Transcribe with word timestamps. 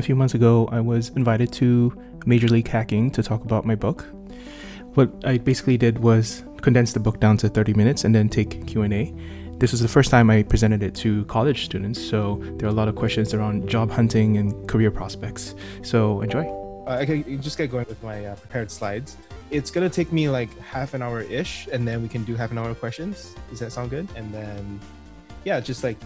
A 0.00 0.02
few 0.02 0.16
months 0.16 0.32
ago, 0.32 0.66
I 0.72 0.80
was 0.80 1.10
invited 1.10 1.52
to 1.60 1.92
Major 2.24 2.48
League 2.48 2.68
Hacking 2.68 3.10
to 3.10 3.22
talk 3.22 3.44
about 3.44 3.66
my 3.66 3.74
book. 3.74 4.06
What 4.94 5.10
I 5.26 5.36
basically 5.36 5.76
did 5.76 5.98
was 5.98 6.42
condense 6.62 6.94
the 6.94 7.00
book 7.00 7.20
down 7.20 7.36
to 7.36 7.50
30 7.50 7.74
minutes 7.74 8.04
and 8.04 8.14
then 8.14 8.30
take 8.30 8.66
Q&A. 8.66 9.14
This 9.58 9.72
was 9.72 9.82
the 9.82 9.88
first 9.88 10.10
time 10.10 10.30
I 10.30 10.42
presented 10.42 10.82
it 10.82 10.94
to 11.04 11.26
college 11.26 11.66
students, 11.66 12.02
so 12.02 12.40
there 12.56 12.66
are 12.66 12.72
a 12.72 12.74
lot 12.74 12.88
of 12.88 12.96
questions 12.96 13.34
around 13.34 13.68
job 13.68 13.90
hunting 13.90 14.38
and 14.38 14.66
career 14.66 14.90
prospects. 14.90 15.54
So 15.82 16.22
enjoy. 16.22 16.48
I 16.86 17.04
can 17.04 17.42
just 17.42 17.58
get 17.58 17.70
going 17.70 17.84
with 17.86 18.02
my 18.02 18.24
uh, 18.24 18.36
prepared 18.36 18.70
slides. 18.70 19.18
It's 19.50 19.70
gonna 19.70 19.90
take 19.90 20.14
me 20.14 20.30
like 20.30 20.58
half 20.60 20.94
an 20.94 21.02
hour 21.02 21.20
ish, 21.20 21.68
and 21.70 21.86
then 21.86 22.00
we 22.00 22.08
can 22.08 22.24
do 22.24 22.36
half 22.36 22.52
an 22.52 22.56
hour 22.56 22.74
questions. 22.74 23.34
Does 23.50 23.58
that 23.58 23.70
sound 23.70 23.90
good? 23.90 24.08
And 24.16 24.32
then, 24.32 24.80
yeah, 25.44 25.60
just 25.60 25.84
like 25.84 25.98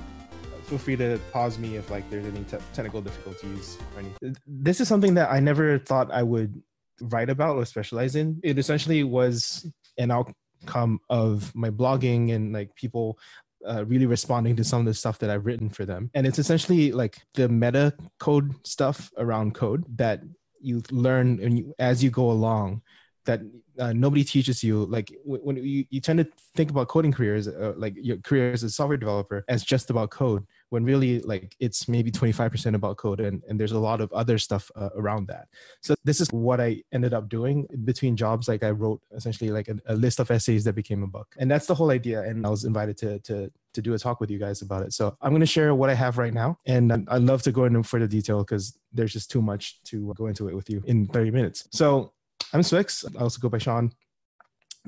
feel 0.64 0.78
free 0.78 0.96
to 0.96 1.20
pause 1.32 1.58
me 1.58 1.76
if 1.76 1.90
like 1.90 2.08
there's 2.10 2.26
any 2.26 2.44
te- 2.44 2.58
technical 2.72 3.00
difficulties 3.00 3.78
or 3.94 4.00
anything. 4.00 4.36
This 4.46 4.80
is 4.80 4.88
something 4.88 5.14
that 5.14 5.30
I 5.30 5.40
never 5.40 5.78
thought 5.78 6.10
I 6.10 6.22
would 6.22 6.62
write 7.00 7.30
about 7.30 7.56
or 7.56 7.64
specialize 7.64 8.16
in. 8.16 8.40
It 8.42 8.58
essentially 8.58 9.04
was 9.04 9.70
an 9.98 10.10
outcome 10.10 11.00
of 11.10 11.54
my 11.54 11.70
blogging 11.70 12.34
and 12.34 12.52
like 12.52 12.74
people 12.74 13.18
uh, 13.66 13.84
really 13.86 14.06
responding 14.06 14.56
to 14.56 14.64
some 14.64 14.80
of 14.80 14.86
the 14.86 14.94
stuff 14.94 15.18
that 15.18 15.30
I've 15.30 15.46
written 15.46 15.70
for 15.70 15.84
them. 15.84 16.10
And 16.14 16.26
it's 16.26 16.38
essentially 16.38 16.92
like 16.92 17.18
the 17.34 17.48
meta 17.48 17.94
code 18.18 18.54
stuff 18.66 19.10
around 19.16 19.54
code 19.54 19.84
that 19.96 20.22
you 20.60 20.82
learn 20.90 21.40
and 21.42 21.58
you, 21.58 21.74
as 21.78 22.02
you 22.02 22.10
go 22.10 22.30
along 22.30 22.82
that 23.26 23.40
uh, 23.78 23.92
nobody 23.92 24.24
teaches 24.24 24.62
you 24.62 24.84
like 24.86 25.12
when 25.24 25.56
you, 25.56 25.84
you 25.90 26.00
tend 26.00 26.18
to 26.18 26.26
think 26.54 26.70
about 26.70 26.88
coding 26.88 27.12
careers 27.12 27.48
uh, 27.48 27.72
like 27.76 27.94
your 27.96 28.16
career 28.18 28.52
as 28.52 28.62
a 28.62 28.70
software 28.70 28.96
developer 28.96 29.44
as 29.48 29.64
just 29.64 29.90
about 29.90 30.10
code 30.10 30.46
when 30.70 30.84
really 30.84 31.20
like 31.20 31.54
it's 31.60 31.88
maybe 31.88 32.10
25% 32.10 32.74
about 32.74 32.96
code 32.96 33.20
and, 33.20 33.42
and 33.48 33.58
there's 33.58 33.72
a 33.72 33.78
lot 33.78 34.00
of 34.00 34.12
other 34.12 34.38
stuff 34.38 34.70
uh, 34.76 34.90
around 34.96 35.28
that. 35.28 35.48
So 35.80 35.94
this 36.04 36.20
is 36.20 36.28
what 36.32 36.60
i 36.60 36.82
ended 36.92 37.14
up 37.14 37.28
doing 37.28 37.66
between 37.84 38.16
jobs 38.16 38.48
like 38.48 38.62
i 38.62 38.70
wrote 38.70 39.00
essentially 39.14 39.50
like 39.50 39.68
a, 39.68 39.76
a 39.86 39.94
list 39.94 40.20
of 40.20 40.30
essays 40.30 40.64
that 40.64 40.74
became 40.74 41.02
a 41.02 41.06
book. 41.06 41.34
And 41.38 41.50
that's 41.50 41.66
the 41.66 41.74
whole 41.74 41.90
idea 41.90 42.22
and 42.22 42.46
i 42.46 42.50
was 42.50 42.64
invited 42.64 42.96
to 42.98 43.18
to 43.20 43.50
to 43.72 43.82
do 43.82 43.94
a 43.94 43.98
talk 43.98 44.20
with 44.20 44.30
you 44.30 44.38
guys 44.38 44.62
about 44.62 44.82
it. 44.82 44.92
So 44.92 45.16
i'm 45.20 45.30
going 45.30 45.40
to 45.40 45.46
share 45.46 45.74
what 45.74 45.90
i 45.90 45.94
have 45.94 46.18
right 46.18 46.34
now 46.34 46.58
and 46.66 46.92
i'd 46.92 47.22
love 47.22 47.42
to 47.42 47.52
go 47.52 47.64
into 47.64 47.82
further 47.82 48.06
detail 48.06 48.38
because 48.38 48.78
there's 48.92 49.12
just 49.12 49.30
too 49.30 49.42
much 49.42 49.82
to 49.84 50.14
go 50.14 50.26
into 50.26 50.48
it 50.48 50.54
with 50.54 50.70
you 50.70 50.82
in 50.86 51.06
30 51.06 51.30
minutes. 51.30 51.68
So 51.72 52.12
I'm 52.54 52.60
Swyx. 52.60 53.04
I 53.18 53.20
also 53.20 53.40
go 53.40 53.48
by 53.48 53.58
Sean. 53.58 53.90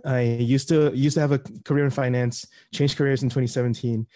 I 0.05 0.21
used 0.21 0.69
to 0.69 0.95
used 0.95 1.15
to 1.15 1.21
have 1.21 1.33
a 1.33 1.41
career 1.65 1.85
in 1.85 1.91
finance, 1.91 2.47
changed 2.73 2.97
careers 2.97 3.23
in 3.23 3.29
2017, 3.29 4.07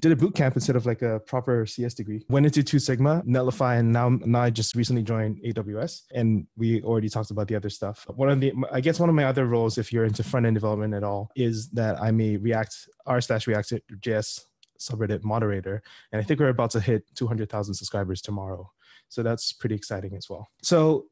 did 0.00 0.12
a 0.12 0.16
boot 0.16 0.34
camp 0.34 0.54
instead 0.54 0.76
of 0.76 0.84
like 0.86 1.00
a 1.02 1.20
proper 1.20 1.64
CS 1.64 1.94
degree. 1.94 2.26
Went 2.28 2.46
into 2.46 2.62
Two 2.62 2.78
Sigma, 2.78 3.22
Netlify, 3.26 3.78
and 3.78 3.90
now 3.92 4.10
now 4.10 4.42
I 4.42 4.50
just 4.50 4.74
recently 4.74 5.02
joined 5.02 5.40
AWS. 5.42 6.02
And 6.12 6.46
we 6.56 6.82
already 6.82 7.08
talked 7.08 7.30
about 7.30 7.48
the 7.48 7.54
other 7.54 7.70
stuff. 7.70 8.04
One 8.14 8.28
of 8.28 8.40
the 8.40 8.52
I 8.70 8.80
guess 8.80 9.00
one 9.00 9.08
of 9.08 9.14
my 9.14 9.24
other 9.24 9.46
roles, 9.46 9.78
if 9.78 9.92
you're 9.92 10.04
into 10.04 10.22
front 10.22 10.44
end 10.44 10.56
development 10.56 10.92
at 10.92 11.04
all, 11.04 11.30
is 11.36 11.70
that 11.70 11.98
I'm 12.02 12.20
a 12.20 12.36
React 12.36 12.74
r 13.06 13.20
slash 13.20 13.46
React 13.46 13.74
JS 14.00 14.42
subreddit 14.78 15.22
moderator, 15.24 15.82
and 16.12 16.20
I 16.20 16.24
think 16.24 16.40
we're 16.40 16.48
about 16.48 16.70
to 16.70 16.80
hit 16.80 17.04
200,000 17.14 17.72
subscribers 17.74 18.20
tomorrow. 18.20 18.70
So 19.08 19.22
that's 19.22 19.52
pretty 19.52 19.74
exciting 19.74 20.16
as 20.16 20.28
well. 20.28 20.48
So 20.62 21.06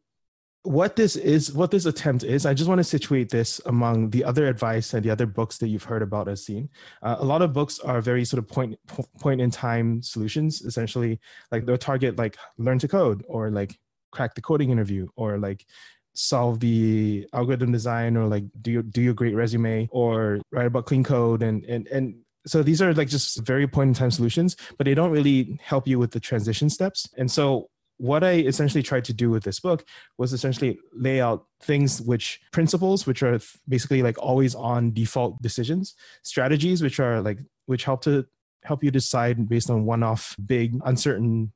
what 0.69 0.97
this 0.97 1.17
is 1.17 1.51
what 1.55 1.71
this 1.71 1.87
attempt 1.87 2.23
is 2.25 2.45
i 2.45 2.53
just 2.53 2.69
want 2.69 2.79
to 2.79 2.85
situate 2.85 3.31
this 3.31 3.59
among 3.65 4.11
the 4.11 4.23
other 4.23 4.47
advice 4.49 4.93
and 4.93 5.03
the 5.03 5.09
other 5.09 5.25
books 5.25 5.57
that 5.57 5.69
you've 5.69 5.85
heard 5.85 6.03
about 6.03 6.29
as 6.29 6.45
seen 6.45 6.69
uh, 7.03 7.17
a 7.21 7.25
lot 7.25 7.41
of 7.41 7.55
books 7.55 7.79
are 7.79 8.03
very 8.03 8.23
sort 8.23 8.39
of 8.39 8.47
point 8.47 8.79
point 9.19 9.41
in 9.41 9.51
time 9.51 10.03
solutions 10.03 10.61
essentially 10.61 11.19
like 11.51 11.65
they'll 11.65 11.79
target 11.79 12.19
like 12.19 12.37
learn 12.59 12.79
to 12.79 12.87
code 12.87 13.25
or 13.29 13.51
like 13.51 13.79
crack 14.13 14.35
the 14.35 14.43
coding 14.43 14.69
interview 14.69 15.09
or 15.17 15.39
like 15.39 15.65
solve 16.13 16.61
the 16.61 17.27
algorithm 17.33 17.73
design 17.73 18.15
or 18.15 18.27
like 18.27 18.45
do 18.61 18.71
your 18.71 18.83
do 18.83 19.01
your 19.01 19.15
great 19.15 19.35
resume 19.35 19.89
or 19.91 20.39
write 20.53 20.67
about 20.67 20.85
clean 20.85 21.03
code 21.03 21.43
and 21.43 21.65
and 21.65 21.87
and 21.87 22.15
so 22.47 22.63
these 22.63 22.83
are 22.83 22.93
like 22.93 23.09
just 23.09 23.41
very 23.41 23.67
point 23.67 23.89
in 23.89 23.95
time 23.95 24.11
solutions 24.11 24.55
but 24.77 24.85
they 24.85 24.95
don't 24.95 25.13
really 25.13 25.59
help 25.63 25.89
you 25.89 25.99
with 25.99 26.11
the 26.11 26.21
transition 26.21 26.69
steps. 26.69 27.09
And 27.17 27.31
so 27.31 27.71
what 27.99 28.25
I 28.25 28.35
essentially 28.35 28.83
tried 28.83 29.05
to 29.05 29.13
do 29.13 29.31
with 29.31 29.45
this 29.45 29.61
book 29.61 29.85
was 30.17 30.33
essentially 30.33 30.79
lay 30.95 31.21
out 31.21 31.47
things 31.61 32.01
which 32.01 32.41
principles, 32.53 33.07
which 33.07 33.23
are 33.23 33.39
basically 33.69 34.03
like 34.03 34.19
always 34.19 34.55
on 34.55 34.93
default 34.93 35.41
decisions, 35.43 35.95
strategies, 36.23 36.83
which 36.83 37.01
are 37.01 37.21
like, 37.21 37.39
which 37.67 37.85
help 37.85 38.03
to 38.03 38.25
help 38.65 38.83
you 38.83 38.91
decide 38.91 39.49
based 39.49 39.69
on 39.69 39.85
one 39.85 40.03
off 40.03 40.37
big, 40.47 40.79
uncertain, 40.85 41.53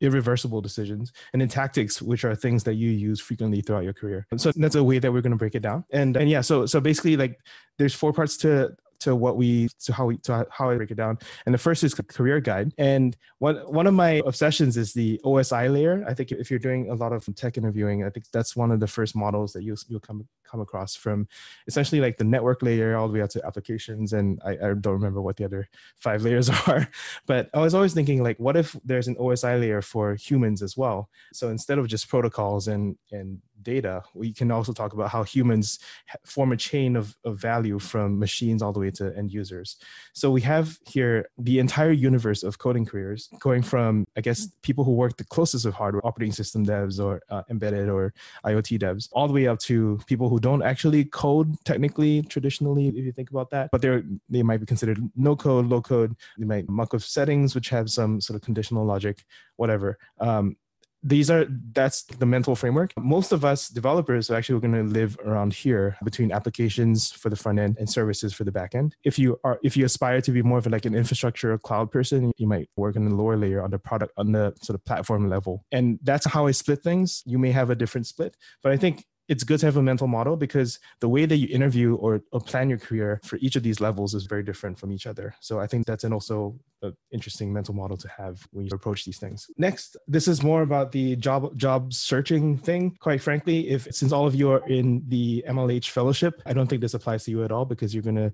irreversible 0.00 0.60
decisions, 0.60 1.12
and 1.32 1.40
then 1.40 1.48
tactics, 1.48 2.00
which 2.00 2.24
are 2.24 2.34
things 2.34 2.64
that 2.64 2.74
you 2.74 2.90
use 2.90 3.20
frequently 3.20 3.60
throughout 3.60 3.84
your 3.84 3.92
career. 3.92 4.26
So 4.36 4.52
that's 4.56 4.74
a 4.76 4.84
way 4.84 4.98
that 4.98 5.12
we're 5.12 5.22
going 5.22 5.32
to 5.32 5.36
break 5.36 5.54
it 5.54 5.62
down. 5.62 5.84
And, 5.90 6.16
and 6.16 6.30
yeah, 6.30 6.40
so, 6.40 6.66
so 6.66 6.80
basically 6.80 7.16
like 7.16 7.40
there's 7.78 7.94
four 7.94 8.12
parts 8.12 8.36
to 8.38 8.74
to 9.00 9.16
what 9.16 9.36
we 9.36 9.68
to 9.80 9.92
how 9.92 10.06
we 10.06 10.16
to 10.18 10.46
how 10.50 10.70
I 10.70 10.76
break 10.76 10.90
it 10.90 10.96
down. 10.96 11.18
And 11.46 11.54
the 11.54 11.58
first 11.58 11.82
is 11.84 11.94
career 11.94 12.40
guide. 12.40 12.72
And 12.78 13.16
one 13.38 13.56
one 13.56 13.86
of 13.86 13.94
my 13.94 14.22
obsessions 14.26 14.76
is 14.76 14.92
the 14.92 15.20
OSI 15.24 15.72
layer. 15.72 16.04
I 16.06 16.14
think 16.14 16.32
if 16.32 16.50
you're 16.50 16.58
doing 16.58 16.90
a 16.90 16.94
lot 16.94 17.12
of 17.12 17.26
tech 17.34 17.58
interviewing, 17.58 18.04
I 18.04 18.10
think 18.10 18.26
that's 18.32 18.54
one 18.54 18.70
of 18.70 18.80
the 18.80 18.86
first 18.86 19.16
models 19.16 19.52
that 19.54 19.62
you'll 19.62 19.78
you'll 19.88 20.00
come 20.00 20.26
come 20.50 20.60
across 20.60 20.96
from 20.96 21.28
essentially 21.68 22.00
like 22.00 22.18
the 22.18 22.24
network 22.24 22.60
layer 22.62 22.96
all 22.96 23.06
the 23.06 23.14
way 23.14 23.22
out 23.22 23.30
to 23.30 23.46
applications. 23.46 24.12
And 24.12 24.40
I, 24.44 24.52
I 24.52 24.74
don't 24.74 24.94
remember 24.94 25.22
what 25.22 25.36
the 25.36 25.44
other 25.44 25.68
five 25.96 26.22
layers 26.26 26.50
are, 26.50 26.88
but 27.26 27.48
I 27.54 27.60
was 27.60 27.74
always 27.74 27.94
thinking 27.94 28.22
like, 28.22 28.38
what 28.38 28.56
if 28.56 28.76
there's 28.84 29.08
an 29.08 29.16
OSI 29.16 29.60
layer 29.60 29.82
for 29.82 30.14
humans 30.14 30.62
as 30.62 30.76
well? 30.76 31.08
So 31.32 31.48
instead 31.48 31.78
of 31.78 31.86
just 31.86 32.08
protocols 32.08 32.68
and 32.68 32.96
and 33.12 33.40
data, 33.62 34.02
we 34.14 34.32
can 34.32 34.50
also 34.50 34.72
talk 34.72 34.92
about 34.92 35.10
how 35.10 35.22
humans 35.22 35.78
form 36.24 36.52
a 36.52 36.56
chain 36.56 36.96
of, 36.96 37.16
of 37.24 37.38
value 37.38 37.78
from 37.78 38.18
machines 38.18 38.62
all 38.62 38.72
the 38.72 38.80
way 38.80 38.90
to 38.90 39.16
end 39.16 39.32
users. 39.32 39.76
So 40.12 40.30
we 40.30 40.40
have 40.42 40.78
here 40.86 41.28
the 41.38 41.58
entire 41.58 41.92
universe 41.92 42.42
of 42.42 42.58
coding 42.58 42.84
careers 42.84 43.28
going 43.38 43.62
from, 43.62 44.06
I 44.16 44.20
guess, 44.20 44.48
people 44.62 44.84
who 44.84 44.92
work 44.92 45.16
the 45.16 45.24
closest 45.24 45.66
of 45.66 45.74
hardware, 45.74 46.06
operating 46.06 46.32
system 46.32 46.64
devs 46.64 47.02
or 47.02 47.22
uh, 47.30 47.42
embedded 47.50 47.88
or 47.88 48.12
IoT 48.44 48.80
devs, 48.80 49.08
all 49.12 49.26
the 49.26 49.34
way 49.34 49.46
up 49.46 49.58
to 49.60 50.00
people 50.06 50.28
who 50.28 50.40
don't 50.40 50.62
actually 50.62 51.04
code 51.04 51.56
technically, 51.64 52.22
traditionally, 52.22 52.88
if 52.88 53.04
you 53.04 53.12
think 53.12 53.30
about 53.30 53.50
that, 53.50 53.70
but 53.70 53.82
they're, 53.82 54.02
they 54.28 54.42
might 54.42 54.60
be 54.60 54.66
considered 54.66 54.98
no 55.16 55.36
code, 55.36 55.66
low 55.66 55.82
code. 55.82 56.16
They 56.38 56.44
might 56.44 56.68
muck 56.68 56.92
with 56.92 57.02
settings, 57.02 57.54
which 57.54 57.68
have 57.70 57.90
some 57.90 58.20
sort 58.20 58.36
of 58.36 58.42
conditional 58.42 58.84
logic, 58.84 59.24
whatever. 59.56 59.98
Um, 60.18 60.56
these 61.02 61.30
are 61.30 61.46
that's 61.72 62.02
the 62.04 62.26
mental 62.26 62.54
framework. 62.54 62.92
Most 62.98 63.32
of 63.32 63.44
us 63.44 63.68
developers 63.68 64.30
are 64.30 64.36
actually 64.36 64.60
going 64.60 64.74
to 64.74 64.92
live 64.92 65.18
around 65.24 65.52
here 65.54 65.96
between 66.04 66.30
applications 66.32 67.10
for 67.10 67.30
the 67.30 67.36
front 67.36 67.58
end 67.58 67.76
and 67.78 67.88
services 67.88 68.32
for 68.32 68.44
the 68.44 68.52
back 68.52 68.74
end. 68.74 68.94
If 69.04 69.18
you 69.18 69.38
are 69.44 69.58
if 69.62 69.76
you 69.76 69.84
aspire 69.84 70.20
to 70.20 70.30
be 70.30 70.42
more 70.42 70.58
of 70.58 70.66
like 70.66 70.84
an 70.84 70.94
infrastructure 70.94 71.56
cloud 71.58 71.90
person 71.90 72.32
you 72.36 72.46
might 72.46 72.68
work 72.76 72.96
in 72.96 73.08
the 73.08 73.14
lower 73.14 73.36
layer 73.36 73.62
on 73.62 73.70
the 73.70 73.78
product 73.78 74.12
on 74.16 74.32
the 74.32 74.54
sort 74.62 74.74
of 74.74 74.84
platform 74.84 75.28
level. 75.28 75.64
And 75.72 75.98
that's 76.02 76.26
how 76.26 76.46
i 76.46 76.50
split 76.50 76.82
things. 76.82 77.22
You 77.26 77.38
may 77.38 77.50
have 77.52 77.70
a 77.70 77.74
different 77.74 78.06
split 78.06 78.36
but 78.62 78.72
i 78.72 78.76
think 78.76 79.04
it's 79.30 79.44
good 79.44 79.60
to 79.60 79.66
have 79.66 79.76
a 79.76 79.82
mental 79.82 80.08
model 80.08 80.36
because 80.36 80.80
the 80.98 81.08
way 81.08 81.24
that 81.24 81.36
you 81.36 81.46
interview 81.48 81.94
or, 81.94 82.20
or 82.32 82.40
plan 82.40 82.68
your 82.68 82.80
career 82.80 83.20
for 83.24 83.36
each 83.36 83.54
of 83.54 83.62
these 83.62 83.80
levels 83.80 84.12
is 84.12 84.24
very 84.24 84.42
different 84.42 84.76
from 84.76 84.90
each 84.90 85.06
other. 85.06 85.32
So 85.38 85.60
I 85.60 85.68
think 85.68 85.86
that's 85.86 86.02
an 86.02 86.12
also 86.12 86.58
an 86.82 86.96
interesting 87.12 87.52
mental 87.52 87.72
model 87.72 87.96
to 87.96 88.08
have 88.08 88.44
when 88.50 88.66
you 88.66 88.72
approach 88.74 89.04
these 89.04 89.18
things. 89.18 89.48
Next, 89.56 89.96
this 90.08 90.26
is 90.26 90.42
more 90.42 90.62
about 90.62 90.90
the 90.90 91.14
job 91.14 91.56
job 91.56 91.94
searching 91.94 92.58
thing. 92.58 92.96
Quite 92.98 93.22
frankly, 93.22 93.70
if 93.70 93.86
since 93.94 94.10
all 94.10 94.26
of 94.26 94.34
you 94.34 94.50
are 94.50 94.66
in 94.68 95.04
the 95.06 95.44
MLH 95.48 95.90
fellowship, 95.90 96.42
I 96.44 96.52
don't 96.52 96.66
think 96.66 96.82
this 96.82 96.94
applies 96.94 97.22
to 97.24 97.30
you 97.30 97.44
at 97.44 97.52
all 97.52 97.64
because 97.64 97.94
you're 97.94 98.02
to 98.02 98.32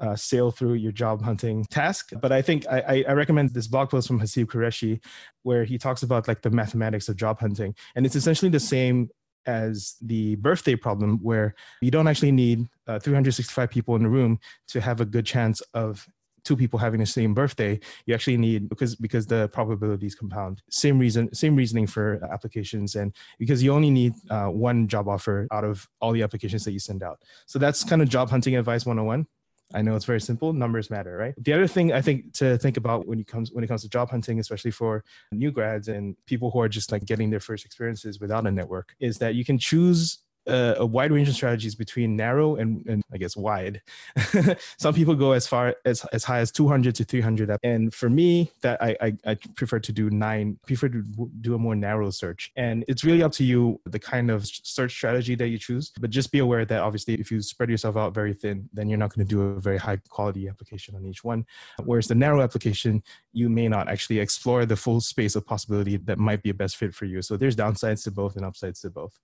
uh, 0.00 0.16
sail 0.16 0.50
through 0.50 0.74
your 0.74 0.92
job 0.92 1.22
hunting 1.22 1.64
task. 1.70 2.12
But 2.20 2.32
I 2.32 2.40
think 2.40 2.66
I, 2.68 3.04
I, 3.06 3.12
recommend 3.12 3.50
this 3.50 3.66
blog 3.66 3.90
post 3.90 4.06
from 4.06 4.20
Haseeb 4.20 4.46
Qureshi, 4.46 5.02
where 5.42 5.64
he 5.64 5.76
talks 5.76 6.02
about 6.02 6.28
like 6.28 6.42
the 6.42 6.50
mathematics 6.50 7.08
of 7.08 7.16
job 7.16 7.40
hunting. 7.40 7.74
And 7.96 8.06
it's 8.06 8.14
essentially 8.14 8.50
the 8.50 8.60
same 8.60 9.10
as 9.48 9.96
the 10.02 10.36
birthday 10.36 10.76
problem, 10.76 11.18
where 11.22 11.54
you 11.80 11.90
don't 11.90 12.06
actually 12.06 12.32
need 12.32 12.68
uh, 12.86 12.98
365 13.00 13.70
people 13.70 13.96
in 13.96 14.02
the 14.02 14.08
room 14.08 14.38
to 14.68 14.80
have 14.80 15.00
a 15.00 15.04
good 15.04 15.26
chance 15.26 15.60
of 15.72 16.06
two 16.44 16.56
people 16.56 16.78
having 16.78 17.00
the 17.00 17.06
same 17.06 17.34
birthday. 17.34 17.80
You 18.06 18.14
actually 18.14 18.36
need 18.36 18.68
because 18.68 18.94
because 18.94 19.26
the 19.26 19.48
probabilities 19.48 20.14
compound. 20.14 20.62
Same 20.70 20.98
reason 20.98 21.32
same 21.34 21.56
reasoning 21.56 21.86
for 21.86 22.20
applications 22.30 22.94
and 22.94 23.12
because 23.38 23.62
you 23.62 23.72
only 23.72 23.90
need 23.90 24.12
uh, 24.30 24.46
one 24.46 24.86
job 24.86 25.08
offer 25.08 25.48
out 25.50 25.64
of 25.64 25.88
all 26.00 26.12
the 26.12 26.22
applications 26.22 26.64
that 26.64 26.72
you 26.72 26.78
send 26.78 27.02
out. 27.02 27.22
So 27.46 27.58
that's 27.58 27.82
kind 27.84 28.02
of 28.02 28.08
job 28.08 28.30
hunting 28.30 28.56
advice 28.56 28.86
101 28.86 29.26
I 29.74 29.82
know 29.82 29.94
it's 29.94 30.04
very 30.04 30.20
simple. 30.20 30.52
Numbers 30.52 30.90
matter, 30.90 31.16
right? 31.16 31.34
The 31.36 31.52
other 31.52 31.66
thing 31.66 31.92
I 31.92 32.00
think 32.00 32.32
to 32.34 32.56
think 32.56 32.76
about 32.76 33.06
when 33.06 33.20
it 33.20 33.26
comes 33.26 33.52
when 33.52 33.62
it 33.62 33.66
comes 33.66 33.82
to 33.82 33.88
job 33.88 34.10
hunting, 34.10 34.40
especially 34.40 34.70
for 34.70 35.04
new 35.30 35.50
grads 35.50 35.88
and 35.88 36.16
people 36.26 36.50
who 36.50 36.60
are 36.60 36.68
just 36.68 36.90
like 36.90 37.04
getting 37.04 37.28
their 37.30 37.40
first 37.40 37.64
experiences 37.66 38.18
without 38.18 38.46
a 38.46 38.50
network, 38.50 38.94
is 38.98 39.18
that 39.18 39.34
you 39.34 39.44
can 39.44 39.58
choose 39.58 40.18
a, 40.48 40.76
a 40.78 40.86
wide 40.86 41.12
range 41.12 41.28
of 41.28 41.34
strategies 41.34 41.74
between 41.74 42.16
narrow 42.16 42.56
and, 42.56 42.84
and 42.86 43.02
I 43.12 43.18
guess 43.18 43.36
wide. 43.36 43.80
Some 44.78 44.94
people 44.94 45.14
go 45.14 45.32
as 45.32 45.46
far 45.46 45.76
as, 45.84 46.04
as 46.06 46.24
high 46.24 46.38
as 46.40 46.50
200 46.50 46.94
to 46.96 47.04
300. 47.04 47.56
And 47.62 47.92
for 47.94 48.10
me, 48.10 48.50
that 48.62 48.82
I, 48.82 48.96
I, 49.00 49.16
I 49.26 49.34
prefer 49.56 49.78
to 49.80 49.92
do 49.92 50.10
nine, 50.10 50.58
prefer 50.66 50.88
to 50.88 51.02
do 51.40 51.54
a 51.54 51.58
more 51.58 51.74
narrow 51.74 52.10
search. 52.10 52.52
And 52.56 52.84
it's 52.88 53.04
really 53.04 53.22
up 53.22 53.32
to 53.32 53.44
you 53.44 53.80
the 53.84 53.98
kind 53.98 54.30
of 54.30 54.46
search 54.46 54.92
strategy 54.92 55.34
that 55.36 55.48
you 55.48 55.58
choose. 55.58 55.92
But 56.00 56.10
just 56.10 56.32
be 56.32 56.38
aware 56.38 56.64
that 56.64 56.80
obviously 56.80 57.14
if 57.14 57.30
you 57.30 57.42
spread 57.42 57.70
yourself 57.70 57.96
out 57.96 58.14
very 58.14 58.34
thin, 58.34 58.68
then 58.72 58.88
you're 58.88 58.98
not 58.98 59.14
going 59.14 59.26
to 59.26 59.30
do 59.30 59.42
a 59.42 59.60
very 59.60 59.78
high 59.78 59.98
quality 60.08 60.48
application 60.48 60.94
on 60.94 61.04
each 61.04 61.24
one. 61.24 61.44
Whereas 61.84 62.08
the 62.08 62.14
narrow 62.14 62.42
application, 62.42 63.02
you 63.32 63.48
may 63.48 63.68
not 63.68 63.88
actually 63.88 64.18
explore 64.18 64.66
the 64.66 64.76
full 64.76 65.00
space 65.00 65.36
of 65.36 65.46
possibility 65.46 65.96
that 65.96 66.18
might 66.18 66.42
be 66.42 66.50
a 66.50 66.54
best 66.54 66.76
fit 66.76 66.94
for 66.94 67.04
you. 67.04 67.22
So 67.22 67.36
there's 67.36 67.56
downsides 67.56 68.04
to 68.04 68.10
both 68.10 68.36
and 68.36 68.44
upsides 68.44 68.80
to 68.80 68.90
both. 68.90 69.18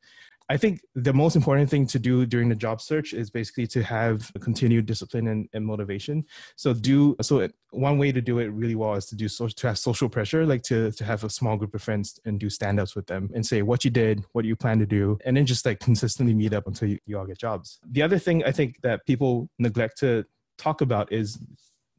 I 0.50 0.58
think 0.58 0.82
the 0.94 1.12
most 1.12 1.36
important 1.36 1.70
thing 1.70 1.86
to 1.86 1.98
do 1.98 2.26
during 2.26 2.50
the 2.50 2.54
job 2.54 2.82
search 2.82 3.14
is 3.14 3.30
basically 3.30 3.66
to 3.68 3.82
have 3.82 4.30
continued 4.40 4.84
discipline 4.84 5.28
and, 5.28 5.48
and 5.54 5.64
motivation. 5.64 6.24
So 6.56 6.74
do 6.74 7.16
so. 7.22 7.38
It, 7.38 7.54
one 7.70 7.98
way 7.98 8.12
to 8.12 8.20
do 8.20 8.38
it 8.40 8.48
really 8.48 8.74
well 8.74 8.94
is 8.94 9.06
to 9.06 9.16
do 9.16 9.26
so, 9.26 9.48
to 9.48 9.66
have 9.66 9.78
social 9.78 10.08
pressure, 10.08 10.44
like 10.44 10.62
to 10.64 10.92
to 10.92 11.04
have 11.04 11.24
a 11.24 11.30
small 11.30 11.56
group 11.56 11.74
of 11.74 11.82
friends 11.82 12.20
and 12.26 12.38
do 12.38 12.50
stand-ups 12.50 12.94
with 12.94 13.06
them 13.06 13.30
and 13.34 13.44
say 13.44 13.62
what 13.62 13.84
you 13.84 13.90
did, 13.90 14.22
what 14.32 14.44
you 14.44 14.54
plan 14.54 14.78
to 14.80 14.86
do, 14.86 15.18
and 15.24 15.36
then 15.36 15.46
just 15.46 15.64
like 15.64 15.80
consistently 15.80 16.34
meet 16.34 16.52
up 16.52 16.66
until 16.66 16.88
you, 16.88 16.98
you 17.06 17.18
all 17.18 17.26
get 17.26 17.38
jobs. 17.38 17.80
The 17.90 18.02
other 18.02 18.18
thing 18.18 18.44
I 18.44 18.52
think 18.52 18.82
that 18.82 19.06
people 19.06 19.48
neglect 19.58 19.98
to 20.00 20.24
talk 20.58 20.82
about 20.82 21.10
is 21.10 21.38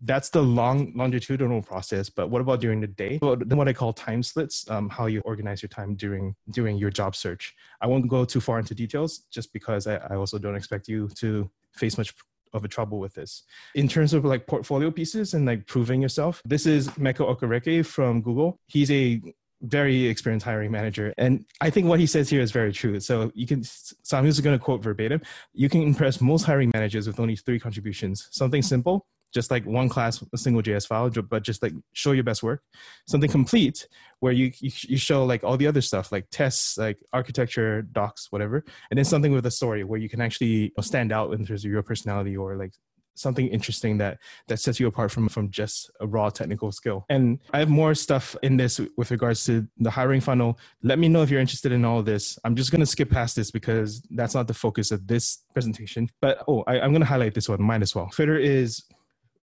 that's 0.04 0.30
the 0.30 0.42
long 0.42 0.92
longitudinal 0.96 1.62
process 1.62 2.10
but 2.10 2.30
what 2.30 2.42
about 2.42 2.60
during 2.60 2.82
the 2.82 2.88
day 2.88 3.18
then 3.22 3.58
what 3.58 3.68
i 3.68 3.74
call 3.74 3.94
time 3.94 4.22
slits 4.22 4.70
um, 4.70 4.90
how 4.90 5.06
you 5.06 5.22
organize 5.22 5.62
your 5.62 5.70
time 5.70 5.96
during 5.96 6.36
during 6.52 6.78
your 6.78 6.90
job 6.90 7.16
search 7.16 7.56
i 7.82 7.88
won't 7.88 8.08
go 8.08 8.26
too 8.26 8.42
far 8.42 8.60
into 8.60 8.76
details 8.76 9.20
just 9.32 9.54
because 9.54 9.88
I, 9.88 9.96
I 9.96 10.16
also 10.16 10.38
don't 10.38 10.56
expect 10.56 10.88
you 10.88 11.08
to 11.16 11.50
face 11.72 11.98
much 11.98 12.14
of 12.54 12.64
a 12.64 12.68
trouble 12.68 13.00
with 13.00 13.14
this. 13.14 13.44
In 13.76 13.88
terms 13.88 14.14
of 14.14 14.24
like 14.24 14.48
portfolio 14.48 14.90
pieces 14.90 15.34
and 15.34 15.46
like 15.46 15.68
proving 15.68 16.02
yourself, 16.02 16.42
this 16.46 16.66
is 16.66 16.88
Mekka 16.92 17.38
Okereke 17.38 17.86
from 17.86 18.22
Google. 18.22 18.58
He's 18.68 18.90
a 18.92 19.22
very 19.62 20.06
experienced 20.06 20.46
hiring 20.46 20.72
manager. 20.72 21.14
And 21.18 21.46
I 21.62 21.70
think 21.70 21.88
what 21.88 22.00
he 22.00 22.06
says 22.06 22.30
here 22.30 22.42
is 22.42 22.52
very 22.52 22.72
true. 22.72 23.00
So 23.00 23.32
you 23.34 23.48
can, 23.48 23.62
just 23.62 24.04
going 24.12 24.58
to 24.58 24.60
quote 24.60 24.84
verbatim. 24.84 25.22
You 25.54 25.70
can 25.70 25.82
impress 25.82 26.22
most 26.22 26.44
hiring 26.44 26.72
managers 26.74 27.08
with 27.08 27.20
only 27.20 27.36
three 27.36 27.60
contributions. 27.60 28.28
Something 28.32 28.62
simple, 28.62 29.06
just 29.36 29.52
like 29.52 29.66
one 29.66 29.90
class, 29.90 30.24
a 30.34 30.38
single 30.38 30.64
JS 30.64 30.88
file, 30.88 31.10
but 31.30 31.44
just 31.44 31.62
like 31.62 31.74
show 31.92 32.14
your 32.14 32.24
best 32.24 32.42
work. 32.42 32.62
Something 33.06 33.30
complete 33.30 33.88
where 34.22 34.32
you, 34.32 34.52
you 34.62 34.98
show 34.98 35.26
like 35.26 35.44
all 35.44 35.58
the 35.58 35.68
other 35.68 35.82
stuff, 35.82 36.12
like 36.12 36.26
tests, 36.32 36.78
like 36.78 36.98
architecture, 37.12 37.82
docs, 37.82 38.32
whatever. 38.32 38.64
And 38.90 38.98
then 38.98 39.04
something 39.04 39.34
with 39.34 39.46
a 39.46 39.52
story 39.52 39.84
where 39.84 40.00
you 40.00 40.08
can 40.08 40.22
actually 40.22 40.72
stand 40.80 41.12
out 41.12 41.34
in 41.34 41.46
terms 41.46 41.66
of 41.66 41.72
your 41.72 41.84
personality 41.84 42.38
or 42.38 42.56
like 42.56 42.72
something 43.16 43.48
interesting 43.48 43.98
that 43.98 44.20
that 44.48 44.60
sets 44.60 44.80
you 44.80 44.88
apart 44.88 45.10
from 45.12 45.28
from 45.30 45.50
just 45.50 45.90
a 46.02 46.08
raw 46.08 46.30
technical 46.30 46.72
skill 46.72 47.06
and 47.10 47.40
i 47.54 47.60
have 47.60 47.70
more 47.70 47.96
stuff 47.96 48.36
in 48.44 48.58
this 48.58 48.80
with 48.98 49.10
regards 49.10 49.46
to 49.46 49.66
the 49.78 49.90
hiring 49.90 50.20
funnel 50.20 50.60
let 50.84 51.00
me 51.00 51.08
know 51.08 51.22
if 51.22 51.30
you're 51.30 51.40
interested 51.40 51.72
in 51.72 51.86
all 51.86 52.04
this 52.04 52.38
i'm 52.44 52.56
just 52.56 52.72
going 52.72 52.82
to 52.82 52.86
skip 52.86 53.10
past 53.10 53.36
this 53.36 53.52
because 53.52 54.02
that's 54.12 54.36
not 54.36 54.48
the 54.48 54.54
focus 54.54 54.92
of 54.92 55.08
this 55.08 55.44
presentation 55.54 56.10
but 56.22 56.44
oh 56.48 56.62
I, 56.68 56.82
i'm 56.82 56.92
going 56.92 57.02
to 57.02 57.08
highlight 57.08 57.34
this 57.34 57.48
one 57.48 57.62
might 57.62 57.82
as 57.82 57.96
well 57.96 58.10
twitter 58.12 58.38
is 58.38 58.84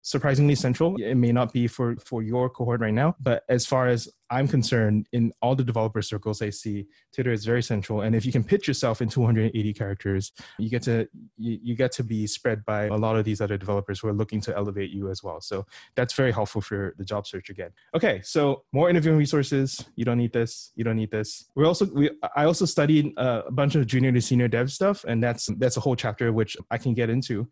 surprisingly 0.06 0.54
central. 0.54 0.96
It 1.02 1.16
may 1.16 1.32
not 1.32 1.52
be 1.52 1.68
for 1.68 1.96
for 1.98 2.22
your 2.22 2.48
cohort 2.50 2.80
right 2.80 2.94
now, 2.94 3.16
but 3.20 3.44
as 3.50 3.66
far 3.66 3.88
as 3.88 4.08
I'm 4.30 4.48
concerned, 4.48 5.08
in 5.14 5.34
all 5.42 5.56
the 5.56 5.64
developer 5.64 6.02
circles 6.02 6.42
I 6.42 6.52
see, 6.52 6.88
Twitter 7.14 7.32
is 7.32 7.44
very 7.44 7.64
central. 7.64 8.02
And 8.02 8.16
if 8.16 8.26
you 8.26 8.32
can 8.32 8.44
pitch 8.44 8.68
yourself 8.68 9.02
in 9.02 9.10
280 9.10 9.74
characters, 9.74 10.32
you 10.60 10.70
get 10.70 10.84
to 10.84 11.08
you, 11.38 11.60
you 11.62 11.76
get 11.76 11.92
to 11.94 12.04
be 12.04 12.28
spread 12.28 12.64
by 12.66 12.86
a 12.86 12.96
lot 12.96 13.16
of 13.18 13.26
these 13.26 13.42
other 13.42 13.58
developers 13.58 14.00
who 14.00 14.08
are 14.08 14.14
looking 14.14 14.42
to 14.42 14.56
elevate 14.56 14.92
you 14.92 15.10
as 15.10 15.24
well. 15.24 15.42
So 15.42 15.66
that's 15.96 16.14
very 16.14 16.32
helpful 16.32 16.62
for 16.62 16.94
the 17.00 17.06
job 17.06 17.26
search 17.26 17.50
again. 17.50 17.72
Okay, 17.96 18.22
so 18.24 18.64
more 18.74 18.90
interviewing 18.92 19.18
resources. 19.18 19.84
You 19.96 20.06
don't 20.06 20.20
need 20.20 20.34
this. 20.34 20.72
You 20.76 20.84
don't 20.84 20.98
need 20.98 21.12
this. 21.12 21.50
We 21.56 21.66
also 21.66 21.86
we 21.86 22.12
I 22.36 22.46
also 22.46 22.66
studied 22.66 23.12
uh, 23.18 23.42
a 23.48 23.52
bunch 23.52 23.74
of 23.74 23.88
junior 23.88 24.12
to 24.12 24.22
senior 24.22 24.48
dev 24.48 24.72
stuff, 24.72 25.04
and 25.08 25.22
that's 25.24 25.48
that's 25.58 25.78
a 25.78 25.80
whole 25.80 25.96
chapter 25.96 26.32
which 26.32 26.56
I 26.70 26.78
can 26.78 26.94
get 26.94 27.10
into 27.10 27.48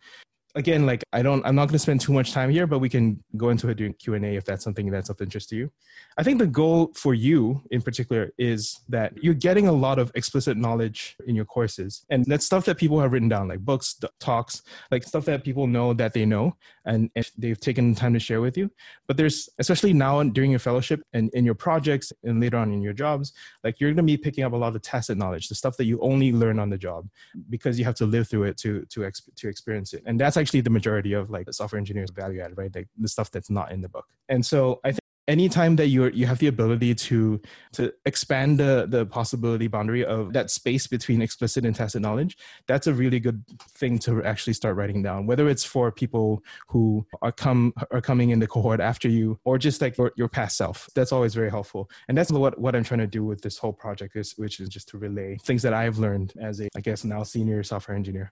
again, 0.56 0.86
like 0.86 1.04
I 1.12 1.22
don't, 1.22 1.46
I'm 1.46 1.56
not 1.56 1.66
going 1.66 1.74
to 1.74 1.80
spend 1.80 2.02
too 2.02 2.14
much 2.14 2.32
time 2.32 2.50
here, 2.50 2.68
but 2.68 2.80
we 2.80 2.90
can 2.90 3.24
go 3.38 3.50
into 3.50 3.70
it 3.70 3.76
during 3.76 3.94
Q 3.94 4.14
and 4.14 4.26
A 4.26 4.36
if 4.36 4.46
that's 4.46 4.64
something 4.64 4.90
that's 4.92 5.10
of 5.10 5.20
interest 5.22 5.50
to 5.50 5.56
you. 5.56 5.72
I 6.18 6.24
think 6.24 6.40
the 6.40 6.48
goal 6.48 6.92
for 6.96 7.14
you 7.14 7.62
in 7.72 7.82
particular 7.82 8.32
is 8.38 8.82
that 8.90 9.14
you're 9.24 9.34
getting 9.34 9.68
a 9.68 9.72
lot 9.72 10.00
of 10.00 10.12
explicit 10.16 10.58
knowledge 10.58 11.16
in 11.28 11.36
your 11.36 11.46
courses, 11.46 12.06
and 12.10 12.26
that's 12.26 12.46
stuff 12.46 12.66
that 12.66 12.78
people 12.78 13.00
have 13.00 13.12
written 13.12 13.30
down, 13.30 13.48
like 13.48 13.60
books, 13.60 14.00
talks, 14.20 14.62
like 14.92 15.04
stuff 15.04 15.26
that 15.26 15.44
people 15.44 15.68
know 15.68 15.94
that 15.94 16.14
they 16.14 16.26
know, 16.26 16.56
and, 16.86 17.10
and 17.16 17.30
they've 17.38 17.60
taken 17.60 17.94
the 17.94 18.00
time 18.00 18.14
to 18.14 18.20
share 18.20 18.42
with 18.42 18.58
you. 18.58 18.70
But 19.08 19.18
there's, 19.18 19.50
especially 19.60 19.94
now 19.94 20.22
during 20.24 20.52
your 20.52 20.60
fellowship 20.60 21.02
and 21.14 21.30
in 21.34 21.46
your 21.46 21.56
projects 21.56 22.12
and 22.24 22.42
later 22.42 22.58
on 22.58 22.74
in 22.74 22.82
your 22.82 22.94
jobs, 22.94 23.34
like 23.64 23.80
you're 23.80 23.92
going 23.92 23.98
to 23.98 24.04
be 24.04 24.18
picking 24.18 24.44
up 24.44 24.54
a 24.54 24.56
lot 24.56 24.76
of 24.76 24.82
tacit 24.82 25.18
knowledge, 25.18 25.48
the 25.48 25.56
stuff 25.56 25.78
that 25.78 25.86
you 25.86 26.00
only 26.02 26.32
learn 26.32 26.60
on 26.60 26.70
the 26.70 26.78
job 26.78 27.08
because 27.50 27.80
you 27.80 27.86
have 27.86 27.96
to 27.96 28.06
live 28.06 28.28
through 28.28 28.44
it 28.44 28.58
to 28.58 28.86
to 28.90 29.02
exp- 29.02 29.34
to 29.36 29.48
experience 29.48 29.94
it, 29.94 30.04
and 30.06 30.20
that's 30.20 30.38
actually 30.38 30.62
the 30.62 30.70
majority 30.70 31.14
of 31.14 31.30
like 31.30 31.46
the 31.46 31.54
software 31.54 31.80
engineers 31.80 32.12
value 32.12 32.42
add, 32.42 32.58
right? 32.58 32.74
Like 32.74 32.88
the 32.98 33.08
stuff 33.08 33.32
that's 33.32 33.50
not 33.50 33.72
in 33.72 33.82
the 33.82 33.90
book. 33.90 34.08
And 34.30 34.46
so 34.46 34.80
I 34.84 34.92
think 34.92 35.03
anytime 35.28 35.76
that 35.78 35.88
you're 35.88 36.10
you 36.10 36.26
have 36.26 36.40
the 36.40 36.48
ability 36.48 36.94
to 36.94 37.40
to 37.72 37.94
expand 38.06 38.60
the 38.60 38.86
the 38.90 39.06
possibility 39.06 39.68
boundary 39.68 40.04
of 40.04 40.34
that 40.34 40.50
space 40.50 40.88
between 40.88 41.22
explicit 41.22 41.66
and 41.66 41.76
tacit 41.76 42.02
knowledge 42.02 42.38
that's 42.68 42.88
a 42.88 42.94
really 42.94 43.20
good 43.20 43.44
thing 43.70 43.98
to 44.00 44.24
actually 44.24 44.54
start 44.54 44.76
writing 44.76 45.02
down. 45.02 45.26
Whether 45.26 45.48
it's 45.50 45.64
for 45.64 45.92
people 45.92 46.44
who 46.68 47.06
are 47.22 47.32
come 47.32 47.74
are 47.92 48.02
coming 48.02 48.30
in 48.32 48.40
the 48.40 48.48
cohort 48.48 48.80
after 48.80 49.08
you 49.08 49.40
or 49.46 49.58
just 49.58 49.82
like 49.82 49.98
your, 49.98 50.12
your 50.18 50.30
past 50.30 50.58
self 50.58 50.90
that's 50.96 51.12
always 51.12 51.34
very 51.34 51.50
helpful. 51.50 51.90
And 52.08 52.18
that's 52.18 52.32
what 52.32 52.60
what 52.60 52.76
i'm 52.76 52.84
trying 52.84 53.00
to 53.00 53.08
do 53.08 53.24
with 53.24 53.42
this 53.42 53.58
whole 53.58 53.74
project 53.74 54.16
is 54.16 54.34
which 54.38 54.60
is 54.60 54.70
just 54.70 54.90
to 54.90 54.98
relay 54.98 55.38
things 55.44 55.62
that 55.62 55.74
i've 55.74 55.98
learned 55.98 56.34
as 56.40 56.60
a 56.60 56.68
i 56.76 56.82
guess 56.82 57.04
now 57.04 57.24
senior 57.24 57.64
software 57.64 57.96
engineer 57.96 58.32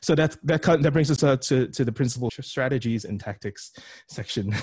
so 0.00 0.14
that 0.14 0.36
that 0.44 0.62
that 0.62 0.92
brings 0.92 1.10
us 1.10 1.22
uh, 1.22 1.36
to 1.36 1.68
to 1.68 1.84
the 1.84 1.92
principal 1.92 2.30
strategies 2.40 3.04
and 3.04 3.20
tactics 3.20 3.72
section. 4.08 4.54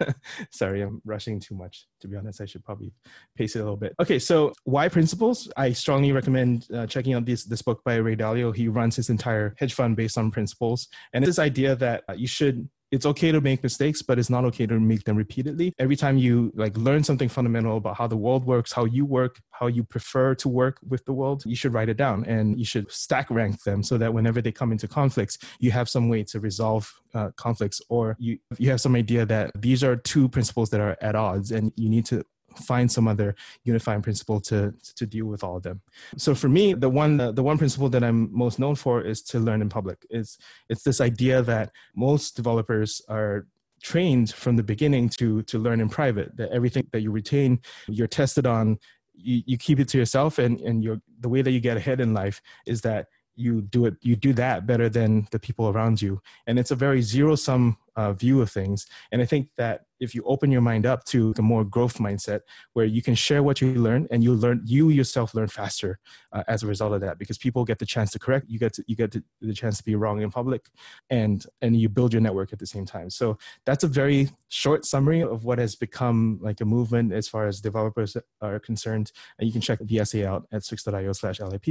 Sorry, 0.50 0.82
I'm 0.82 1.00
rushing 1.04 1.40
too 1.40 1.54
much. 1.54 1.86
To 2.00 2.08
be 2.08 2.16
honest, 2.16 2.40
I 2.40 2.44
should 2.44 2.64
probably 2.64 2.92
pace 3.36 3.56
it 3.56 3.60
a 3.60 3.62
little 3.62 3.76
bit. 3.76 3.94
Okay, 4.00 4.18
so 4.18 4.52
why 4.64 4.88
principles? 4.88 5.50
I 5.56 5.72
strongly 5.72 6.12
recommend 6.12 6.66
uh, 6.74 6.86
checking 6.86 7.14
out 7.14 7.24
this 7.24 7.44
this 7.44 7.62
book 7.62 7.82
by 7.84 7.96
Ray 7.96 8.16
Dalio. 8.16 8.54
He 8.54 8.68
runs 8.68 8.96
his 8.96 9.10
entire 9.10 9.54
hedge 9.58 9.74
fund 9.74 9.96
based 9.96 10.18
on 10.18 10.30
principles, 10.30 10.88
and 11.12 11.24
this 11.24 11.38
idea 11.38 11.76
that 11.76 12.04
uh, 12.08 12.14
you 12.14 12.26
should 12.26 12.68
it's 12.94 13.06
okay 13.06 13.32
to 13.32 13.40
make 13.40 13.60
mistakes, 13.64 14.02
but 14.02 14.20
it's 14.20 14.30
not 14.30 14.44
okay 14.44 14.66
to 14.66 14.78
make 14.78 15.02
them 15.02 15.16
repeatedly. 15.16 15.74
Every 15.80 15.96
time 15.96 16.16
you 16.16 16.52
like 16.54 16.76
learn 16.76 17.02
something 17.02 17.28
fundamental 17.28 17.76
about 17.76 17.96
how 17.96 18.06
the 18.06 18.16
world 18.16 18.46
works, 18.46 18.72
how 18.72 18.84
you 18.84 19.04
work, 19.04 19.40
how 19.50 19.66
you 19.66 19.82
prefer 19.82 20.36
to 20.36 20.48
work 20.48 20.78
with 20.88 21.04
the 21.04 21.12
world, 21.12 21.42
you 21.44 21.56
should 21.56 21.74
write 21.74 21.88
it 21.88 21.96
down 21.96 22.24
and 22.24 22.56
you 22.56 22.64
should 22.64 22.90
stack 22.92 23.28
rank 23.30 23.64
them 23.64 23.82
so 23.82 23.98
that 23.98 24.14
whenever 24.14 24.40
they 24.40 24.52
come 24.52 24.70
into 24.70 24.86
conflicts, 24.86 25.38
you 25.58 25.72
have 25.72 25.88
some 25.88 26.08
way 26.08 26.22
to 26.22 26.38
resolve 26.38 26.92
uh, 27.14 27.30
conflicts 27.36 27.80
or 27.88 28.16
you 28.18 28.38
you 28.58 28.70
have 28.70 28.80
some 28.80 28.94
idea 28.94 29.24
that 29.24 29.50
these 29.56 29.82
are 29.84 29.96
two 29.96 30.28
principles 30.28 30.70
that 30.70 30.80
are 30.80 30.96
at 31.00 31.14
odds 31.14 31.50
and 31.52 31.72
you 31.76 31.88
need 31.88 32.04
to 32.04 32.24
find 32.56 32.90
some 32.90 33.08
other 33.08 33.34
unifying 33.64 34.02
principle 34.02 34.40
to 34.40 34.74
to 34.96 35.06
deal 35.06 35.26
with 35.26 35.44
all 35.44 35.56
of 35.56 35.62
them. 35.62 35.80
So 36.16 36.34
for 36.34 36.48
me, 36.48 36.74
the 36.74 36.88
one 36.88 37.16
the 37.16 37.42
one 37.42 37.58
principle 37.58 37.88
that 37.90 38.04
I'm 38.04 38.34
most 38.36 38.58
known 38.58 38.74
for 38.74 39.00
is 39.02 39.22
to 39.22 39.38
learn 39.38 39.62
in 39.62 39.68
public. 39.68 40.06
It's 40.10 40.38
it's 40.68 40.82
this 40.82 41.00
idea 41.00 41.42
that 41.42 41.70
most 41.94 42.36
developers 42.36 43.02
are 43.08 43.46
trained 43.82 44.30
from 44.32 44.56
the 44.56 44.62
beginning 44.62 45.08
to 45.20 45.42
to 45.42 45.58
learn 45.58 45.80
in 45.80 45.88
private. 45.88 46.36
That 46.36 46.50
everything 46.50 46.88
that 46.92 47.00
you 47.00 47.10
retain, 47.10 47.60
you're 47.88 48.06
tested 48.06 48.46
on. 48.46 48.78
You, 49.16 49.42
you 49.46 49.56
keep 49.56 49.78
it 49.78 49.88
to 49.88 49.98
yourself, 49.98 50.38
and 50.38 50.60
and 50.60 50.82
you 50.82 51.00
the 51.20 51.28
way 51.28 51.42
that 51.42 51.52
you 51.52 51.60
get 51.60 51.76
ahead 51.76 52.00
in 52.00 52.14
life 52.14 52.42
is 52.66 52.80
that 52.80 53.06
you 53.36 53.62
do 53.62 53.86
it 53.86 53.94
you 54.00 54.16
do 54.16 54.32
that 54.32 54.66
better 54.66 54.88
than 54.88 55.26
the 55.30 55.38
people 55.38 55.68
around 55.68 56.00
you 56.00 56.20
and 56.46 56.58
it's 56.58 56.70
a 56.70 56.76
very 56.76 57.02
zero 57.02 57.34
sum 57.34 57.76
uh, 57.96 58.12
view 58.12 58.40
of 58.40 58.50
things 58.50 58.86
and 59.10 59.20
i 59.20 59.24
think 59.24 59.48
that 59.56 59.86
if 60.04 60.14
you 60.14 60.22
open 60.24 60.50
your 60.50 60.60
mind 60.60 60.86
up 60.86 61.04
to 61.04 61.32
the 61.34 61.42
more 61.42 61.64
growth 61.64 61.98
mindset 61.98 62.40
where 62.74 62.84
you 62.84 63.02
can 63.02 63.14
share 63.14 63.42
what 63.42 63.60
you 63.60 63.74
learn 63.74 64.06
and 64.10 64.22
you 64.22 64.32
learn 64.34 64.60
you 64.64 64.90
yourself 64.90 65.34
learn 65.34 65.48
faster 65.48 65.98
uh, 66.32 66.42
as 66.48 66.62
a 66.62 66.66
result 66.66 66.92
of 66.92 67.00
that 67.00 67.18
because 67.18 67.38
people 67.38 67.64
get 67.64 67.78
the 67.78 67.86
chance 67.86 68.10
to 68.12 68.18
correct 68.18 68.46
you 68.48 68.58
get 68.58 68.72
to, 68.72 68.84
you 68.86 68.96
get 68.96 69.10
to, 69.12 69.22
the 69.40 69.54
chance 69.54 69.76
to 69.78 69.84
be 69.84 69.94
wrong 69.94 70.22
in 70.22 70.30
public 70.30 70.66
and 71.10 71.46
and 71.62 71.76
you 71.76 71.88
build 71.88 72.12
your 72.12 72.22
network 72.22 72.52
at 72.52 72.58
the 72.58 72.66
same 72.66 72.84
time. 72.84 73.08
So 73.10 73.38
that's 73.66 73.84
a 73.84 73.88
very 73.88 74.30
short 74.48 74.84
summary 74.84 75.22
of 75.22 75.44
what 75.44 75.58
has 75.58 75.74
become 75.74 76.38
like 76.40 76.60
a 76.60 76.64
movement 76.64 77.12
as 77.12 77.26
far 77.28 77.46
as 77.46 77.60
developers 77.60 78.16
are 78.40 78.58
concerned. 78.58 79.10
And 79.38 79.46
you 79.46 79.52
can 79.52 79.60
check 79.60 79.78
the 79.80 79.98
essay 79.98 80.24
out 80.24 80.46
at 80.52 80.62
Swyx.io 80.62 81.12
slash 81.12 81.40
lip 81.40 81.64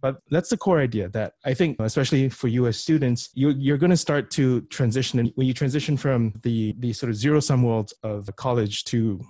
but 0.00 0.18
that's 0.30 0.50
the 0.50 0.56
core 0.56 0.80
idea 0.80 1.08
that 1.08 1.34
i 1.44 1.52
think 1.52 1.76
especially 1.80 2.28
for 2.28 2.48
you 2.48 2.66
as 2.66 2.76
students 2.76 3.30
you, 3.34 3.50
you're 3.50 3.78
going 3.78 3.90
to 3.90 3.96
start 3.96 4.30
to 4.30 4.60
transition. 4.62 5.18
And 5.18 5.32
when 5.34 5.46
you 5.46 5.54
transition 5.54 5.96
from 5.96 6.34
the 6.42 6.74
the 6.78 6.92
sort 6.92 7.10
of 7.10 7.16
zero 7.16 7.40
sum 7.40 7.62
world 7.62 7.79
of 8.02 8.26
the 8.26 8.32
college 8.32 8.84
to 8.84 9.20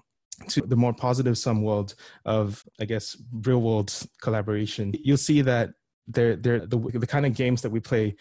to 0.49 0.63
the 0.63 0.77
more 0.77 0.95
positive 0.95 1.37
sum 1.37 1.63
world 1.63 1.95
of 2.25 2.65
i 2.81 2.85
guess 2.85 3.17
real 3.47 3.61
world 3.61 3.93
collaboration 4.23 4.93
you'll 5.05 5.17
see 5.31 5.43
that 5.43 5.71
they're 6.13 6.37
they're 6.37 6.67
the, 6.67 6.79
the 6.79 7.07
kind 7.07 7.27
of 7.27 7.35
games 7.35 7.63
that 7.63 7.71
we 7.71 7.81
play 7.81 8.15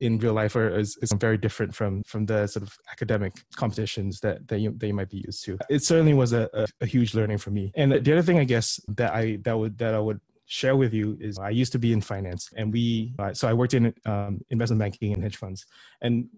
in 0.00 0.18
real 0.18 0.32
life 0.32 0.56
are 0.56 0.68
is, 0.78 0.96
is 1.02 1.12
very 1.12 1.36
different 1.36 1.74
from 1.74 2.02
from 2.04 2.26
the 2.26 2.46
sort 2.46 2.62
of 2.62 2.76
academic 2.90 3.32
competitions 3.54 4.20
that 4.20 4.46
that 4.48 4.58
you, 4.60 4.74
that 4.78 4.86
you 4.86 4.94
might 4.94 5.10
be 5.10 5.22
used 5.26 5.44
to. 5.44 5.58
It 5.68 5.82
certainly 5.82 6.14
was 6.14 6.32
a, 6.32 6.48
a, 6.54 6.66
a 6.80 6.86
huge 6.86 7.14
learning 7.14 7.38
for 7.38 7.50
me. 7.50 7.72
And 7.74 7.92
the 7.92 8.12
other 8.12 8.22
thing 8.22 8.38
I 8.38 8.44
guess 8.44 8.80
that 8.88 9.12
I 9.12 9.38
that 9.44 9.58
would 9.58 9.78
that 9.78 9.94
I 9.94 9.98
would 9.98 10.20
share 10.46 10.76
with 10.76 10.94
you 10.94 11.18
is 11.20 11.38
I 11.38 11.50
used 11.50 11.72
to 11.72 11.78
be 11.78 11.92
in 11.92 12.00
finance 12.00 12.50
and 12.56 12.72
we 12.72 13.14
uh, 13.18 13.34
so 13.34 13.48
I 13.48 13.52
worked 13.52 13.74
in 13.74 13.92
um, 14.04 14.40
investment 14.50 14.78
banking 14.78 15.12
and 15.12 15.22
hedge 15.22 15.36
funds 15.36 15.66
and 16.00 16.28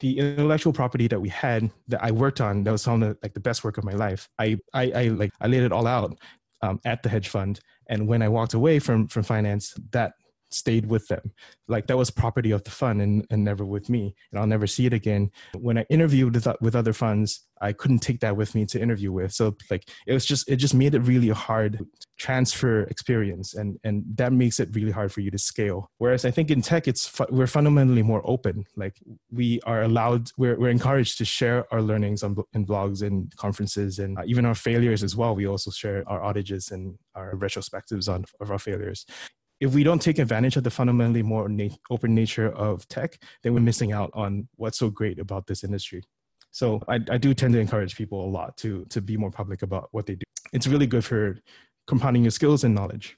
the 0.00 0.18
intellectual 0.18 0.72
property 0.72 1.06
that 1.08 1.20
we 1.20 1.28
had 1.28 1.70
that 1.88 2.02
I 2.02 2.10
worked 2.10 2.40
on 2.40 2.64
that 2.64 2.72
was 2.72 2.82
some 2.82 3.02
of 3.02 3.08
the, 3.08 3.18
like 3.22 3.34
the 3.34 3.40
best 3.40 3.64
work 3.64 3.78
of 3.78 3.84
my 3.84 3.92
life. 3.92 4.28
I 4.38 4.58
I, 4.74 4.90
I 4.90 5.08
like 5.08 5.32
I 5.40 5.46
laid 5.46 5.62
it 5.62 5.72
all 5.72 5.86
out 5.86 6.18
um, 6.62 6.80
at 6.84 7.02
the 7.02 7.08
hedge 7.08 7.28
fund. 7.28 7.60
And 7.88 8.06
when 8.06 8.22
I 8.22 8.28
walked 8.28 8.54
away 8.54 8.78
from 8.78 9.08
from 9.08 9.22
finance, 9.22 9.74
that 9.92 10.12
stayed 10.50 10.86
with 10.86 11.08
them. 11.08 11.32
Like 11.68 11.86
that 11.86 11.96
was 11.96 12.10
property 12.10 12.50
of 12.50 12.64
the 12.64 12.70
fund 12.70 13.00
and, 13.00 13.26
and 13.30 13.44
never 13.44 13.64
with 13.64 13.88
me. 13.88 14.14
And 14.30 14.40
I'll 14.40 14.46
never 14.46 14.66
see 14.66 14.86
it 14.86 14.92
again. 14.92 15.30
When 15.56 15.78
I 15.78 15.86
interviewed 15.88 16.34
with, 16.34 16.46
with 16.60 16.74
other 16.74 16.92
funds, 16.92 17.46
I 17.60 17.72
couldn't 17.72 17.98
take 17.98 18.20
that 18.20 18.36
with 18.36 18.54
me 18.54 18.64
to 18.66 18.80
interview 18.80 19.12
with. 19.12 19.32
So 19.32 19.56
like 19.70 19.88
it 20.06 20.14
was 20.14 20.24
just, 20.24 20.48
it 20.48 20.56
just 20.56 20.74
made 20.74 20.94
it 20.94 21.00
really 21.00 21.28
hard 21.28 21.84
transfer 22.18 22.82
experience. 22.84 23.54
And, 23.54 23.78
and 23.84 24.04
that 24.16 24.32
makes 24.32 24.60
it 24.60 24.74
really 24.74 24.90
hard 24.90 25.12
for 25.12 25.20
you 25.20 25.30
to 25.30 25.38
scale. 25.38 25.90
Whereas 25.98 26.24
I 26.24 26.30
think 26.30 26.50
in 26.50 26.62
tech, 26.62 26.88
it's, 26.88 27.06
fu- 27.06 27.26
we're 27.30 27.46
fundamentally 27.46 28.02
more 28.02 28.22
open. 28.24 28.64
Like 28.76 28.96
we 29.30 29.60
are 29.66 29.82
allowed, 29.82 30.30
we're, 30.38 30.58
we're 30.58 30.70
encouraged 30.70 31.18
to 31.18 31.24
share 31.24 31.66
our 31.72 31.82
learnings 31.82 32.22
on, 32.22 32.36
in 32.54 32.66
blogs 32.66 33.02
and 33.02 33.34
conferences 33.36 33.98
and 33.98 34.18
uh, 34.18 34.22
even 34.26 34.46
our 34.46 34.54
failures 34.54 35.02
as 35.02 35.14
well. 35.14 35.34
We 35.34 35.46
also 35.46 35.70
share 35.70 36.02
our 36.06 36.20
outages 36.20 36.72
and 36.72 36.98
our 37.14 37.34
retrospectives 37.34 38.12
on 38.12 38.24
of 38.40 38.50
our 38.50 38.58
failures 38.58 39.04
if 39.60 39.74
we 39.74 39.84
don't 39.84 40.00
take 40.00 40.18
advantage 40.18 40.56
of 40.56 40.64
the 40.64 40.70
fundamentally 40.70 41.22
more 41.22 41.48
na- 41.48 41.68
open 41.90 42.14
nature 42.14 42.50
of 42.50 42.88
tech, 42.88 43.22
then 43.42 43.54
we're 43.54 43.60
missing 43.60 43.92
out 43.92 44.10
on 44.14 44.48
what's 44.56 44.78
so 44.78 44.90
great 44.90 45.18
about 45.18 45.46
this 45.46 45.62
industry. 45.62 46.02
So 46.50 46.82
I, 46.88 46.94
I 47.10 47.18
do 47.18 47.34
tend 47.34 47.54
to 47.54 47.60
encourage 47.60 47.96
people 47.96 48.24
a 48.24 48.30
lot 48.30 48.56
to 48.58 48.84
to 48.86 49.00
be 49.00 49.16
more 49.16 49.30
public 49.30 49.62
about 49.62 49.88
what 49.92 50.06
they 50.06 50.16
do. 50.16 50.24
It's 50.52 50.66
really 50.66 50.86
good 50.86 51.04
for 51.04 51.38
compounding 51.86 52.22
your 52.22 52.32
skills 52.32 52.64
and 52.64 52.74
knowledge 52.74 53.16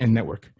and 0.00 0.14
network. 0.14 0.52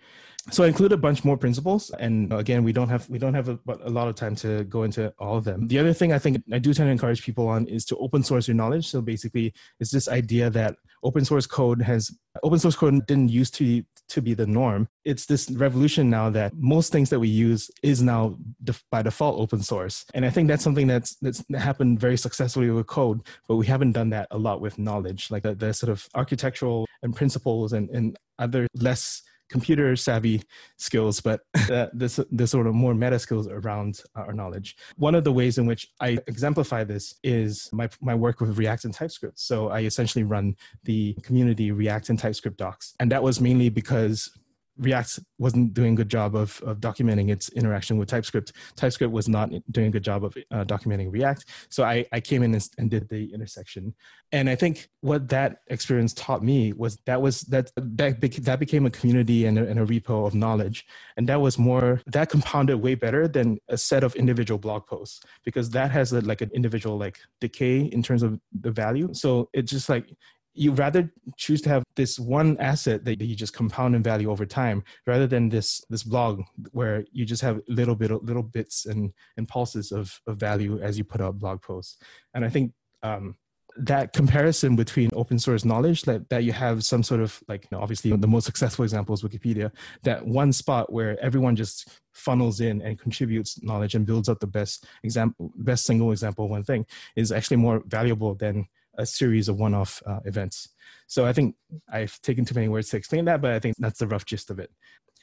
So 0.50 0.64
I 0.64 0.69
include 0.69 0.93
a 0.93 0.97
bunch 0.97 1.25
more 1.25 1.37
principles, 1.37 1.90
and 1.99 2.33
again, 2.33 2.64
we 2.64 2.73
don't 2.73 2.88
have 2.88 3.09
we 3.11 3.19
don't 3.19 3.35
have 3.35 3.49
a, 3.49 3.59
a, 3.83 3.90
lot 3.90 4.09
of 4.09 4.14
time 4.14 4.35
to 4.37 4.64
go 4.64 4.83
into 4.83 5.12
all 5.19 5.37
of 5.37 5.45
them. 5.45 5.69
The 5.69 5.78
other 5.78 5.93
thing 5.93 6.12
I 6.12 6.19
think 6.19 6.43
I 6.50 6.59
do 6.59 6.73
tend 6.73 6.88
to 6.88 6.93
encourage 6.93 7.23
people 7.23 7.49
on 7.49 7.67
is 7.67 7.85
to 7.87 7.97
open 7.99 8.23
source 8.23 8.49
your 8.49 8.55
knowledge. 8.55 8.88
So 8.88 9.02
basically, 9.02 9.52
it's 9.78 9.90
this 9.90 10.09
idea 10.09 10.49
that 10.50 10.76
open 11.02 11.25
source 11.25 11.47
code 11.47 11.83
has 11.83 12.11
open 12.43 12.59
source 12.59 12.76
code 12.76 13.07
didn't 13.07 13.28
used 13.28 13.55
to 13.57 13.83
to 14.09 14.23
be 14.23 14.33
the 14.33 14.47
norm. 14.47 14.88
It's 15.05 15.26
this 15.26 15.50
revolution 15.50 16.09
now 16.09 16.31
that 16.31 16.55
most 16.57 16.93
things 16.93 17.11
that 17.11 17.21
we 17.21 17.28
use 17.28 17.71
is 17.83 18.02
now 18.02 18.38
def- 18.64 18.85
by 18.90 19.02
default 19.02 19.38
open 19.38 19.62
source. 19.62 20.07
And 20.14 20.25
I 20.25 20.31
think 20.31 20.49
that's 20.49 20.64
something 20.64 20.87
that's 20.87 21.17
that's 21.17 21.45
happened 21.57 22.00
very 22.00 22.17
successfully 22.17 22.71
with 22.71 22.87
code, 22.87 23.23
but 23.49 23.57
we 23.57 23.67
haven't 23.67 23.93
done 23.93 24.11
that 24.11 24.28
a 24.31 24.38
lot 24.38 24.62
with 24.62 24.78
knowledge, 24.78 25.31
like 25.31 25.43
the, 25.43 25.55
the 25.55 25.75
sort 25.75 25.90
of 25.90 26.09
architectural 26.14 26.87
and 27.02 27.14
principles 27.14 27.75
and, 27.75 27.90
and 27.90 28.17
other 28.38 28.67
less 28.75 29.23
computer 29.49 29.97
savvy 29.97 30.43
skills, 30.76 31.21
but 31.21 31.40
uh, 31.71 31.87
this 31.93 32.21
this 32.31 32.50
sort 32.50 32.67
of 32.67 32.75
more 32.75 32.95
meta 32.95 33.19
skills 33.19 33.49
around 33.49 34.02
our 34.14 34.33
knowledge. 34.33 34.76
One 34.97 35.14
of 35.14 35.25
the 35.25 35.33
ways 35.33 35.59
in 35.59 35.67
which 35.67 35.88
I 36.00 36.19
exemplify 36.26 36.85
this 36.85 37.14
is 37.23 37.69
my 37.73 37.88
my 38.00 38.14
work 38.14 38.40
with 38.40 38.59
React 38.59 38.87
and 38.87 38.95
TypeScript. 38.95 39.38
So 39.38 39.69
I 39.69 39.81
essentially 39.81 40.25
run 40.25 40.57
the 40.85 41.14
community 41.23 41.71
React 41.73 42.11
and 42.11 42.19
TypeScript 42.19 42.57
docs, 42.57 42.95
and 43.00 43.11
that 43.12 43.23
was 43.23 43.40
mainly 43.40 43.69
because 43.69 44.31
React 44.79 45.21
wasn't 45.39 45.75
doing 45.75 45.95
a 45.95 45.97
good 45.97 46.09
job 46.09 46.35
of, 46.35 46.61
of 46.63 46.79
documenting 46.79 47.31
its 47.31 47.49
interaction 47.51 47.99
with 47.99 48.09
TypeScript. 48.09 48.53
TypeScript 48.77 49.13
was 49.13 49.29
not 49.29 49.51
doing 49.71 49.89
a 49.89 49.91
good 49.91 50.05
job 50.05 50.25
of 50.25 50.37
uh, 50.51 50.65
documenting 50.65 51.13
React. 51.13 51.45
So 51.69 51.85
I, 51.85 52.07
I 52.13 52.21
came 52.21 52.43
in 52.43 52.55
and, 52.55 52.69
and, 52.79 52.91
did 52.91 53.09
the 53.09 53.33
intersection. 53.35 53.95
And 54.33 54.49
I 54.49 54.55
think 54.55 54.89
what 55.01 55.29
that 55.29 55.59
experience 55.69 56.13
taught 56.15 56.43
me 56.43 56.73
was 56.73 56.99
that 57.07 57.21
was 57.21 57.43
that 57.43 57.71
that, 57.77 58.21
that 58.21 58.59
became 58.59 58.87
a 58.87 58.91
community 58.91 59.47
and 59.47 59.59
a, 59.59 59.67
and 59.69 59.79
a 59.79 59.87
repo 59.87 60.27
of 60.27 60.35
knowledge. 60.35 60.87
And 61.17 61.29
that 61.29 61.41
was 61.41 61.59
more 61.59 62.01
that 62.07 62.29
compounded 62.29 62.81
way 62.81 62.95
better 62.95 63.29
than 63.29 63.59
a 63.69 63.77
set 63.77 64.05
of 64.05 64.15
individual 64.17 64.59
blog 64.59 64.87
posts 64.87 65.21
because 65.45 65.71
that 65.71 65.91
has 65.91 66.13
a, 66.13 66.21
like 66.23 66.41
an 66.41 66.51
individual 66.55 66.99
like 66.99 67.19
decay 67.41 67.81
in 67.81 68.03
terms 68.03 68.23
of 68.23 68.41
the 68.61 68.71
value. 68.71 69.09
So 69.13 69.49
it's 69.53 69.71
just 69.71 69.89
like 69.89 70.15
you 70.59 70.73
rather 70.73 71.11
choose 71.37 71.61
to 71.62 71.69
have 71.69 71.85
this 71.97 72.19
one 72.19 72.57
asset 72.59 73.05
that 73.05 73.21
you 73.23 73.35
just 73.35 73.55
compound 73.55 73.95
in 73.95 74.03
value 74.03 74.31
over 74.31 74.45
time 74.45 74.83
rather 75.07 75.27
than 75.27 75.49
this 75.49 75.85
this 75.88 76.03
blog 76.03 76.43
where 76.73 77.05
you 77.12 77.25
just 77.25 77.43
have 77.43 77.61
little 77.69 77.95
bit 77.95 78.11
little 78.11 78.43
bits 78.43 78.87
and, 78.87 79.12
and 79.37 79.49
pulses 79.49 79.93
of, 79.93 80.21
of 80.27 80.37
value 80.37 80.81
as 80.81 80.99
you 80.99 81.05
put 81.05 81.21
out 81.21 81.38
blog 81.38 81.62
posts. 81.62 81.99
And 82.35 82.45
i 82.45 82.49
think 82.49 82.73
um, 83.03 83.37
that 83.77 84.12
comparison 84.12 84.75
between 84.75 85.09
open 85.15 85.38
source 85.38 85.65
knowledge 85.65 86.03
that, 86.03 86.29
that 86.31 86.43
you 86.43 86.53
have 86.53 86.83
some 86.83 87.03
sort 87.03 87.21
of 87.21 87.41
like 87.49 87.65
you 87.65 87.77
know, 87.77 87.83
obviously 87.83 88.11
the 88.11 88.27
most 88.27 88.45
successful 88.45 88.83
example 88.83 89.15
is 89.15 89.23
wikipedia 89.23 89.71
that 90.03 90.27
one 90.27 90.53
spot 90.53 90.93
where 90.93 91.19
everyone 91.21 91.55
just 91.55 91.88
funnels 92.12 92.61
in 92.61 92.83
and 92.83 92.99
contributes 92.99 93.62
knowledge 93.62 93.95
and 93.95 94.05
builds 94.05 94.29
up 94.29 94.41
the 94.41 94.47
best 94.47 94.87
example 95.05 95.53
best 95.57 95.85
single 95.85 96.11
example 96.11 96.49
one 96.49 96.65
thing 96.65 96.85
is 97.15 97.31
actually 97.31 97.57
more 97.57 97.83
valuable 97.87 98.35
than 98.35 98.67
a 98.99 99.07
series 99.07 99.49
of 99.49 99.59
one-off 99.59 100.02
uh, 100.07 100.21
events. 100.25 100.69
So 101.07 101.25
I 101.25 101.33
think 101.33 101.57
I've 101.90 102.21
taken 102.21 102.45
too 102.45 102.55
many 102.55 102.69
words 102.69 102.90
to 102.90 102.97
explain 102.97 103.25
that, 103.26 103.40
but 103.40 103.52
I 103.52 103.59
think 103.59 103.76
that's 103.78 103.99
the 103.99 104.07
rough 104.07 104.26
gist 104.26 104.50
of 104.50 104.59
it. 104.59 104.71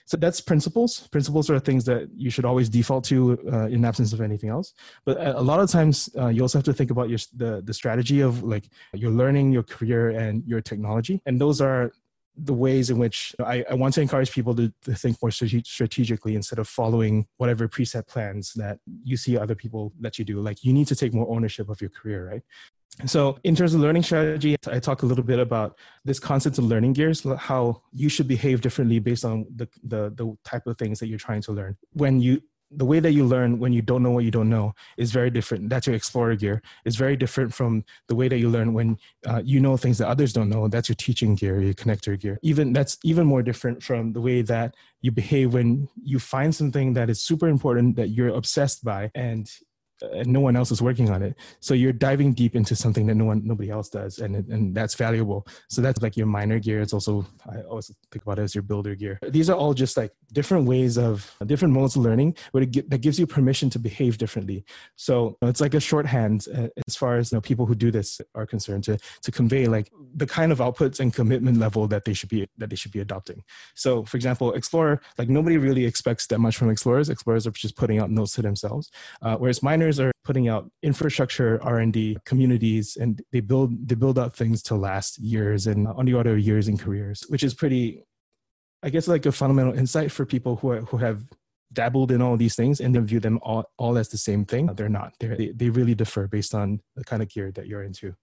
So 0.07 0.17
that's 0.17 0.39
principles. 0.39 1.07
Principles 1.07 1.49
are 1.49 1.59
things 1.59 1.83
that 1.85 2.09
you 2.15 2.29
should 2.29 2.45
always 2.45 2.69
default 2.69 3.05
to 3.05 3.39
uh, 3.51 3.67
in 3.67 3.83
absence 3.83 4.13
of 4.13 4.21
anything 4.21 4.49
else. 4.49 4.73
But 5.03 5.19
a 5.19 5.41
lot 5.41 5.59
of 5.59 5.69
times, 5.71 6.09
uh, 6.17 6.27
you 6.27 6.41
also 6.43 6.59
have 6.59 6.65
to 6.65 6.73
think 6.73 6.91
about 6.91 7.09
your 7.09 7.19
the 7.35 7.63
the 7.65 7.73
strategy 7.73 8.21
of 8.21 8.43
like 8.43 8.69
your 8.93 9.11
learning, 9.11 9.51
your 9.51 9.63
career, 9.63 10.11
and 10.11 10.43
your 10.45 10.61
technology. 10.61 11.21
And 11.25 11.41
those 11.41 11.59
are 11.59 11.91
the 12.37 12.53
ways 12.53 12.89
in 12.89 12.97
which 12.97 13.33
I, 13.39 13.65
I 13.69 13.75
want 13.75 13.93
to 13.93 14.01
encourage 14.01 14.31
people 14.31 14.53
to, 14.55 14.71
to 14.83 14.93
think 14.93 15.17
more 15.21 15.31
strate- 15.31 15.65
strategically 15.65 16.35
instead 16.35 16.59
of 16.59 16.67
following 16.67 17.27
whatever 17.37 17.67
preset 17.67 18.07
plans 18.07 18.53
that 18.55 18.79
you 19.03 19.17
see 19.17 19.37
other 19.37 19.55
people 19.55 19.93
let 19.99 20.19
you 20.19 20.25
do. 20.25 20.41
Like 20.41 20.63
you 20.63 20.73
need 20.73 20.87
to 20.87 20.95
take 20.95 21.13
more 21.13 21.29
ownership 21.29 21.69
of 21.69 21.79
your 21.79 21.89
career, 21.89 22.29
right? 22.29 22.43
So, 23.05 23.37
in 23.43 23.55
terms 23.55 23.73
of 23.73 23.81
learning 23.81 24.03
strategy, 24.03 24.55
I 24.67 24.79
talk 24.79 25.03
a 25.03 25.05
little 25.05 25.23
bit 25.23 25.39
about 25.39 25.77
this 26.05 26.19
concept 26.19 26.57
of 26.57 26.63
learning 26.63 26.93
gears, 26.93 27.25
how 27.37 27.81
you 27.91 28.07
should 28.07 28.27
behave 28.27 28.61
differently 28.61 28.99
based 28.99 29.25
on 29.25 29.45
the, 29.53 29.67
the, 29.83 30.13
the 30.15 30.37
type 30.45 30.65
of 30.65 30.77
things 30.77 30.99
that 30.99 31.07
you're 31.07 31.19
trying 31.19 31.41
to 31.41 31.51
learn. 31.51 31.75
When 31.91 32.21
you 32.21 32.41
the 32.71 32.85
way 32.85 32.99
that 32.99 33.11
you 33.11 33.25
learn 33.25 33.59
when 33.59 33.73
you 33.73 33.81
don't 33.81 34.01
know 34.01 34.11
what 34.11 34.23
you 34.23 34.31
don't 34.31 34.49
know 34.49 34.73
is 34.97 35.11
very 35.11 35.29
different. 35.29 35.69
That's 35.69 35.87
your 35.87 35.95
explorer 35.95 36.35
gear. 36.35 36.61
It's 36.83 36.95
very 36.95 37.15
different 37.15 37.53
from 37.53 37.83
the 38.07 38.15
way 38.15 38.27
that 38.27 38.39
you 38.39 38.49
learn 38.49 38.73
when 38.73 38.97
uh, 39.25 39.41
you 39.43 39.59
know 39.59 39.77
things 39.77 39.97
that 39.99 40.07
others 40.07 40.33
don't 40.33 40.49
know. 40.49 40.67
That's 40.67 40.89
your 40.89 40.95
teaching 40.95 41.35
gear, 41.35 41.61
your 41.61 41.73
connector 41.73 42.19
gear. 42.19 42.39
Even 42.41 42.73
that's 42.73 42.97
even 43.03 43.27
more 43.27 43.43
different 43.43 43.83
from 43.83 44.13
the 44.13 44.21
way 44.21 44.41
that 44.43 44.75
you 45.01 45.11
behave 45.11 45.53
when 45.53 45.87
you 46.03 46.19
find 46.19 46.53
something 46.53 46.93
that 46.93 47.09
is 47.09 47.21
super 47.21 47.47
important 47.47 47.95
that 47.97 48.09
you're 48.09 48.29
obsessed 48.29 48.83
by 48.83 49.11
and 49.13 49.49
and 50.01 50.27
no 50.27 50.39
one 50.39 50.55
else 50.55 50.71
is 50.71 50.81
working 50.81 51.09
on 51.09 51.21
it. 51.21 51.35
So 51.59 51.73
you're 51.73 51.93
diving 51.93 52.33
deep 52.33 52.55
into 52.55 52.75
something 52.75 53.05
that 53.07 53.15
no 53.15 53.25
one, 53.25 53.41
nobody 53.45 53.69
else 53.69 53.89
does, 53.89 54.19
and 54.19 54.35
and 54.35 54.75
that's 54.75 54.95
valuable. 54.95 55.47
So 55.69 55.81
that's 55.81 56.01
like 56.01 56.17
your 56.17 56.27
miner 56.27 56.59
gear. 56.59 56.81
It's 56.81 56.93
also 56.93 57.25
I 57.49 57.61
always 57.61 57.87
think 58.11 58.23
about 58.23 58.39
it 58.39 58.43
as 58.43 58.55
your 58.55 58.61
builder 58.61 58.95
gear. 58.95 59.19
These 59.29 59.49
are 59.49 59.55
all 59.55 59.73
just 59.73 59.97
like 59.97 60.11
different 60.33 60.67
ways 60.67 60.97
of 60.97 61.35
different 61.45 61.73
modes 61.73 61.95
of 61.95 62.01
learning, 62.03 62.35
but 62.51 62.63
it, 62.63 62.89
that 62.89 63.01
gives 63.01 63.19
you 63.19 63.27
permission 63.27 63.69
to 63.69 63.79
behave 63.79 64.17
differently. 64.17 64.65
So 64.95 65.37
it's 65.41 65.61
like 65.61 65.73
a 65.73 65.79
shorthand 65.79 66.45
uh, 66.53 66.67
as 66.87 66.95
far 66.95 67.17
as 67.17 67.31
you 67.31 67.37
know, 67.37 67.41
people 67.41 67.65
who 67.65 67.75
do 67.75 67.91
this 67.91 68.21
are 68.33 68.45
concerned 68.45 68.83
to 68.85 68.97
to 69.21 69.31
convey 69.31 69.67
like 69.67 69.91
the 70.15 70.27
kind 70.27 70.51
of 70.51 70.59
outputs 70.59 70.99
and 70.99 71.13
commitment 71.13 71.57
level 71.57 71.87
that 71.87 72.05
they 72.05 72.13
should 72.13 72.29
be 72.29 72.47
that 72.57 72.69
they 72.69 72.75
should 72.75 72.91
be 72.91 72.99
adopting. 72.99 73.43
So 73.75 74.03
for 74.03 74.17
example, 74.17 74.53
Explorer, 74.53 75.01
like 75.17 75.29
nobody 75.29 75.57
really 75.57 75.85
expects 75.85 76.27
that 76.27 76.39
much 76.39 76.57
from 76.57 76.69
Explorers. 76.69 77.09
Explorers 77.09 77.47
are 77.47 77.51
just 77.51 77.75
putting 77.75 77.99
out 77.99 78.11
notes 78.11 78.33
to 78.33 78.41
themselves, 78.41 78.91
uh, 79.21 79.35
whereas 79.37 79.61
are 79.99 80.11
putting 80.23 80.47
out 80.47 80.69
infrastructure 80.83 81.61
r&d 81.63 82.17
communities 82.25 82.97
and 82.99 83.21
they 83.31 83.39
build 83.39 83.87
they 83.87 83.95
build 83.95 84.17
out 84.17 84.35
things 84.35 84.61
to 84.61 84.75
last 84.75 85.17
years 85.19 85.67
and 85.67 85.87
on 85.87 86.05
the 86.05 86.13
order 86.13 86.33
of 86.33 86.39
years 86.39 86.67
and 86.67 86.79
careers 86.79 87.23
which 87.29 87.43
is 87.43 87.53
pretty 87.53 88.03
i 88.83 88.89
guess 88.89 89.07
like 89.07 89.25
a 89.25 89.31
fundamental 89.31 89.73
insight 89.73 90.11
for 90.11 90.25
people 90.25 90.55
who, 90.57 90.71
are, 90.71 90.81
who 90.81 90.97
have 90.97 91.23
dabbled 91.73 92.11
in 92.11 92.21
all 92.21 92.37
these 92.37 92.55
things 92.55 92.79
and 92.79 92.95
then 92.95 93.05
view 93.05 93.19
them 93.19 93.39
all, 93.43 93.65
all 93.77 93.97
as 93.97 94.09
the 94.09 94.17
same 94.17 94.45
thing. 94.45 94.67
They're 94.67 94.89
not. 94.89 95.13
They're, 95.19 95.35
they, 95.35 95.49
they 95.49 95.69
really 95.69 95.93
differ 95.93 96.27
based 96.27 96.55
on 96.55 96.79
the 96.95 97.03
kind 97.03 97.21
of 97.21 97.29
gear 97.29 97.51
that 97.51 97.67
you're 97.67 97.83
into. 97.83 98.15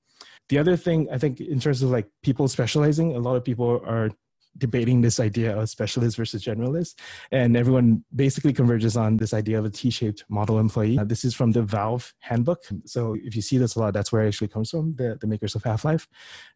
The 0.48 0.58
other 0.58 0.76
thing 0.76 1.08
i 1.10 1.18
think 1.18 1.40
in 1.40 1.58
terms 1.58 1.82
of 1.82 1.90
like 1.90 2.08
people 2.22 2.46
specializing 2.46 3.16
a 3.16 3.18
lot 3.18 3.36
of 3.36 3.44
people 3.44 3.82
are 3.84 4.10
debating 4.58 5.00
this 5.00 5.18
idea 5.18 5.56
of 5.56 5.68
specialist 5.68 6.16
versus 6.16 6.44
generalist, 6.44 6.94
and 7.30 7.56
everyone 7.56 8.04
basically 8.14 8.52
converges 8.52 8.96
on 8.96 9.16
this 9.16 9.32
idea 9.32 9.58
of 9.58 9.64
a 9.64 9.70
T-shaped 9.70 10.24
model 10.28 10.58
employee. 10.58 10.98
Uh, 10.98 11.04
this 11.04 11.24
is 11.24 11.34
from 11.34 11.52
the 11.52 11.62
Valve 11.62 12.12
handbook. 12.20 12.62
So 12.84 13.16
if 13.22 13.34
you 13.34 13.42
see 13.42 13.58
this 13.58 13.76
a 13.76 13.80
lot, 13.80 13.94
that's 13.94 14.12
where 14.12 14.24
it 14.24 14.28
actually 14.28 14.48
comes 14.48 14.70
from, 14.70 14.94
the, 14.96 15.16
the 15.20 15.26
makers 15.26 15.54
of 15.54 15.64
Half-Life. 15.64 16.06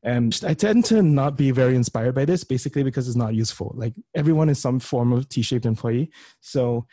And 0.03 0.39
I 0.47 0.55
tend 0.55 0.85
to 0.87 1.03
not 1.03 1.37
be 1.37 1.51
very 1.51 1.75
inspired 1.75 2.15
by 2.15 2.25
this, 2.25 2.45
basically 2.45 2.83
because 2.83 3.09
it's 3.09 3.17
not 3.17 3.35
useful. 3.35 3.73
Like 3.75 3.95
everyone 4.15 4.49
is 4.49 4.59
some 4.59 4.79
form 4.79 5.13
of 5.13 5.29
T-shaped 5.29 5.67
employee. 5.67 6.11
So 6.41 6.87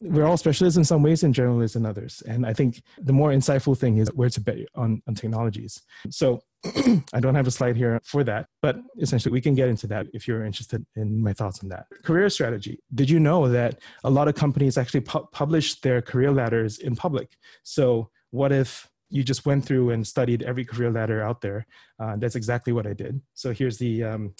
we're 0.00 0.26
all 0.26 0.36
specialists 0.36 0.76
in 0.76 0.84
some 0.84 1.02
ways 1.02 1.22
and 1.22 1.34
generalists 1.34 1.76
in 1.76 1.86
others. 1.86 2.22
And 2.26 2.44
I 2.44 2.52
think 2.52 2.82
the 2.98 3.12
more 3.12 3.30
insightful 3.30 3.78
thing 3.78 3.98
is 3.98 4.08
where 4.14 4.28
to 4.28 4.40
bet 4.40 4.58
on, 4.74 5.00
on 5.06 5.14
technologies. 5.14 5.80
So 6.10 6.42
I 7.12 7.20
don't 7.20 7.34
have 7.34 7.46
a 7.46 7.50
slide 7.50 7.76
here 7.76 8.00
for 8.04 8.24
that, 8.24 8.46
but 8.62 8.76
essentially 8.98 9.32
we 9.32 9.40
can 9.40 9.54
get 9.54 9.68
into 9.68 9.86
that 9.88 10.06
if 10.14 10.26
you're 10.26 10.44
interested 10.44 10.84
in 10.96 11.22
my 11.22 11.32
thoughts 11.32 11.62
on 11.62 11.68
that. 11.68 11.86
Career 12.02 12.30
strategy. 12.30 12.80
Did 12.94 13.10
you 13.10 13.20
know 13.20 13.48
that 13.48 13.80
a 14.02 14.10
lot 14.10 14.28
of 14.28 14.34
companies 14.34 14.78
actually 14.78 15.00
pu- 15.00 15.28
publish 15.32 15.80
their 15.80 16.00
career 16.00 16.32
ladders 16.32 16.78
in 16.78 16.96
public? 16.96 17.36
So 17.62 18.10
what 18.30 18.52
if 18.52 18.88
you 19.10 19.22
just 19.22 19.44
went 19.46 19.64
through 19.64 19.90
and 19.90 20.06
studied 20.06 20.42
every 20.42 20.64
career 20.64 20.90
ladder 20.90 21.22
out 21.22 21.40
there? 21.40 21.66
Uh, 21.98 22.16
that's 22.16 22.34
exactly 22.34 22.72
what 22.72 22.86
I 22.86 22.94
did. 22.94 23.20
So 23.34 23.52
here's 23.52 23.78
the 23.78 24.04
um, 24.04 24.34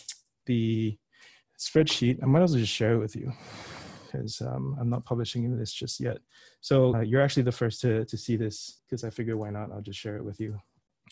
the 0.46 0.98
spreadsheet. 1.58 2.22
I 2.22 2.26
might 2.26 2.42
as 2.42 2.52
well 2.52 2.60
just 2.60 2.72
share 2.72 2.94
it 2.94 2.98
with 2.98 3.14
you 3.14 3.32
because 4.06 4.40
um, 4.40 4.76
I'm 4.80 4.88
not 4.88 5.04
publishing 5.04 5.56
this 5.58 5.72
just 5.72 6.00
yet. 6.00 6.18
So 6.60 6.94
uh, 6.94 7.00
you're 7.00 7.20
actually 7.20 7.42
the 7.42 7.52
first 7.52 7.80
to, 7.82 8.04
to 8.04 8.16
see 8.16 8.36
this 8.36 8.80
because 8.86 9.04
I 9.04 9.10
figured 9.10 9.36
why 9.36 9.50
not? 9.50 9.72
I'll 9.72 9.80
just 9.80 9.98
share 9.98 10.16
it 10.16 10.24
with 10.24 10.40
you. 10.40 10.58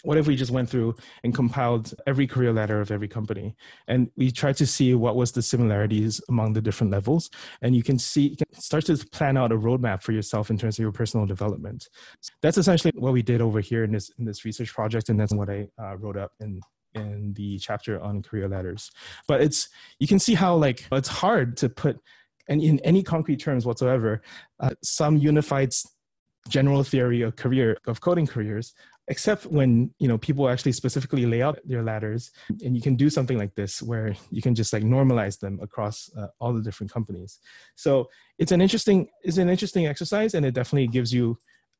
What 0.02 0.18
if 0.18 0.26
we 0.26 0.34
just 0.34 0.50
went 0.50 0.68
through 0.68 0.96
and 1.22 1.34
compiled 1.34 1.94
every 2.06 2.26
career 2.26 2.52
ladder 2.52 2.80
of 2.80 2.90
every 2.90 3.08
company 3.08 3.54
and 3.86 4.10
we 4.16 4.30
tried 4.30 4.56
to 4.56 4.66
see 4.66 4.94
what 4.94 5.16
was 5.16 5.32
the 5.32 5.42
similarities 5.42 6.20
among 6.28 6.54
the 6.54 6.60
different 6.60 6.92
levels? 6.92 7.30
And 7.60 7.76
you 7.76 7.82
can 7.82 7.98
see, 7.98 8.28
you 8.28 8.36
can 8.36 8.52
start 8.54 8.86
to 8.86 8.96
plan 8.96 9.36
out 9.36 9.52
a 9.52 9.56
roadmap 9.56 10.02
for 10.02 10.12
yourself 10.12 10.50
in 10.50 10.58
terms 10.58 10.78
of 10.78 10.82
your 10.82 10.92
personal 10.92 11.26
development. 11.26 11.88
That's 12.40 12.58
essentially 12.58 12.92
what 12.96 13.12
we 13.12 13.22
did 13.22 13.40
over 13.40 13.60
here 13.60 13.84
in 13.84 13.92
this, 13.92 14.10
in 14.18 14.24
this 14.24 14.44
research 14.44 14.72
project. 14.72 15.08
And 15.08 15.20
that's 15.20 15.34
what 15.34 15.48
I 15.50 15.68
uh, 15.80 15.96
wrote 15.96 16.16
up 16.16 16.32
in 16.40 16.60
in 16.94 17.32
the 17.32 17.58
chapter 17.58 17.98
on 18.02 18.20
career 18.20 18.46
ladders 18.46 18.90
but 19.26 19.40
it's 19.40 19.70
you 19.98 20.06
can 20.06 20.18
see 20.18 20.34
how 20.34 20.54
like 20.54 20.86
it's 20.92 21.08
hard 21.08 21.56
to 21.56 21.66
put 21.70 21.98
and 22.48 22.62
in 22.62 22.80
any 22.80 23.02
concrete 23.02 23.36
terms 23.36 23.64
whatsoever, 23.66 24.22
uh, 24.60 24.70
some 24.82 25.16
unified 25.16 25.72
general 26.48 26.82
theory 26.82 27.22
of 27.22 27.36
career 27.36 27.76
of 27.86 28.00
coding 28.00 28.26
careers 28.26 28.74
except 29.08 29.46
when 29.46 29.90
you 29.98 30.08
know 30.08 30.18
people 30.18 30.48
actually 30.48 30.72
specifically 30.72 31.26
lay 31.26 31.42
out 31.42 31.58
their 31.64 31.82
ladders 31.82 32.30
and 32.64 32.76
you 32.76 32.82
can 32.82 32.94
do 32.94 33.10
something 33.10 33.36
like 33.36 33.54
this 33.54 33.82
where 33.82 34.14
you 34.30 34.40
can 34.40 34.54
just 34.54 34.72
like 34.72 34.82
normalize 34.82 35.38
them 35.38 35.58
across 35.62 36.10
uh, 36.16 36.28
all 36.40 36.52
the 36.52 36.62
different 36.62 36.92
companies. 36.92 37.38
So 37.74 38.08
it's 38.38 38.52
an 38.52 38.60
interesting 38.60 39.08
it's 39.22 39.38
an 39.38 39.48
interesting 39.48 39.86
exercise 39.86 40.34
and 40.34 40.46
it 40.46 40.54
definitely 40.54 40.88
gives 40.88 41.12
you 41.12 41.36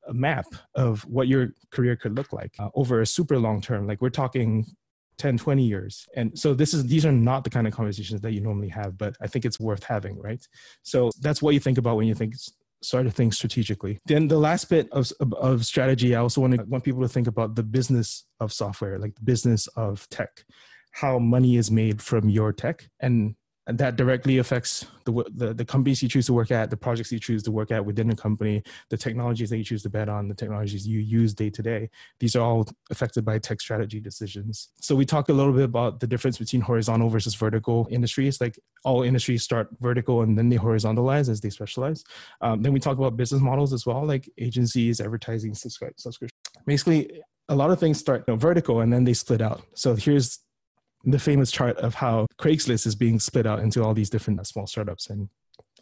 a 0.08 0.14
map 0.14 0.46
of 0.74 1.02
what 1.02 1.28
your 1.28 1.50
career 1.70 1.94
could 1.94 2.16
look 2.16 2.32
like 2.32 2.52
uh, 2.58 2.70
over 2.74 3.00
a 3.00 3.06
super 3.06 3.38
long 3.38 3.60
term. 3.60 3.86
Like 3.86 4.00
we're 4.00 4.10
talking 4.10 4.66
10 5.18 5.38
20 5.38 5.62
years. 5.62 6.08
And 6.16 6.36
so 6.36 6.54
this 6.54 6.74
is 6.74 6.86
these 6.86 7.06
are 7.06 7.12
not 7.12 7.44
the 7.44 7.50
kind 7.50 7.68
of 7.68 7.72
conversations 7.72 8.20
that 8.22 8.32
you 8.32 8.40
normally 8.40 8.68
have 8.68 8.98
but 8.98 9.14
i 9.20 9.26
think 9.26 9.44
it's 9.44 9.60
worth 9.60 9.84
having 9.84 10.18
right? 10.18 10.44
So 10.82 11.10
that's 11.20 11.40
what 11.40 11.54
you 11.54 11.60
think 11.60 11.78
about 11.78 11.96
when 11.96 12.08
you 12.08 12.14
think 12.14 12.34
start 12.84 13.06
of 13.06 13.14
think 13.14 13.32
strategically. 13.32 13.98
Then 14.06 14.28
the 14.28 14.38
last 14.38 14.68
bit 14.68 14.88
of, 14.92 15.12
of 15.20 15.64
strategy 15.64 16.14
i 16.14 16.18
also 16.18 16.40
want 16.40 16.54
to 16.54 16.64
want 16.64 16.84
people 16.84 17.02
to 17.02 17.08
think 17.08 17.26
about 17.26 17.54
the 17.54 17.62
business 17.62 18.24
of 18.40 18.52
software 18.52 18.98
like 18.98 19.14
the 19.14 19.22
business 19.22 19.66
of 19.68 20.08
tech 20.10 20.44
how 20.92 21.18
money 21.18 21.56
is 21.56 21.70
made 21.70 22.02
from 22.02 22.28
your 22.28 22.52
tech 22.52 22.88
and 23.00 23.34
and 23.66 23.78
that 23.78 23.96
directly 23.96 24.38
affects 24.38 24.86
the, 25.04 25.24
the, 25.34 25.54
the 25.54 25.64
companies 25.64 26.02
you 26.02 26.08
choose 26.08 26.26
to 26.26 26.32
work 26.32 26.50
at, 26.50 26.70
the 26.70 26.76
projects 26.76 27.12
you 27.12 27.20
choose 27.20 27.42
to 27.44 27.52
work 27.52 27.70
at 27.70 27.84
within 27.84 28.10
a 28.10 28.16
company, 28.16 28.62
the 28.90 28.96
technologies 28.96 29.50
that 29.50 29.56
you 29.56 29.64
choose 29.64 29.82
to 29.84 29.90
bet 29.90 30.08
on, 30.08 30.28
the 30.28 30.34
technologies 30.34 30.86
you 30.86 30.98
use 30.98 31.32
day 31.32 31.48
to 31.50 31.62
day. 31.62 31.88
These 32.18 32.34
are 32.34 32.40
all 32.40 32.66
affected 32.90 33.24
by 33.24 33.38
tech 33.38 33.60
strategy 33.60 34.00
decisions. 34.00 34.70
So 34.80 34.96
we 34.96 35.04
talk 35.04 35.28
a 35.28 35.32
little 35.32 35.52
bit 35.52 35.64
about 35.64 36.00
the 36.00 36.08
difference 36.08 36.38
between 36.38 36.62
horizontal 36.62 37.08
versus 37.08 37.34
vertical 37.36 37.86
industries. 37.90 38.40
Like 38.40 38.58
all 38.84 39.02
industries 39.02 39.44
start 39.44 39.68
vertical 39.80 40.22
and 40.22 40.36
then 40.36 40.48
they 40.48 40.56
horizontalize 40.56 41.28
as 41.28 41.40
they 41.40 41.50
specialize. 41.50 42.02
Um, 42.40 42.62
then 42.62 42.72
we 42.72 42.80
talk 42.80 42.98
about 42.98 43.16
business 43.16 43.42
models 43.42 43.72
as 43.72 43.86
well, 43.86 44.04
like 44.04 44.28
agencies, 44.38 45.00
advertising, 45.00 45.54
subscription. 45.54 46.28
Basically, 46.66 47.22
a 47.48 47.54
lot 47.54 47.70
of 47.70 47.78
things 47.78 47.98
start 47.98 48.24
you 48.26 48.34
know, 48.34 48.38
vertical 48.38 48.80
and 48.80 48.92
then 48.92 49.04
they 49.04 49.14
split 49.14 49.40
out. 49.40 49.62
So 49.74 49.94
here's 49.94 50.40
the 51.04 51.18
famous 51.18 51.50
chart 51.50 51.76
of 51.78 51.94
how 51.94 52.26
Craigslist 52.38 52.86
is 52.86 52.94
being 52.94 53.18
split 53.18 53.46
out 53.46 53.60
into 53.60 53.82
all 53.82 53.94
these 53.94 54.10
different 54.10 54.46
small 54.46 54.66
startups 54.66 55.10
and 55.10 55.28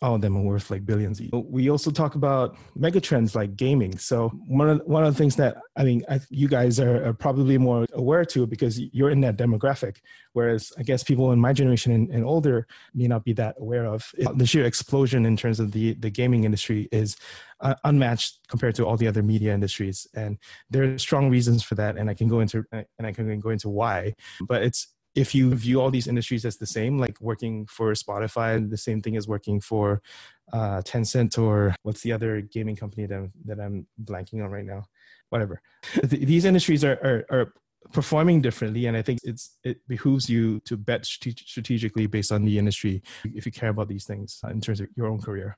all 0.03 0.15
of 0.15 0.23
them 0.23 0.37
are 0.37 0.43
worth 0.43 0.71
like 0.71 0.87
billions. 0.87 1.21
We 1.33 1.69
also 1.69 1.91
talk 1.91 2.15
about 2.15 2.57
megatrends 2.79 3.35
like 3.35 3.55
gaming. 3.55 3.99
So 3.99 4.31
one 4.47 4.71
of 4.71 4.81
one 4.87 5.05
of 5.05 5.13
the 5.13 5.19
things 5.19 5.37
that 5.37 5.59
I 5.77 5.85
mean, 5.85 6.05
I, 6.09 6.21
you 6.31 6.49
guys 6.49 6.81
are, 6.81 7.09
are, 7.09 7.13
probably 7.13 7.59
more 7.59 7.87
aware 7.93 8.25
to 8.27 8.47
because 8.47 8.81
you're 8.81 9.11
in 9.11 9.21
that 9.21 9.37
demographic, 9.37 9.99
whereas 10.33 10.73
I 10.79 10.83
guess 10.85 11.03
people 11.03 11.33
in 11.33 11.39
my 11.39 11.53
generation 11.53 11.93
and, 11.93 12.09
and 12.11 12.25
older 12.25 12.67
may 12.95 13.09
not 13.09 13.25
be 13.25 13.35
that 13.35 13.57
aware 13.59 13.87
of 13.87 14.11
it. 14.17 14.39
the 14.39 14.47
sheer 14.47 14.65
explosion 14.65 15.27
in 15.27 15.37
terms 15.37 15.61
of 15.61 15.73
the 15.73 15.93
the 15.95 16.11
gaming 16.11 16.45
industry 16.45 16.89
is 16.93 17.17
uh, 17.61 17.75
unmatched 17.85 18.39
compared 18.49 18.75
to 18.77 18.87
all 18.87 18.97
the 18.97 19.07
other 19.07 19.23
media 19.23 19.53
industries, 19.53 20.07
and 20.15 20.39
there 20.71 20.83
are 20.85 20.99
strong 20.99 21.29
reasons 21.29 21.63
for 21.63 21.75
that, 21.75 21.99
and 21.99 22.09
I 22.09 22.15
can 22.15 22.29
go 22.29 22.41
into 22.41 22.65
and 22.73 23.07
I 23.07 23.13
can 23.13 23.39
go 23.39 23.51
into 23.51 23.69
why. 23.69 24.15
But 24.49 24.63
it's 24.63 24.89
if 25.15 25.35
you 25.35 25.55
view 25.55 25.81
all 25.81 25.91
these 25.91 26.07
industries 26.07 26.45
as 26.45 26.57
the 26.57 26.67
same, 26.67 26.99
like 26.99 27.21
working 27.21 27.67
for 27.67 27.93
Spotify, 27.93 28.69
the 28.69 28.77
same 28.77 29.01
thing 29.01 29.17
as 29.17 29.27
working 29.27 29.61
for 29.61 30.03
uh, 30.53 30.83
Tencent 30.83 31.39
or 31.39 31.75
what's 31.83 32.03
the 32.03 32.13
other 32.13 32.41
gaming 32.41 32.77
company 32.77 33.07
that 33.07 33.17
I'm, 33.17 33.33
that 33.45 33.61
I'm 33.61 33.87
blanking 34.03 34.45
on 34.45 34.51
right 34.51 34.65
now? 34.65 34.85
Whatever. 35.31 35.63
These 36.03 36.45
industries 36.45 36.85
are, 36.85 36.99
are, 37.03 37.25
are 37.31 37.53
performing 37.93 38.41
differently, 38.41 38.87
and 38.87 38.97
I 38.97 39.03
think 39.03 39.21
it's 39.25 39.57
it 39.65 39.87
behooves 39.89 40.29
you 40.29 40.61
to 40.61 40.77
bet 40.77 41.07
strategically 41.07 42.07
based 42.07 42.33
on 42.33 42.45
the 42.45 42.59
industry 42.59 43.03
if 43.25 43.47
you 43.47 43.53
care 43.53 43.71
about 43.71 43.89
these 43.89 44.05
things 44.05 44.41
in 44.51 44.61
terms 44.61 44.81
of 44.81 44.89
your 44.97 45.07
own 45.07 45.21
career. 45.21 45.57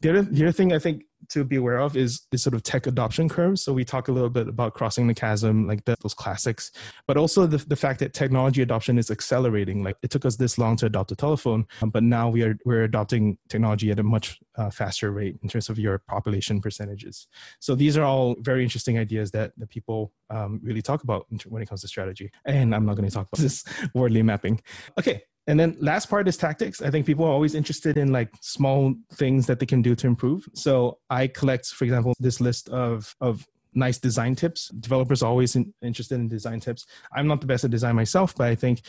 The 0.00 0.10
other, 0.10 0.22
the 0.22 0.44
other 0.44 0.52
thing 0.52 0.72
I 0.72 0.78
think 0.78 1.04
to 1.30 1.44
be 1.44 1.56
aware 1.56 1.78
of 1.78 1.96
is 1.96 2.22
is 2.32 2.42
sort 2.42 2.54
of 2.54 2.62
tech 2.62 2.86
adoption 2.86 3.28
curves. 3.28 3.62
So 3.62 3.72
we 3.72 3.84
talk 3.84 4.08
a 4.08 4.12
little 4.12 4.30
bit 4.30 4.48
about 4.48 4.74
crossing 4.74 5.06
the 5.06 5.14
chasm, 5.14 5.66
like 5.66 5.84
the, 5.84 5.96
those 6.00 6.14
classics, 6.14 6.70
but 7.06 7.16
also 7.16 7.46
the, 7.46 7.58
the 7.58 7.76
fact 7.76 8.00
that 8.00 8.14
technology 8.14 8.62
adoption 8.62 8.98
is 8.98 9.10
accelerating. 9.10 9.82
Like 9.82 9.96
it 10.02 10.10
took 10.10 10.24
us 10.24 10.36
this 10.36 10.58
long 10.58 10.76
to 10.76 10.86
adopt 10.86 11.12
a 11.12 11.16
telephone, 11.16 11.66
um, 11.82 11.90
but 11.90 12.02
now 12.02 12.28
we 12.28 12.42
are 12.42 12.56
we're 12.64 12.84
adopting 12.84 13.38
technology 13.48 13.90
at 13.90 13.98
a 13.98 14.02
much 14.02 14.38
uh, 14.56 14.70
faster 14.70 15.10
rate 15.10 15.38
in 15.42 15.48
terms 15.48 15.68
of 15.68 15.78
your 15.78 15.98
population 15.98 16.60
percentages. 16.60 17.26
So 17.60 17.74
these 17.74 17.96
are 17.96 18.04
all 18.04 18.36
very 18.40 18.62
interesting 18.62 18.98
ideas 18.98 19.30
that 19.32 19.52
the 19.56 19.66
people 19.66 20.12
um, 20.30 20.60
really 20.62 20.82
talk 20.82 21.02
about 21.02 21.26
when 21.46 21.62
it 21.62 21.68
comes 21.68 21.82
to 21.82 21.88
strategy. 21.88 22.30
And 22.44 22.74
I'm 22.74 22.86
not 22.86 22.96
going 22.96 23.08
to 23.08 23.14
talk 23.14 23.28
about 23.32 23.42
this 23.42 23.64
Wardley 23.94 24.22
mapping. 24.22 24.60
Okay, 24.98 25.22
and 25.48 25.58
then 25.58 25.76
last 25.80 26.10
part 26.10 26.28
is 26.28 26.36
tactics. 26.36 26.82
I 26.82 26.90
think 26.90 27.06
people 27.06 27.24
are 27.24 27.32
always 27.32 27.54
interested 27.54 27.96
in 27.96 28.12
like 28.12 28.30
small 28.42 28.94
things 29.14 29.46
that 29.46 29.58
they 29.58 29.66
can 29.66 29.80
do 29.80 29.94
to 29.96 30.06
improve. 30.06 30.46
So 30.52 30.98
I 31.08 31.26
collect, 31.26 31.68
for 31.68 31.84
example, 31.84 32.14
this 32.20 32.38
list 32.40 32.68
of 32.68 33.16
of 33.22 33.46
nice 33.72 33.98
design 33.98 34.34
tips. 34.34 34.68
Developers 34.68 35.22
are 35.22 35.30
always 35.30 35.56
in, 35.56 35.72
interested 35.80 36.16
in 36.16 36.28
design 36.28 36.60
tips. 36.60 36.86
I'm 37.14 37.26
not 37.26 37.40
the 37.40 37.46
best 37.46 37.64
at 37.64 37.70
design 37.70 37.96
myself, 37.96 38.34
but 38.36 38.46
I 38.46 38.54
think 38.54 38.82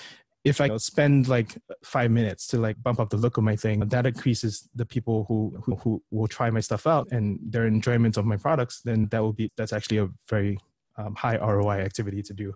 if 0.44 0.60
I 0.60 0.76
spend 0.78 1.30
like 1.30 1.58
five 1.84 2.12
minutes 2.12 2.48
to 2.48 2.58
like 2.58 2.82
bump 2.82 3.00
up 3.00 3.10
the 3.10 3.18
look 3.18 3.38
of 3.38 3.44
my 3.44 3.56
thing, 3.56 3.80
that 3.80 4.06
increases 4.06 4.68
the 4.76 4.86
people 4.86 5.26
who, 5.30 5.58
who 5.64 5.76
who 5.78 6.04
will 6.12 6.28
try 6.28 6.50
my 6.50 6.60
stuff 6.60 6.86
out 6.86 7.08
and 7.12 7.40
their 7.42 7.68
enjoyment 7.68 8.18
of 8.18 8.26
my 8.26 8.36
products. 8.36 8.82
Then 8.82 9.08
that 9.12 9.22
will 9.22 9.34
be 9.34 9.50
that's 9.56 9.72
actually 9.72 10.00
a 10.00 10.10
very 10.30 10.60
um, 10.98 11.16
high 11.16 11.38
ROI 11.38 11.80
activity 11.80 12.22
to 12.24 12.34
do. 12.34 12.54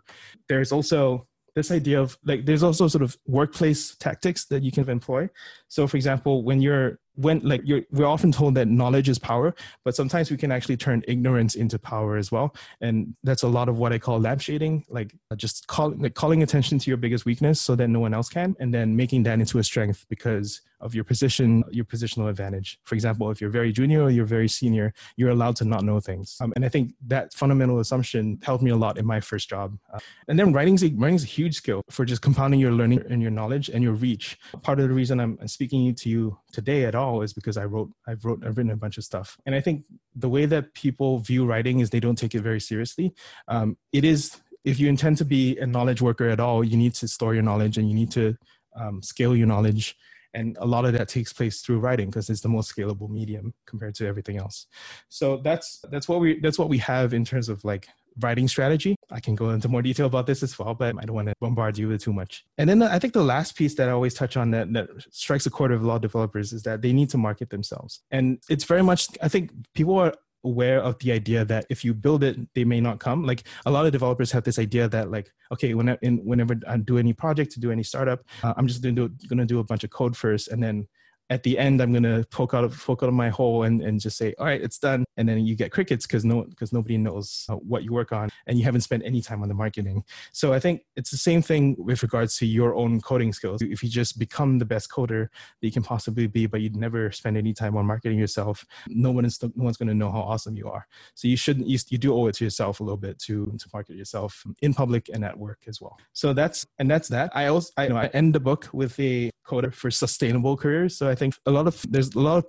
There's 0.50 0.74
also 0.74 1.28
this 1.56 1.72
idea 1.72 2.02
of 2.02 2.18
like 2.26 2.46
there's 2.46 2.64
also 2.64 2.88
sort 2.88 3.04
of 3.04 3.18
workplace 3.28 3.96
tactics 3.96 4.46
that 4.46 4.64
you 4.64 4.72
can 4.72 4.90
employ. 4.90 5.30
So 5.68 5.88
for 5.88 5.98
example 5.98 6.44
when 6.44 6.62
you're 6.62 7.00
when 7.16 7.40
like 7.40 7.62
you're 7.64 7.82
we're 7.92 8.06
often 8.06 8.32
told 8.32 8.56
that 8.56 8.68
knowledge 8.68 9.10
is 9.10 9.20
power 9.20 9.54
but 9.84 9.96
sometimes 9.96 10.32
we 10.32 10.38
can 10.38 10.52
actually 10.52 10.78
turn 10.78 11.04
ignorance 11.08 11.56
into 11.56 11.78
power 11.78 12.18
as 12.18 12.32
well 12.32 12.56
and 12.82 13.16
that's 13.24 13.44
a 13.44 13.48
lot 13.48 13.70
of 13.70 13.78
what 13.78 13.94
i 13.94 13.98
call 14.00 14.20
lampshading 14.20 14.84
like 14.90 15.14
just 15.36 15.68
call, 15.68 15.92
like 15.98 16.16
calling 16.16 16.44
attention 16.44 16.80
to 16.80 16.90
your 16.90 16.98
biggest 16.98 17.26
weakness 17.26 17.62
so 17.62 17.76
that 17.76 17.88
no 17.88 18.00
one 18.00 18.14
else 18.14 18.30
can 18.30 18.56
and 18.60 18.74
then 18.74 18.96
making 18.96 19.24
that 19.24 19.40
into 19.40 19.60
a 19.60 19.64
strength 19.64 20.06
because 20.10 20.62
of 20.84 20.94
your 20.94 21.06
position, 21.06 21.64
your 21.72 21.86
positional 21.86 22.30
advantage. 22.30 22.78
For 22.84 22.94
example, 22.94 23.32
if 23.32 23.40
you're 23.40 23.50
very 23.50 23.72
junior 23.72 24.04
or 24.04 24.10
you're 24.10 24.26
very 24.26 24.50
senior, 24.50 24.94
you're 25.16 25.30
allowed 25.30 25.56
to 25.58 25.66
not 25.66 25.84
know 25.84 26.00
things. 26.02 26.38
Um, 26.42 26.52
and 26.58 26.66
I 26.66 26.70
think 26.70 26.94
that 27.08 27.34
fundamental 27.34 27.80
assumption 27.80 28.38
helped 28.44 28.64
me 28.64 28.72
a 28.72 28.76
lot 28.76 28.98
in 28.98 29.06
my 29.06 29.22
first 29.22 29.50
job. 29.50 29.78
Uh, 29.94 30.00
and 30.28 30.38
then 30.38 30.52
writing's 30.52 30.84
a, 30.84 30.90
writing's 30.90 31.24
a 31.24 31.28
huge 31.28 31.56
skill 31.56 31.84
for 31.90 32.04
just 32.04 32.22
compounding 32.22 32.60
your 32.60 32.74
learning 32.74 33.02
and 33.10 33.22
your 33.22 33.32
knowledge 33.32 33.70
and 33.70 33.82
your 33.82 33.94
reach. 33.94 34.38
Part 34.62 34.80
of 34.82 34.90
the 34.90 34.94
reason 34.94 35.22
I'm 35.22 35.48
speaking 35.48 35.96
to 35.96 36.10
you 36.10 36.38
today 36.52 36.84
at 36.84 36.96
all 36.96 37.03
is 37.22 37.34
because 37.34 37.58
I 37.58 37.66
wrote, 37.66 37.92
I've 38.08 38.24
wrote, 38.26 38.44
I've 38.46 38.58
written 38.58 38.72
a 38.72 38.78
bunch 38.78 38.98
of 38.98 39.04
stuff. 39.04 39.38
And 39.46 39.56
I 39.56 39.62
think 39.62 39.84
the 40.16 40.30
way 40.30 40.46
that 40.46 40.74
people 40.74 41.20
view 41.20 41.46
writing 41.46 41.80
is 41.80 41.90
they 41.90 42.00
don't 42.00 42.18
take 42.18 42.36
it 42.36 42.42
very 42.42 42.60
seriously. 42.60 43.14
Um, 43.48 43.78
it 43.92 44.04
is 44.04 44.40
if 44.64 44.80
you 44.80 44.88
intend 44.88 45.18
to 45.18 45.26
be 45.26 45.58
a 45.58 45.68
knowledge 45.68 46.02
worker 46.02 46.30
at 46.30 46.40
all, 46.40 46.64
you 46.64 46.78
need 46.78 46.94
to 46.96 47.08
store 47.08 47.34
your 47.34 47.44
knowledge 47.44 47.78
and 47.78 47.90
you 47.90 47.96
need 47.96 48.12
to 48.12 48.38
um, 48.76 49.02
scale 49.02 49.36
your 49.36 49.48
knowledge 49.48 49.96
and 50.34 50.58
a 50.60 50.66
lot 50.66 50.86
of 50.86 50.94
that 50.94 51.08
takes 51.08 51.32
place 51.32 51.62
through 51.62 51.80
writing 51.80 52.10
because 52.10 52.30
it's 52.30 52.42
the 52.42 52.50
most 52.50 52.76
scalable 52.76 53.10
medium 53.10 53.54
compared 53.66 53.94
to 53.96 54.08
everything 54.08 54.38
else 54.38 54.66
so 55.10 55.38
that's 55.38 55.80
that's 55.92 56.08
what 56.08 56.20
we 56.20 56.40
that's 56.40 56.58
what 56.58 56.70
we 56.70 56.78
have 56.78 57.14
in 57.14 57.24
terms 57.24 57.50
of 57.50 57.64
like 57.64 57.88
writing 58.20 58.48
strategy. 58.48 58.96
I 59.12 59.20
can 59.20 59.36
go 59.36 59.50
into 59.50 59.68
more 59.68 59.82
detail 59.82 60.08
about 60.08 60.28
this 60.28 60.44
as 60.44 60.58
well 60.58 60.74
but 60.74 60.96
i 61.00 61.06
don't 61.06 61.16
want 61.16 61.28
to 61.28 61.34
bombard 61.40 61.78
you 61.78 61.88
with 61.90 62.02
too 62.02 62.14
much. 62.14 62.44
And 62.58 62.70
then 62.70 62.82
i 62.84 63.00
think 63.00 63.14
the 63.14 63.24
last 63.24 63.56
piece 63.56 63.76
that 63.76 63.90
i 63.90 63.92
always 63.92 64.14
touch 64.14 64.38
on 64.38 64.52
that, 64.52 64.72
that 64.74 64.90
strikes 65.12 65.46
a 65.46 65.50
chord 65.50 65.72
of 65.72 65.88
of 65.88 66.02
developers 66.02 66.54
is 66.54 66.64
that 66.64 66.82
they 66.82 66.94
need 66.94 67.10
to 67.10 67.18
market 67.18 67.50
themselves. 67.50 68.02
And 68.12 68.40
it's 68.50 68.64
very 68.64 68.84
much 68.84 69.08
i 69.22 69.28
think 69.28 69.52
people 69.74 69.98
are 69.98 70.14
aware 70.44 70.82
of 70.82 71.00
the 71.00 71.12
idea 71.12 71.46
that 71.46 71.66
if 71.70 71.84
you 71.86 71.94
build 71.94 72.24
it, 72.24 72.38
they 72.54 72.66
may 72.66 72.82
not 72.82 73.00
come. 73.00 73.24
Like 73.24 73.44
a 73.66 73.72
lot 73.72 73.86
of 73.86 73.92
developers 73.92 74.32
have 74.32 74.44
this 74.44 74.60
idea 74.60 74.88
that 74.90 75.10
like, 75.10 75.32
okay, 75.52 75.74
when 75.74 75.90
I, 75.90 75.98
in, 76.02 76.18
whenever 76.18 76.60
I 76.68 76.78
do 76.78 76.98
any 76.98 77.14
project 77.14 77.52
to 77.54 77.60
do 77.60 77.72
any 77.72 77.84
startup, 77.84 78.26
uh, 78.44 78.54
I'm 78.58 78.68
just 78.68 78.82
going 78.82 78.96
to 78.96 79.46
do 79.46 79.60
a 79.60 79.64
bunch 79.64 79.84
of 79.84 79.90
code 79.90 80.18
first, 80.18 80.50
and 80.50 80.62
then 80.62 80.88
at 81.30 81.44
the 81.44 81.58
end 81.58 81.82
i'm 81.82 81.92
going 81.92 82.04
to 82.04 82.26
poke 82.32 82.54
out 82.54 82.64
of 82.64 82.78
poke 82.78 83.04
out 83.04 83.10
of 83.10 83.16
my 83.16 83.30
hole 83.30 83.64
and, 83.64 83.82
and 83.82 84.00
just 84.00 84.18
say 84.18 84.34
all 84.40 84.46
right 84.46 84.62
it's 84.62 84.80
done. 84.80 85.06
And 85.18 85.30
then 85.30 85.46
you 85.46 85.56
get 85.56 85.72
crickets 85.72 86.08
because 86.08 86.26
no 86.26 86.44
because 86.44 86.74
nobody 86.74 86.98
knows 86.98 87.46
uh, 87.50 87.56
what 87.56 87.84
you 87.84 87.94
work 87.94 88.12
on 88.12 88.30
and 88.48 88.58
you 88.58 88.66
haven't 88.66 88.82
spent 88.82 89.04
any 89.06 89.22
time 89.22 89.42
on 89.42 89.48
the 89.48 89.54
marketing. 89.54 90.04
So 90.32 90.54
i 90.54 90.60
think 90.60 90.82
it's 90.96 91.12
the 91.12 91.18
same 91.18 91.42
thing 91.42 91.76
with 91.78 92.02
regards 92.02 92.38
to 92.38 92.46
your 92.46 92.76
own 92.76 93.02
coding 93.02 93.34
skills. 93.34 93.62
If 93.62 93.84
you 93.84 93.90
just 93.90 94.18
become 94.18 94.60
the 94.60 94.66
best 94.66 94.92
coda 94.92 95.30
that 95.60 95.68
you 95.68 95.72
can 95.72 95.84
possibly 95.84 96.28
be 96.28 96.46
but 96.46 96.62
you 96.62 96.70
never 96.72 97.12
spend 97.12 97.38
any 97.38 97.54
time 97.54 97.78
on 97.78 97.86
marketing 97.86 98.20
yourself 98.20 98.66
no 98.88 99.12
one 99.12 99.26
is 99.26 99.42
no 99.42 99.52
one's 99.56 99.78
going 99.78 99.88
to 99.90 99.94
know 99.94 100.12
how 100.12 100.22
awesome 100.22 100.56
you 100.56 100.70
are. 100.70 100.88
So 101.16 101.28
you 101.28 101.38
shouldn't 101.38 101.68
you, 101.68 101.78
you 101.90 101.98
do 101.98 102.14
owe 102.14 102.28
it 102.28 102.36
to 102.36 102.44
yourself 102.44 102.80
a 102.80 102.84
little 102.84 102.98
bit 102.98 103.20
to 103.20 103.54
to 103.60 103.70
market 103.74 103.96
yourself 103.96 104.44
in 104.62 104.74
public 104.74 105.10
and 105.14 105.24
at 105.24 105.38
work 105.38 105.60
as 105.68 105.82
well. 105.82 105.98
So 106.14 106.34
that's 106.34 106.66
and 106.80 106.90
that's 106.90 107.10
that. 107.10 107.32
I 107.36 107.48
also 107.48 107.72
i 107.78 107.84
you 107.84 107.90
know 107.90 107.98
i 107.98 108.08
end 108.08 108.34
the 108.34 108.40
book 108.40 108.70
with 108.74 109.00
a 109.00 109.30
coder 109.46 109.74
for 109.74 109.92
sustainable 109.92 110.56
careers. 110.58 110.98
So 110.98 111.10
i 111.14 111.16
think 111.16 111.32
a 111.46 111.52
lot 111.52 111.66
of 111.68 111.76
there's 111.90 112.12
a 112.16 112.20
lot 112.20 112.38
of 112.38 112.46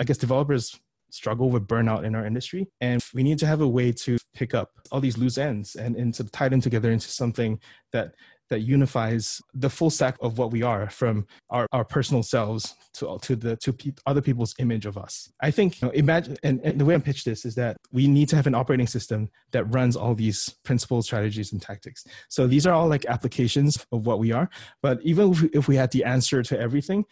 I 0.00 0.04
guess 0.04 0.18
developers 0.18 0.78
struggle 1.10 1.50
with 1.50 1.66
burnout 1.68 2.04
in 2.04 2.14
our 2.14 2.26
industry 2.26 2.68
and 2.80 3.02
we 3.14 3.22
need 3.22 3.38
to 3.38 3.46
have 3.46 3.60
a 3.60 3.68
way 3.68 3.92
to 3.92 4.18
pick 4.34 4.54
up 4.54 4.70
all 4.90 5.00
these 5.00 5.16
loose 5.16 5.38
ends 5.38 5.76
and, 5.76 5.96
and 5.96 6.12
to 6.14 6.24
tie 6.24 6.48
them 6.48 6.60
together 6.60 6.90
into 6.90 7.08
something 7.08 7.60
that 7.92 8.14
that 8.48 8.60
unifies 8.60 9.42
the 9.54 9.68
full 9.68 9.90
stack 9.90 10.16
of 10.20 10.38
what 10.38 10.52
we 10.52 10.62
are 10.62 10.88
from 10.88 11.26
our, 11.50 11.66
our 11.72 11.84
personal 11.84 12.22
selves 12.22 12.76
to, 12.94 13.18
to 13.20 13.34
the 13.34 13.56
to 13.56 13.72
pe- 13.72 13.90
other 14.06 14.20
people's 14.20 14.54
image 14.58 14.86
of 14.86 14.96
us. 14.96 15.32
I 15.40 15.50
think 15.50 15.80
you 15.80 15.88
know, 15.88 15.92
imagine 15.94 16.36
and, 16.44 16.60
and 16.62 16.80
the 16.80 16.84
way 16.84 16.94
i 16.94 16.98
pitch 16.98 17.24
this 17.24 17.44
is 17.44 17.56
that 17.56 17.76
we 17.90 18.06
need 18.06 18.28
to 18.28 18.36
have 18.36 18.46
an 18.46 18.54
operating 18.54 18.86
system 18.86 19.30
that 19.50 19.64
runs 19.64 19.96
all 19.96 20.14
these 20.14 20.54
principles 20.64 21.06
strategies 21.06 21.52
and 21.52 21.60
tactics. 21.60 22.04
So 22.28 22.46
these 22.46 22.66
are 22.66 22.74
all 22.74 22.88
like 22.88 23.04
applications 23.06 23.84
of 23.90 24.06
what 24.06 24.18
we 24.18 24.32
are 24.32 24.48
but 24.82 25.00
even 25.02 25.32
if 25.32 25.42
we, 25.42 25.48
if 25.52 25.68
we 25.68 25.76
had 25.76 25.90
the 25.90 26.04
answer 26.04 26.42
to 26.42 26.58
everything 26.58 27.04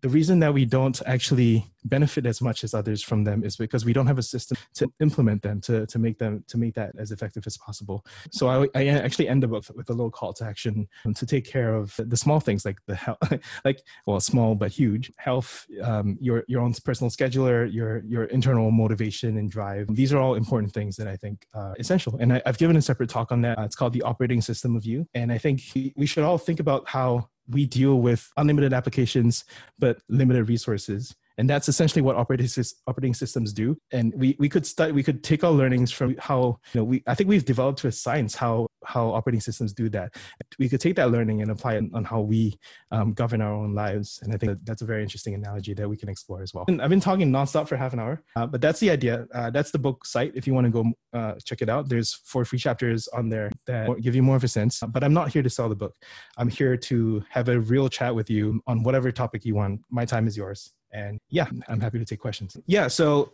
the 0.00 0.08
reason 0.08 0.40
that 0.40 0.54
we 0.54 0.64
don't 0.64 1.00
actually 1.06 1.66
benefit 1.84 2.26
as 2.26 2.40
much 2.40 2.64
as 2.64 2.74
others 2.74 3.02
from 3.02 3.24
them 3.24 3.44
is 3.44 3.56
because 3.56 3.84
we 3.84 3.92
don't 3.92 4.06
have 4.06 4.18
a 4.18 4.22
system 4.22 4.56
to 4.74 4.90
implement 5.00 5.42
them 5.42 5.60
to, 5.60 5.86
to 5.86 5.98
make 5.98 6.18
them 6.18 6.44
to 6.48 6.56
make 6.56 6.74
that 6.74 6.92
as 6.98 7.10
effective 7.10 7.46
as 7.46 7.56
possible. 7.58 8.04
So 8.30 8.48
i, 8.48 8.68
I 8.74 8.86
actually 8.86 9.28
end 9.28 9.44
up 9.44 9.50
with 9.50 9.70
a 9.70 9.92
little 9.92 10.10
call 10.10 10.32
to 10.34 10.44
action 10.44 10.88
to 11.14 11.26
take 11.26 11.44
care 11.44 11.74
of 11.74 11.94
the 11.98 12.16
small 12.16 12.40
things 12.40 12.64
like 12.64 12.78
the 12.86 12.94
health 12.94 13.18
like 13.64 13.82
well 14.06 14.20
small 14.20 14.54
but 14.54 14.70
huge 14.70 15.12
health 15.16 15.66
um, 15.82 16.16
your 16.20 16.44
your 16.48 16.60
own 16.60 16.72
personal 16.84 17.10
scheduler 17.10 17.70
your 17.72 18.02
your 18.04 18.24
internal 18.24 18.70
motivation 18.70 19.36
and 19.36 19.50
drive. 19.50 19.86
These 19.94 20.12
are 20.12 20.18
all 20.18 20.34
important 20.34 20.72
things 20.72 20.96
that 20.96 21.08
i 21.08 21.16
think 21.16 21.46
uh, 21.54 21.74
essential. 21.78 22.16
And 22.20 22.34
I, 22.34 22.42
have 22.46 22.58
given 22.58 22.76
a 22.76 22.82
separate 22.82 23.10
talk 23.10 23.32
on 23.32 23.42
that. 23.42 23.58
Uh, 23.58 23.62
it's 23.62 23.76
called 23.76 23.92
the 23.92 24.02
operating 24.02 24.40
system 24.40 24.76
of 24.76 24.84
you. 24.84 25.06
And 25.14 25.32
i 25.32 25.38
think 25.38 25.60
we 25.96 26.06
should 26.06 26.24
all 26.24 26.38
think 26.38 26.60
about 26.60 26.88
how 26.88 27.28
we 27.48 27.66
deal 27.66 28.00
with 28.00 28.30
unlimited 28.36 28.72
applications 28.72 29.44
but 29.78 29.98
limited 30.08 30.48
resources 30.48 31.14
and 31.38 31.48
that's 31.48 31.68
essentially 31.68 32.02
what 32.02 32.16
operating, 32.16 33.14
systems 33.14 33.52
do. 33.52 33.76
And 33.90 34.12
we, 34.16 34.36
we 34.38 34.48
could 34.48 34.66
study 34.66 34.92
we 34.92 35.02
could 35.02 35.22
take 35.22 35.44
our 35.44 35.50
learnings 35.50 35.90
from 35.90 36.16
how 36.18 36.58
you 36.72 36.80
know 36.80 36.84
we 36.84 37.02
i 37.06 37.14
think 37.14 37.28
we've 37.28 37.44
developed 37.44 37.78
to 37.80 37.88
a 37.88 37.92
science 37.92 38.34
how 38.34 38.66
how 38.84 39.10
operating 39.10 39.40
systems 39.40 39.72
do 39.72 39.88
that. 39.90 40.14
We 40.58 40.68
could 40.68 40.80
take 40.80 40.96
that 40.96 41.10
learning 41.10 41.40
and 41.40 41.50
apply 41.50 41.74
it 41.74 41.84
on 41.94 42.04
how 42.04 42.20
we 42.20 42.58
um, 42.90 43.12
govern 43.12 43.40
our 43.40 43.52
own 43.52 43.74
lives. 43.74 44.18
And 44.22 44.34
i 44.34 44.36
think 44.36 44.52
that 44.52 44.66
that's 44.66 44.82
a 44.82 44.84
very 44.84 45.02
interesting 45.02 45.34
analogy 45.34 45.74
that 45.74 45.88
we 45.88 45.96
can 45.96 46.08
explore 46.08 46.42
as 46.42 46.52
well. 46.54 46.64
And 46.68 46.80
i've 46.82 46.90
been 46.90 47.00
talking 47.00 47.30
nonstop 47.30 47.68
for 47.68 47.76
half 47.76 47.92
an 47.92 48.00
hour 48.00 48.22
uh, 48.36 48.46
but 48.46 48.60
that's 48.60 48.80
the 48.80 48.90
idea. 48.90 49.26
Uh, 49.34 49.50
that's 49.50 49.70
the 49.70 49.78
book 49.78 50.04
site. 50.04 50.32
If 50.34 50.46
you 50.46 50.54
want 50.54 50.66
to 50.66 50.70
go 50.70 50.92
uh, 51.12 51.34
check 51.44 51.62
it 51.62 51.68
out 51.68 51.88
there's 51.88 52.14
four 52.24 52.44
free 52.44 52.58
chapters 52.58 53.08
on 53.08 53.28
there 53.28 53.50
that 53.66 54.00
give 54.00 54.14
you 54.14 54.22
more 54.22 54.36
of 54.36 54.44
a 54.44 54.48
sense. 54.48 54.82
But 54.88 55.04
i'm 55.04 55.14
not 55.14 55.32
here 55.32 55.42
to 55.42 55.50
sell 55.50 55.68
the 55.68 55.76
book. 55.76 55.94
I'm 56.36 56.48
here 56.48 56.76
to 56.76 57.24
have 57.30 57.48
a 57.48 57.60
real 57.60 57.88
chat 57.88 58.14
with 58.14 58.30
you 58.30 58.60
on 58.66 58.82
whatever 58.82 59.10
topic 59.12 59.44
you 59.44 59.54
want. 59.54 59.80
My 59.90 60.04
time 60.04 60.26
is 60.26 60.36
yours 60.36 60.72
and 60.92 61.20
yeah, 61.30 61.46
I'm 61.68 61.80
happy 61.80 61.98
to 61.98 62.04
take 62.04 62.20
questions. 62.20 62.56
Yeah, 62.66 62.88
so 62.88 63.32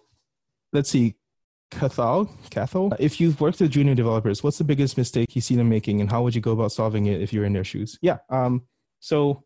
let's 0.73 0.91
see. 0.91 1.17
Cathal, 1.71 2.31
Cathal, 2.49 2.95
if 2.99 3.21
you've 3.21 3.43
worked 3.43 3.61
with 3.61 3.71
junior 3.71 3.95
developers, 3.95 4.43
what's 4.43 4.57
the 4.57 4.65
biggest 4.65 4.97
mistake 4.97 5.37
you 5.37 5.43
see 5.43 5.55
them 5.55 5.69
making, 5.69 6.01
and 6.01 6.11
how 6.11 6.23
would 6.23 6.35
you 6.35 6.41
go 6.41 6.53
about 6.53 6.73
solving 6.73 7.07
it 7.07 7.21
if 7.21 7.31
you're 7.31 7.45
in 7.45 7.53
their 7.53 7.65
shoes? 7.65 7.99
Yeah. 8.01 8.19
Um, 8.31 8.63
so, 9.01 9.45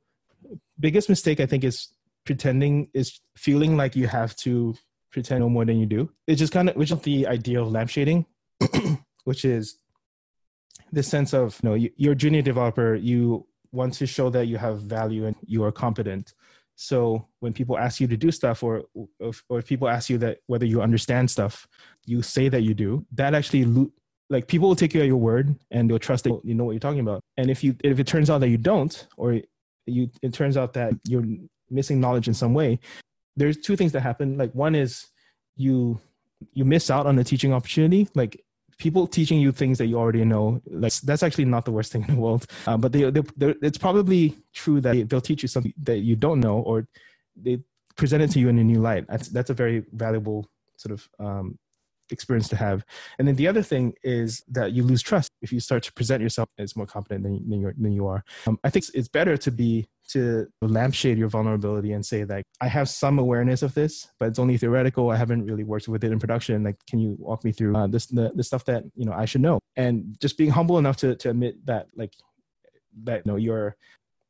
biggest 0.78 1.08
mistake 1.08 1.40
I 1.40 1.46
think 1.46 1.64
is 1.64 1.88
pretending 2.24 2.90
is 2.94 3.20
feeling 3.36 3.76
like 3.76 3.96
you 3.96 4.06
have 4.06 4.36
to 4.36 4.76
pretend 5.10 5.40
no 5.40 5.48
more 5.48 5.64
than 5.64 5.78
you 5.78 5.86
do. 5.86 6.10
It's 6.28 6.38
just 6.38 6.52
kind 6.52 6.68
of 6.68 6.76
which 6.76 6.92
is 6.92 7.00
the 7.00 7.26
idea 7.26 7.60
of 7.60 7.68
lampshading, 7.68 8.24
which 9.24 9.44
is 9.44 9.78
the 10.92 11.02
sense 11.02 11.34
of 11.34 11.58
you 11.62 11.68
know 11.68 11.88
you're 11.96 12.12
a 12.12 12.16
junior 12.16 12.42
developer, 12.42 12.94
you 12.94 13.46
want 13.72 13.94
to 13.94 14.06
show 14.06 14.30
that 14.30 14.46
you 14.46 14.58
have 14.58 14.80
value 14.82 15.26
and 15.26 15.34
you 15.44 15.64
are 15.64 15.72
competent 15.72 16.34
so 16.74 17.26
when 17.40 17.52
people 17.52 17.78
ask 17.78 18.00
you 18.00 18.06
to 18.08 18.16
do 18.16 18.30
stuff, 18.30 18.62
or 18.62 18.84
or 19.18 19.58
if 19.58 19.66
people 19.66 19.88
ask 19.88 20.08
you 20.08 20.18
that 20.18 20.38
whether 20.46 20.66
you 20.66 20.80
understand 20.82 21.30
stuff, 21.30 21.66
you 22.06 22.22
say 22.22 22.48
that 22.48 22.62
you 22.62 22.74
do. 22.74 23.06
That 23.12 23.34
actually 23.34 23.90
like 24.30 24.48
people 24.48 24.68
will 24.68 24.76
take 24.76 24.94
you 24.94 25.00
at 25.02 25.06
your 25.06 25.18
word 25.18 25.54
and 25.70 25.88
they'll 25.88 25.98
trust 25.98 26.24
that 26.24 26.40
you 26.42 26.54
know 26.54 26.64
what 26.64 26.72
you're 26.72 26.80
talking 26.80 27.00
about. 27.00 27.20
And 27.36 27.50
if 27.50 27.62
you 27.62 27.76
if 27.84 27.98
it 28.00 28.06
turns 28.06 28.30
out 28.30 28.38
that 28.38 28.48
you 28.48 28.58
don't, 28.58 29.06
or 29.16 29.40
you 29.86 30.10
it 30.22 30.32
turns 30.32 30.56
out 30.56 30.72
that 30.74 30.94
you're 31.06 31.24
missing 31.70 32.00
knowledge 32.00 32.28
in 32.28 32.34
some 32.34 32.54
way, 32.54 32.80
there's 33.36 33.58
two 33.58 33.76
things 33.76 33.92
that 33.92 34.00
happen. 34.00 34.38
Like 34.38 34.52
one 34.52 34.74
is 34.74 35.06
you 35.56 36.00
you 36.54 36.64
miss 36.64 36.90
out 36.90 37.06
on 37.06 37.18
a 37.18 37.24
teaching 37.24 37.52
opportunity. 37.52 38.08
Like 38.14 38.42
people 38.82 39.06
teaching 39.06 39.38
you 39.38 39.52
things 39.52 39.78
that 39.78 39.86
you 39.86 39.96
already 39.96 40.24
know 40.24 40.60
like 40.66 40.92
that's 41.08 41.22
actually 41.22 41.44
not 41.44 41.64
the 41.64 41.70
worst 41.70 41.92
thing 41.92 42.04
in 42.08 42.16
the 42.16 42.20
world. 42.20 42.44
Uh, 42.66 42.76
but 42.76 42.90
they, 42.90 43.08
they, 43.10 43.22
it's 43.68 43.78
probably 43.78 44.36
true 44.52 44.80
that 44.80 45.08
they'll 45.08 45.20
teach 45.20 45.42
you 45.44 45.48
something 45.48 45.72
that 45.84 45.98
you 45.98 46.16
don't 46.16 46.40
know 46.40 46.58
or 46.58 46.88
they 47.36 47.60
present 47.94 48.24
it 48.24 48.30
to 48.32 48.40
you 48.40 48.48
in 48.48 48.58
a 48.58 48.64
new 48.64 48.80
light. 48.80 49.04
That's, 49.08 49.28
that's 49.28 49.50
a 49.50 49.54
very 49.54 49.84
valuable 49.92 50.50
sort 50.76 50.92
of 50.96 51.08
um, 51.24 51.58
experience 52.12 52.48
to 52.48 52.56
have. 52.56 52.84
And 53.18 53.26
then 53.26 53.36
the 53.36 53.48
other 53.48 53.62
thing 53.62 53.94
is 54.02 54.42
that 54.48 54.72
you 54.72 54.82
lose 54.82 55.02
trust 55.02 55.30
if 55.40 55.52
you 55.52 55.60
start 55.60 55.82
to 55.84 55.92
present 55.92 56.22
yourself 56.22 56.48
as 56.58 56.76
more 56.76 56.86
competent 56.86 57.24
than, 57.24 57.48
than, 57.48 57.60
you're, 57.60 57.74
than 57.76 57.92
you 57.92 58.06
are. 58.06 58.24
Um, 58.46 58.58
I 58.64 58.70
think 58.70 58.84
it's 58.94 59.08
better 59.08 59.36
to 59.36 59.50
be 59.50 59.88
to 60.10 60.46
lampshade 60.60 61.16
your 61.16 61.28
vulnerability 61.28 61.92
and 61.92 62.04
say 62.04 62.24
like 62.24 62.44
I 62.60 62.68
have 62.68 62.88
some 62.88 63.18
awareness 63.18 63.62
of 63.62 63.74
this, 63.74 64.08
but 64.18 64.28
it's 64.28 64.38
only 64.38 64.58
theoretical. 64.58 65.10
I 65.10 65.16
haven't 65.16 65.46
really 65.46 65.64
worked 65.64 65.88
with 65.88 66.04
it 66.04 66.12
in 66.12 66.18
production. 66.18 66.62
Like, 66.62 66.76
can 66.86 66.98
you 66.98 67.16
walk 67.18 67.44
me 67.44 67.52
through 67.52 67.76
uh, 67.76 67.86
this 67.86 68.06
the, 68.06 68.32
the 68.34 68.42
stuff 68.42 68.64
that 68.66 68.84
you 68.94 69.06
know 69.06 69.12
I 69.12 69.24
should 69.24 69.40
know? 69.40 69.58
And 69.76 70.16
just 70.20 70.36
being 70.36 70.50
humble 70.50 70.78
enough 70.78 70.96
to 70.98 71.16
to 71.16 71.30
admit 71.30 71.64
that 71.66 71.86
like 71.96 72.12
that 73.04 73.22
you 73.24 73.32
know 73.32 73.36
you're 73.36 73.76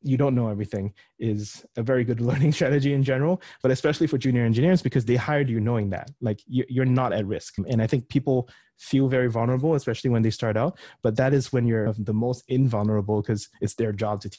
you 0.03 0.17
don't 0.17 0.35
know 0.35 0.49
everything 0.49 0.93
is 1.19 1.65
a 1.77 1.83
very 1.83 2.05
good 2.05 2.21
learning 2.29 2.53
strategy 2.53 2.93
in 2.93 3.03
general 3.03 3.41
but 3.63 3.71
especially 3.71 4.07
for 4.07 4.19
junior 4.19 4.45
engineers 4.45 4.83
because 4.83 5.05
they 5.05 5.17
hired 5.17 5.49
you 5.49 5.61
knowing 5.61 5.91
that 5.91 6.11
like 6.21 6.41
you're 6.47 6.85
not 6.85 7.13
at 7.13 7.27
risk 7.27 7.59
and 7.59 7.83
i 7.83 7.87
think 7.87 8.09
people 8.09 8.49
feel 8.79 9.09
very 9.09 9.31
vulnerable 9.31 9.75
especially 9.75 10.11
when 10.11 10.23
they 10.23 10.31
start 10.31 10.57
out 10.57 10.79
but 11.03 11.17
that 11.17 11.33
is 11.33 11.53
when 11.53 11.67
you're 11.67 11.93
the 11.99 12.15
most 12.15 12.43
invulnerable 12.49 13.23
because 13.23 13.49
it's 13.61 13.75
their 13.75 13.93
job 13.93 14.21
to 14.21 14.31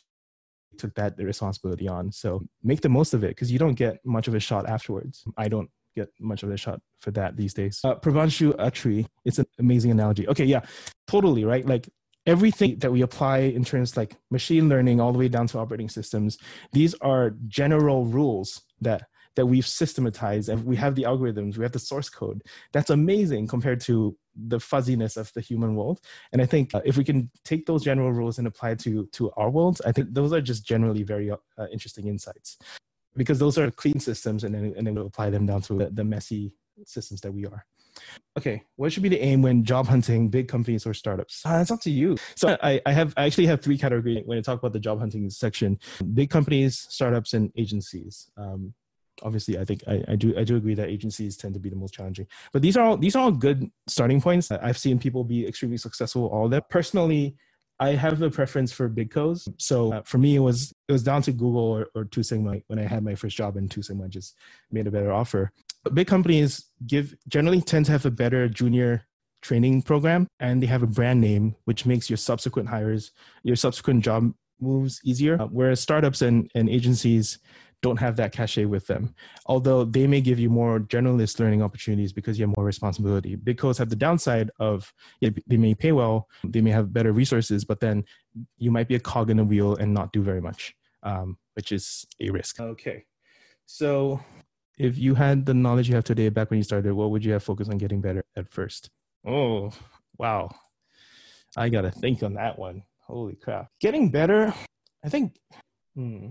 took 0.78 0.94
that 0.96 1.14
responsibility 1.18 1.88
on 1.88 2.12
so 2.12 2.42
make 2.64 2.82
the 2.82 2.90
most 2.90 3.14
of 3.14 3.24
it 3.24 3.30
because 3.30 3.52
you 3.52 3.60
don't 3.60 3.76
get 3.76 4.00
much 4.04 4.28
of 4.28 4.34
a 4.34 4.40
shot 4.40 4.68
afterwards 4.68 5.24
i 5.38 5.48
don't 5.48 5.70
get 5.96 6.10
much 6.20 6.44
of 6.44 6.52
a 6.52 6.58
shot 6.58 6.82
for 7.00 7.12
that 7.12 7.38
these 7.38 7.54
days. 7.54 7.80
Uh, 7.84 7.96
Prabhanshu 7.96 8.56
Atri, 8.60 9.06
it's 9.26 9.40
an 9.40 9.46
amazing 9.60 9.92
analogy. 9.92 10.28
Okay, 10.28 10.46
yeah, 10.46 10.62
totally 11.08 11.44
right. 11.46 11.66
Like 11.66 11.90
everything 12.26 12.78
that 12.80 12.92
we 12.92 13.02
apply 13.02 13.40
in 13.40 13.64
terms 13.64 13.98
like 13.98 14.16
machine 14.32 14.70
learning 14.70 15.02
all 15.02 15.12
the 15.12 15.20
way 15.20 15.28
down 15.28 15.48
to 15.48 15.60
operating 15.60 15.90
systems 15.90 16.38
these 16.72 16.94
are 16.96 17.36
general 17.48 18.06
rules 18.06 18.62
that 18.80 19.04
that 19.36 19.46
we've 19.46 19.68
systematized 19.68 20.50
and 20.50 20.64
we 20.64 20.76
have 20.76 20.96
the 20.96 21.04
algorithms 21.04 21.58
we 21.58 21.64
have 21.64 21.72
the 21.72 21.80
source 21.80 22.10
code. 22.10 22.44
That's 22.72 22.90
amazing 22.90 23.48
compared 23.48 23.82
to 23.82 24.16
the 24.36 24.60
fuzziness 24.60 25.18
of 25.18 25.32
the 25.34 25.42
human 25.42 25.76
world. 25.76 26.02
And 26.32 26.42
i 26.42 26.46
think 26.46 26.74
uh, 26.74 26.82
if 26.86 26.98
we 26.98 27.04
can 27.04 27.30
take 27.44 27.66
those 27.66 27.84
general 27.84 28.12
rules 28.12 28.38
and 28.38 28.48
apply 28.48 28.76
to 28.76 29.06
to 29.14 29.32
our 29.38 29.50
worlds 29.50 29.82
i 29.86 29.92
think 29.92 30.14
those 30.14 30.34
are 30.34 30.42
just 30.42 30.66
generally 30.66 31.04
very 31.04 31.32
uh, 31.32 31.68
interesting 31.72 32.08
insights. 32.08 32.58
Because 33.16 33.38
those 33.38 33.60
are 33.60 33.70
clean 33.70 34.00
systems 34.00 34.44
and 34.44 34.54
then 34.56 34.74
and 34.78 34.88
then 34.88 34.96
we'll 34.96 35.08
apply 35.08 35.30
them 35.30 35.46
down 35.46 35.62
to 35.64 35.78
the, 35.78 35.90
the 35.90 36.04
messy 36.04 36.54
systems 36.86 37.22
that 37.22 37.32
we 37.32 37.46
are 37.46 37.66
Okay, 38.38 38.64
what 38.76 38.92
should 38.92 39.04
be 39.04 39.10
the 39.10 39.22
aim 39.22 39.42
when 39.42 39.64
job 39.64 39.88
hunting 39.88 40.30
big 40.30 40.48
companies 40.48 40.88
or 40.88 40.94
startups? 40.94 41.46
Uh, 41.46 41.60
it's 41.62 41.72
up 41.72 41.82
to 41.82 41.92
you. 41.92 42.18
So 42.36 42.58
I, 42.64 42.82
I 42.86 42.92
have 42.92 43.14
I 43.16 43.26
actually 43.26 43.46
have 43.46 43.62
three 43.62 43.78
categories 43.78 44.24
when 44.26 44.38
I 44.38 44.42
talk 44.42 44.60
about 44.60 44.74
the 44.74 44.80
job 44.80 45.00
hunting 45.00 45.30
section: 45.30 45.80
big 46.14 46.30
companies, 46.30 46.88
startups, 46.90 47.34
and 47.34 47.52
agencies. 47.56 48.32
Um, 48.38 48.74
obviously, 49.22 49.60
I 49.60 49.66
think 49.66 49.84
I, 49.88 50.04
I 50.08 50.16
do 50.16 50.38
I 50.38 50.44
do 50.44 50.56
agree 50.56 50.74
that 50.74 50.90
agencies 50.90 51.38
tend 51.38 51.54
to 51.54 51.60
be 51.60 51.70
the 51.70 51.76
most 51.76 51.94
challenging. 51.94 52.28
But 52.52 52.64
these 52.64 52.76
are 52.76 52.84
all 52.84 52.98
these 52.98 53.16
are 53.16 53.24
all 53.24 53.32
good 53.32 53.70
starting 53.88 54.20
points. 54.20 54.52
I've 54.52 54.78
seen 54.78 54.98
people 54.98 55.24
be 55.24 55.46
extremely 55.48 55.78
successful 55.78 56.26
all 56.28 56.50
that. 56.50 56.70
Personally, 56.70 57.36
I 57.80 57.90
have 57.90 58.22
a 58.22 58.30
preference 58.30 58.72
for 58.72 58.88
big 58.88 59.12
co's. 59.12 59.48
So 59.58 59.94
uh, 59.94 60.02
for 60.04 60.18
me, 60.18 60.36
it 60.36 60.40
was 60.40 60.74
it 60.88 60.92
was 60.92 61.04
down 61.04 61.22
to 61.24 61.32
Google 61.32 61.62
or, 61.62 61.88
or 61.96 62.06
Two 62.06 62.24
Sigma 62.24 62.58
when 62.68 62.80
I 62.80 62.84
had 62.84 63.04
my 63.04 63.16
first 63.16 63.38
job, 63.38 63.58
and 63.58 63.70
Two 63.70 63.82
Sigma 63.82 64.08
just 64.10 64.38
made 64.72 64.88
a 64.88 64.92
better 64.92 65.12
offer. 65.12 65.52
Big 65.94 66.08
companies 66.08 66.66
give 66.86 67.16
generally 67.28 67.62
tend 67.62 67.86
to 67.88 67.92
have 67.92 68.06
a 68.06 68.12
better 68.12 68.48
junior 68.48 69.06
training 69.42 69.82
program, 69.82 70.28
and 70.40 70.62
they 70.62 70.68
have 70.68 70.84
a 70.84 70.88
brand 70.88 71.20
name, 71.20 71.56
which 71.66 71.86
makes 71.86 72.10
your 72.10 72.18
subsequent 72.18 72.70
hires, 72.70 73.12
your 73.44 73.56
subsequent 73.56 74.04
job 74.04 74.34
moves 74.60 75.02
easier. 75.04 75.42
Uh, 75.42 75.48
whereas 75.48 75.80
startups 75.80 76.22
and, 76.22 76.50
and 76.56 76.70
agencies 76.70 77.40
don't 77.82 78.00
have 78.00 78.16
that 78.16 78.32
cachet 78.32 78.66
with 78.66 78.88
them. 78.88 79.14
Although 79.46 79.84
they 79.84 80.08
may 80.08 80.22
give 80.22 80.40
you 80.40 80.50
more 80.50 80.80
generalist 80.80 81.38
learning 81.40 81.62
opportunities 81.62 82.14
because 82.14 82.40
you 82.40 82.48
have 82.48 82.56
more 82.56 82.66
responsibility. 82.66 83.36
Big 83.36 83.58
co's 83.58 83.78
have 83.78 83.90
the 83.90 83.96
downside 83.98 84.50
of 84.58 84.94
they 85.22 85.58
may 85.58 85.76
pay 85.76 85.92
well, 85.92 86.30
they 86.46 86.62
may 86.62 86.72
have 86.72 86.94
better 86.94 87.12
resources, 87.12 87.66
but 87.66 87.82
then 87.82 88.06
you 88.58 88.72
might 88.72 88.88
be 88.88 88.96
a 88.96 89.00
cog 89.00 89.30
in 89.30 89.38
the 89.38 89.44
wheel 89.44 89.76
and 89.76 89.94
not 89.94 90.14
do 90.14 90.24
very 90.24 90.40
much, 90.42 90.74
um, 91.04 91.38
which 91.56 91.74
is 91.74 92.06
a 92.22 92.30
risk. 92.30 92.62
Okay. 92.62 93.04
So 93.66 94.22
if 94.78 94.98
you 94.98 95.16
had 95.16 95.46
the 95.46 95.54
knowledge 95.54 95.90
you 95.90 95.96
have 95.96 96.04
today 96.04 96.30
back 96.30 96.50
when 96.50 96.58
you 96.58 96.64
started, 96.64 96.94
what 96.94 97.12
would 97.12 97.24
you 97.24 97.34
have 97.34 97.44
focused 97.44 97.72
on 97.72 97.78
getting 97.78 98.02
better 98.02 98.24
at 98.36 98.52
first? 98.52 98.90
Oh, 99.26 99.72
wow. 100.18 100.50
I 101.56 101.70
got 101.70 101.82
to 101.82 101.92
think 101.92 102.24
on 102.24 102.34
that 102.36 102.58
one. 102.58 102.84
Holy 103.02 103.36
crap. 103.36 103.70
Getting 103.80 104.10
better, 104.10 104.54
I 105.04 105.10
think. 105.10 105.40
Hmm, 105.96 106.30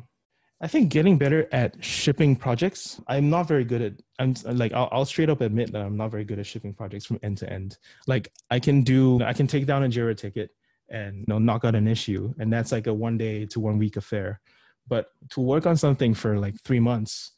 I 0.61 0.69
think 0.69 0.91
getting 0.91 1.19
better 1.19 1.49
at 1.53 1.85
shipping 1.85 2.37
projects. 2.37 3.01
I'm 3.09 3.31
not 3.31 3.49
very 3.49 3.65
good 3.65 3.83
at. 3.83 3.93
I'm 4.21 4.35
like 4.45 4.73
I'll, 4.73 4.89
I'll, 4.93 5.05
straight 5.05 5.29
up 5.29 5.41
admit 5.41 5.73
that 5.73 5.83
I'm 5.83 5.97
not 5.97 6.11
very 6.11 6.25
good 6.25 6.39
at 6.39 6.47
shipping 6.47 6.73
projects 6.73 7.05
from 7.05 7.19
end 7.23 7.39
to 7.39 7.53
end. 7.53 7.79
Like 8.07 8.33
I 8.51 8.61
can 8.61 8.83
do, 8.83 9.23
I 9.23 9.33
can 9.33 9.49
take 9.49 9.67
down 9.67 9.83
a 9.83 9.89
Jira 9.89 10.17
ticket 10.17 10.51
and 10.89 11.19
you 11.19 11.25
know 11.27 11.39
knock 11.39 11.65
out 11.65 11.75
an 11.75 11.89
issue, 11.89 12.33
and 12.39 12.53
that's 12.53 12.71
like 12.71 12.87
a 12.87 12.95
one 12.95 13.19
day 13.19 13.45
to 13.47 13.61
one 13.61 13.77
week 13.79 13.97
affair. 13.97 14.41
But 14.87 15.07
to 15.31 15.41
work 15.41 15.67
on 15.67 15.77
something 15.77 16.15
for 16.15 16.39
like 16.39 16.61
three 16.61 16.81
months 16.81 17.33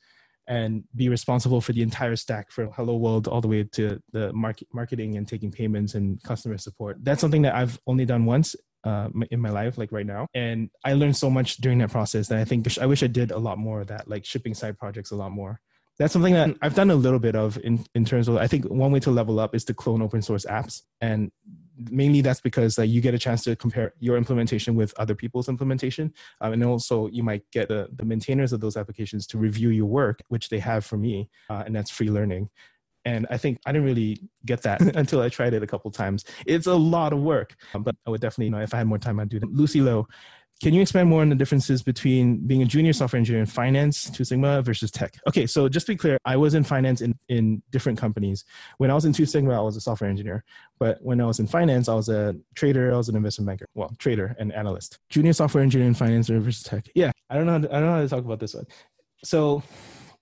and 0.47 0.85
be 0.95 1.09
responsible 1.09 1.61
for 1.61 1.73
the 1.73 1.83
entire 1.83 2.17
stack 2.17 2.51
from 2.51 2.71
Hello 2.73 2.97
World 2.97 3.29
all 3.29 3.41
the 3.41 3.49
way 3.49 3.65
to 3.73 4.01
the 4.13 4.33
market, 4.33 4.69
marketing 4.73 5.17
and 5.17 5.27
taking 5.27 5.51
payments 5.51 5.95
and 5.95 6.23
customer 6.23 6.59
support. 6.59 6.99
That's 7.03 7.21
something 7.21 7.43
that 7.43 7.55
I've 7.55 7.79
only 7.87 8.05
done 8.05 8.25
once 8.25 8.55
uh, 8.85 9.09
in 9.31 9.41
my 9.41 9.51
life, 9.51 9.79
like 9.79 9.93
right 9.93 10.07
now. 10.07 10.27
And 10.35 10.71
I 10.85 10.93
learned 10.93 11.17
so 11.17 11.31
much 11.31 11.57
during 11.59 11.79
that 11.79 11.91
process 11.91 12.29
that 12.29 12.39
I 12.39 12.45
think 12.45 12.79
I 12.79 12.87
wish 12.87 13.03
I 13.03 13.07
did 13.07 13.31
a 13.31 13.39
lot 13.39 13.59
more 13.59 13.81
of 13.81 13.87
that, 13.87 14.09
like 14.09 14.25
shipping 14.25 14.55
side 14.55 14.79
projects 14.79 15.11
a 15.11 15.17
lot 15.17 15.33
more. 15.33 15.61
That's 15.97 16.13
something 16.13 16.35
that 16.35 16.57
I've 16.61 16.75
done 16.75 16.91
a 16.91 16.97
little 16.97 17.21
bit 17.21 17.37
of 17.37 17.57
in, 17.63 17.85
in 17.95 18.05
terms 18.05 18.27
of, 18.27 18.37
I 18.37 18.49
think 18.49 18.65
one 18.65 18.91
way 18.91 18.99
to 19.01 19.13
level 19.13 19.39
up 19.39 19.55
is 19.55 19.65
to 19.67 19.75
clone 19.75 20.03
open 20.03 20.23
source 20.23 20.45
apps. 20.45 20.83
And 21.01 21.31
mainly 21.91 22.21
that's 22.21 22.41
because 22.41 22.79
like, 22.79 22.91
you 22.91 23.01
get 23.01 23.15
a 23.15 23.19
chance 23.19 23.45
to 23.45 23.57
compare 23.57 23.95
your 23.99 24.17
implementation 24.17 24.75
with 24.75 24.95
other 24.99 25.15
people's 25.15 25.49
implementation. 25.49 26.13
Um, 26.41 26.53
and 26.53 26.65
also 26.65 27.09
you 27.09 27.23
might 27.23 27.43
get 27.53 27.69
the, 27.69 27.89
the 27.97 28.05
maintainers 28.05 28.53
of 28.53 28.61
those 28.61 28.77
applications 28.77 29.27
to 29.29 29.39
review 29.39 29.71
your 29.71 29.87
work, 29.87 30.23
which 30.29 30.49
they 30.49 30.59
have 30.59 30.85
for 30.85 30.97
me. 30.97 31.29
Uh, 31.51 31.65
and 31.67 31.75
that's 31.75 31.91
free 31.91 32.11
learning. 32.11 32.49
And 33.05 33.27
I 33.31 33.37
think 33.37 33.59
I 33.67 33.73
didn't 33.73 33.87
really 33.87 34.21
get 34.47 34.63
that 34.63 34.81
until 34.97 35.21
I 35.21 35.29
tried 35.29 35.55
it 35.55 35.63
a 35.63 35.67
couple 35.67 35.91
times. 35.91 36.25
It's 36.47 36.67
a 36.67 36.75
lot 36.75 37.13
of 37.13 37.21
work, 37.21 37.55
um, 37.75 37.83
but 37.83 37.95
I 38.07 38.11
would 38.11 38.21
definitely, 38.21 38.47
you 38.47 38.51
know, 38.53 38.61
if 38.61 38.73
I 38.73 38.79
had 38.79 38.87
more 38.87 38.99
time, 38.99 39.21
I'd 39.21 39.29
do 39.29 39.37
it 39.37 39.45
Lucy 39.45 39.81
Lowe, 39.81 40.09
can 40.63 40.73
you 40.73 40.81
expand 40.83 41.09
more 41.09 41.21
on 41.21 41.29
the 41.29 41.35
differences 41.35 41.83
between 41.83 42.39
being 42.47 42.63
a 42.63 42.65
junior 42.65 42.93
software 42.93 43.19
engineer 43.19 43.41
in 43.41 43.47
finance, 43.47 44.09
Two 44.11 44.25
Sigma 44.25 44.63
versus 44.63 44.91
tech? 44.91 45.15
Okay, 45.29 45.47
so 45.47 45.69
just 45.69 45.87
to 45.87 45.93
be 45.93 45.97
clear, 45.97 46.17
I 46.25 46.37
was 46.37 46.55
in 46.55 46.65
finance 46.65 47.01
in, 47.01 47.19
in 47.29 47.63
different 47.71 47.99
companies. 47.99 48.45
When 48.79 48.91
I 48.91 48.95
was 48.95 49.05
in 49.05 49.13
Two 49.13 49.27
Sigma, 49.27 49.59
I 49.59 49.63
was 49.63 49.77
a 49.77 49.81
software 49.81 50.09
engineer. 50.09 50.45
But 50.79 50.99
when 51.03 51.21
I 51.21 51.27
was 51.27 51.41
in 51.41 51.47
finance, 51.47 51.89
I 51.89 51.95
was 51.95 52.09
a 52.09 52.37
trader, 52.55 52.93
I 52.95 52.97
was 52.97 53.09
an 53.09 53.17
investment 53.17 53.49
banker. 53.49 53.67
Well, 53.75 53.95
trader 53.99 54.37
and 54.39 54.53
analyst. 54.53 54.99
Junior 55.09 55.33
software 55.33 55.63
engineer 55.63 55.89
in 55.89 55.95
finance 55.95 56.29
versus 56.29 56.63
tech. 56.63 56.89
Yeah, 56.95 57.11
I 57.29 57.35
don't 57.37 57.47
know. 57.47 57.61
To, 57.61 57.69
I 57.69 57.81
don't 57.81 57.89
know 57.89 57.97
how 57.97 58.03
to 58.03 58.09
talk 58.09 58.25
about 58.25 58.41
this 58.41 58.55
one. 58.55 58.67
So 59.25 59.63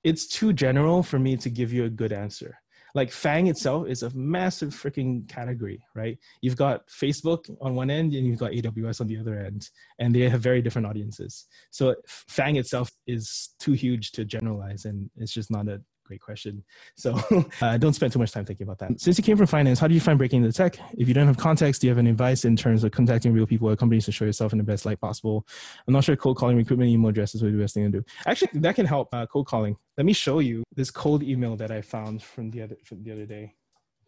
it's 0.02 0.26
too 0.26 0.52
general 0.52 1.02
for 1.02 1.18
me 1.18 1.36
to 1.36 1.50
give 1.50 1.72
you 1.72 1.84
a 1.84 1.90
good 1.90 2.12
answer 2.12 2.61
like 2.94 3.10
FAANG 3.10 3.48
itself 3.48 3.88
is 3.88 4.02
a 4.02 4.10
massive 4.10 4.70
freaking 4.70 5.28
category, 5.28 5.82
right? 5.94 6.18
You've 6.40 6.56
got 6.56 6.86
Facebook 6.88 7.54
on 7.60 7.74
one 7.74 7.90
end 7.90 8.12
and 8.12 8.26
you've 8.26 8.38
got 8.38 8.52
AWS 8.52 9.00
on 9.00 9.06
the 9.06 9.18
other 9.18 9.38
end, 9.38 9.68
and 9.98 10.14
they 10.14 10.28
have 10.28 10.40
very 10.40 10.60
different 10.62 10.86
audiences. 10.86 11.46
So 11.70 11.94
FAANG 12.06 12.58
itself 12.58 12.90
is 13.06 13.50
too 13.58 13.72
huge 13.72 14.12
to 14.12 14.24
generalize, 14.24 14.84
and 14.84 15.10
it's 15.16 15.32
just 15.32 15.50
not 15.50 15.68
a 15.68 15.80
great 16.12 16.20
question. 16.20 16.62
So 16.94 17.18
uh, 17.62 17.78
don't 17.78 17.94
spend 17.94 18.12
too 18.12 18.18
much 18.18 18.32
time 18.32 18.44
thinking 18.44 18.64
about 18.64 18.78
that. 18.80 19.00
Since 19.00 19.16
you 19.16 19.24
came 19.24 19.38
from 19.38 19.46
finance, 19.46 19.78
how 19.78 19.88
do 19.88 19.94
you 19.94 20.00
find 20.00 20.18
breaking 20.18 20.44
into 20.44 20.54
tech? 20.54 20.78
If 20.98 21.08
you 21.08 21.14
don't 21.14 21.26
have 21.26 21.38
context, 21.38 21.80
do 21.80 21.86
you 21.86 21.90
have 21.90 21.98
any 21.98 22.10
advice 22.10 22.44
in 22.44 22.54
terms 22.54 22.84
of 22.84 22.92
contacting 22.92 23.32
real 23.32 23.46
people 23.46 23.70
at 23.70 23.78
companies 23.78 24.04
to 24.06 24.12
show 24.12 24.26
yourself 24.26 24.52
in 24.52 24.58
the 24.58 24.64
best 24.64 24.84
light 24.84 25.00
possible? 25.00 25.46
I'm 25.86 25.94
not 25.94 26.04
sure 26.04 26.14
cold 26.16 26.36
calling 26.36 26.58
recruitment 26.58 26.90
email 26.90 27.08
addresses 27.08 27.42
would 27.42 27.52
be 27.52 27.56
the 27.56 27.64
best 27.64 27.74
thing 27.74 27.90
to 27.90 28.00
do. 28.00 28.04
Actually, 28.26 28.60
that 28.60 28.74
can 28.74 28.84
help 28.84 29.08
uh, 29.14 29.24
cold 29.26 29.46
calling. 29.46 29.76
Let 29.96 30.04
me 30.04 30.12
show 30.12 30.40
you 30.40 30.64
this 30.76 30.90
cold 30.90 31.22
email 31.22 31.56
that 31.56 31.70
I 31.70 31.80
found 31.80 32.22
from 32.22 32.50
the 32.50 32.62
other 32.62 32.76
from 32.84 33.02
the 33.02 33.12
other 33.12 33.26
day. 33.26 33.54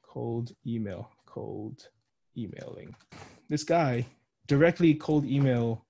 Cold 0.03 0.53
email, 0.67 1.11
cold 1.25 1.88
emailing. 2.37 2.95
This 3.49 3.64
guy 3.64 4.07
directly 4.47 4.95
cold 4.95 5.25
email. 5.25 5.87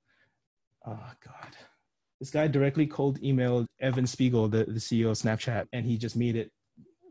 Oh 0.87 1.11
God 1.27 1.57
this 2.25 2.31
guy 2.31 2.47
directly 2.47 2.87
cold 2.87 3.21
emailed 3.21 3.67
Evan 3.81 4.07
Spiegel, 4.07 4.49
the, 4.49 4.65
the 4.65 4.81
CEO 4.81 5.11
of 5.11 5.19
Snapchat, 5.19 5.67
and 5.75 5.85
he 5.85 5.99
just 5.99 6.17
made 6.17 6.37
it 6.37 6.51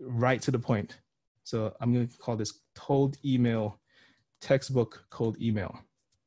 right 0.02 0.42
to 0.42 0.50
the 0.50 0.58
point. 0.58 0.98
So 1.44 1.72
I'm 1.80 1.94
going 1.94 2.08
to 2.08 2.18
call 2.18 2.36
this 2.36 2.62
cold 2.74 3.16
email, 3.24 3.80
textbook 4.42 5.06
cold 5.12 5.40
email. 5.40 5.78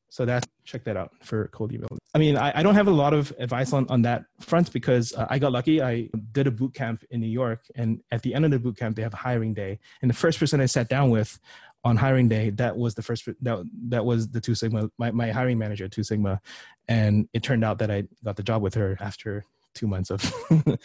So 0.07 0.23
that 0.23 0.47
check 0.63 0.85
that 0.85 0.95
out 0.95 1.11
for 1.21 1.49
cold 1.49 1.73
email. 1.73 1.89
I 2.15 2.17
mean, 2.17 2.37
I, 2.37 2.59
I 2.59 2.63
don't 2.63 2.75
have 2.75 2.87
a 2.87 2.91
lot 2.91 3.13
of 3.13 3.33
advice 3.39 3.73
on, 3.73 3.85
on 3.89 4.03
that 4.03 4.23
front 4.39 4.71
because 4.71 5.13
uh, 5.13 5.27
I 5.29 5.37
got 5.37 5.51
lucky. 5.51 5.81
I 5.81 6.09
did 6.31 6.47
a 6.47 6.51
boot 6.51 6.73
camp 6.73 7.03
in 7.09 7.19
New 7.19 7.27
York, 7.27 7.65
and 7.75 8.01
at 8.11 8.21
the 8.21 8.33
end 8.33 8.45
of 8.45 8.51
the 8.51 8.59
boot 8.59 8.77
camp, 8.77 8.95
they 8.95 9.01
have 9.01 9.13
a 9.13 9.17
hiring 9.17 9.53
day. 9.53 9.79
And 10.01 10.09
the 10.09 10.15
first 10.15 10.39
person 10.39 10.61
I 10.61 10.65
sat 10.65 10.87
down 10.87 11.09
with 11.09 11.37
on 11.83 11.95
hiring 11.95 12.27
day, 12.27 12.49
that 12.51 12.75
was 12.75 12.95
the 12.95 13.01
first 13.01 13.27
that 13.41 13.63
that 13.89 14.05
was 14.05 14.29
the 14.29 14.41
Two 14.41 14.55
Sigma, 14.55 14.89
my, 14.97 15.11
my 15.11 15.31
hiring 15.31 15.57
manager, 15.57 15.87
Two 15.87 16.03
Sigma, 16.03 16.41
and 16.87 17.27
it 17.33 17.43
turned 17.43 17.63
out 17.63 17.79
that 17.79 17.91
I 17.91 18.03
got 18.23 18.35
the 18.35 18.43
job 18.43 18.61
with 18.61 18.73
her 18.75 18.97
after 18.99 19.45
two 19.77 19.87
months 19.87 20.09
of 20.09 20.33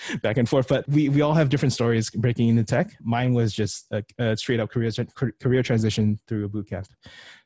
back 0.23 0.37
and 0.37 0.49
forth. 0.49 0.69
But 0.69 0.89
we, 0.89 1.09
we 1.09 1.23
all 1.23 1.33
have 1.35 1.49
different 1.49 1.73
stories 1.73 2.11
breaking 2.11 2.49
into 2.49 2.63
tech. 2.63 2.95
Mine 3.01 3.33
was 3.33 3.53
just 3.53 3.87
a, 3.91 4.05
a 4.19 4.37
straight 4.37 4.61
up 4.61 4.71
career 4.71 4.91
career 5.41 5.63
transition 5.63 6.21
through 6.29 6.45
a 6.45 6.49
boot 6.49 6.69
camp. 6.69 6.87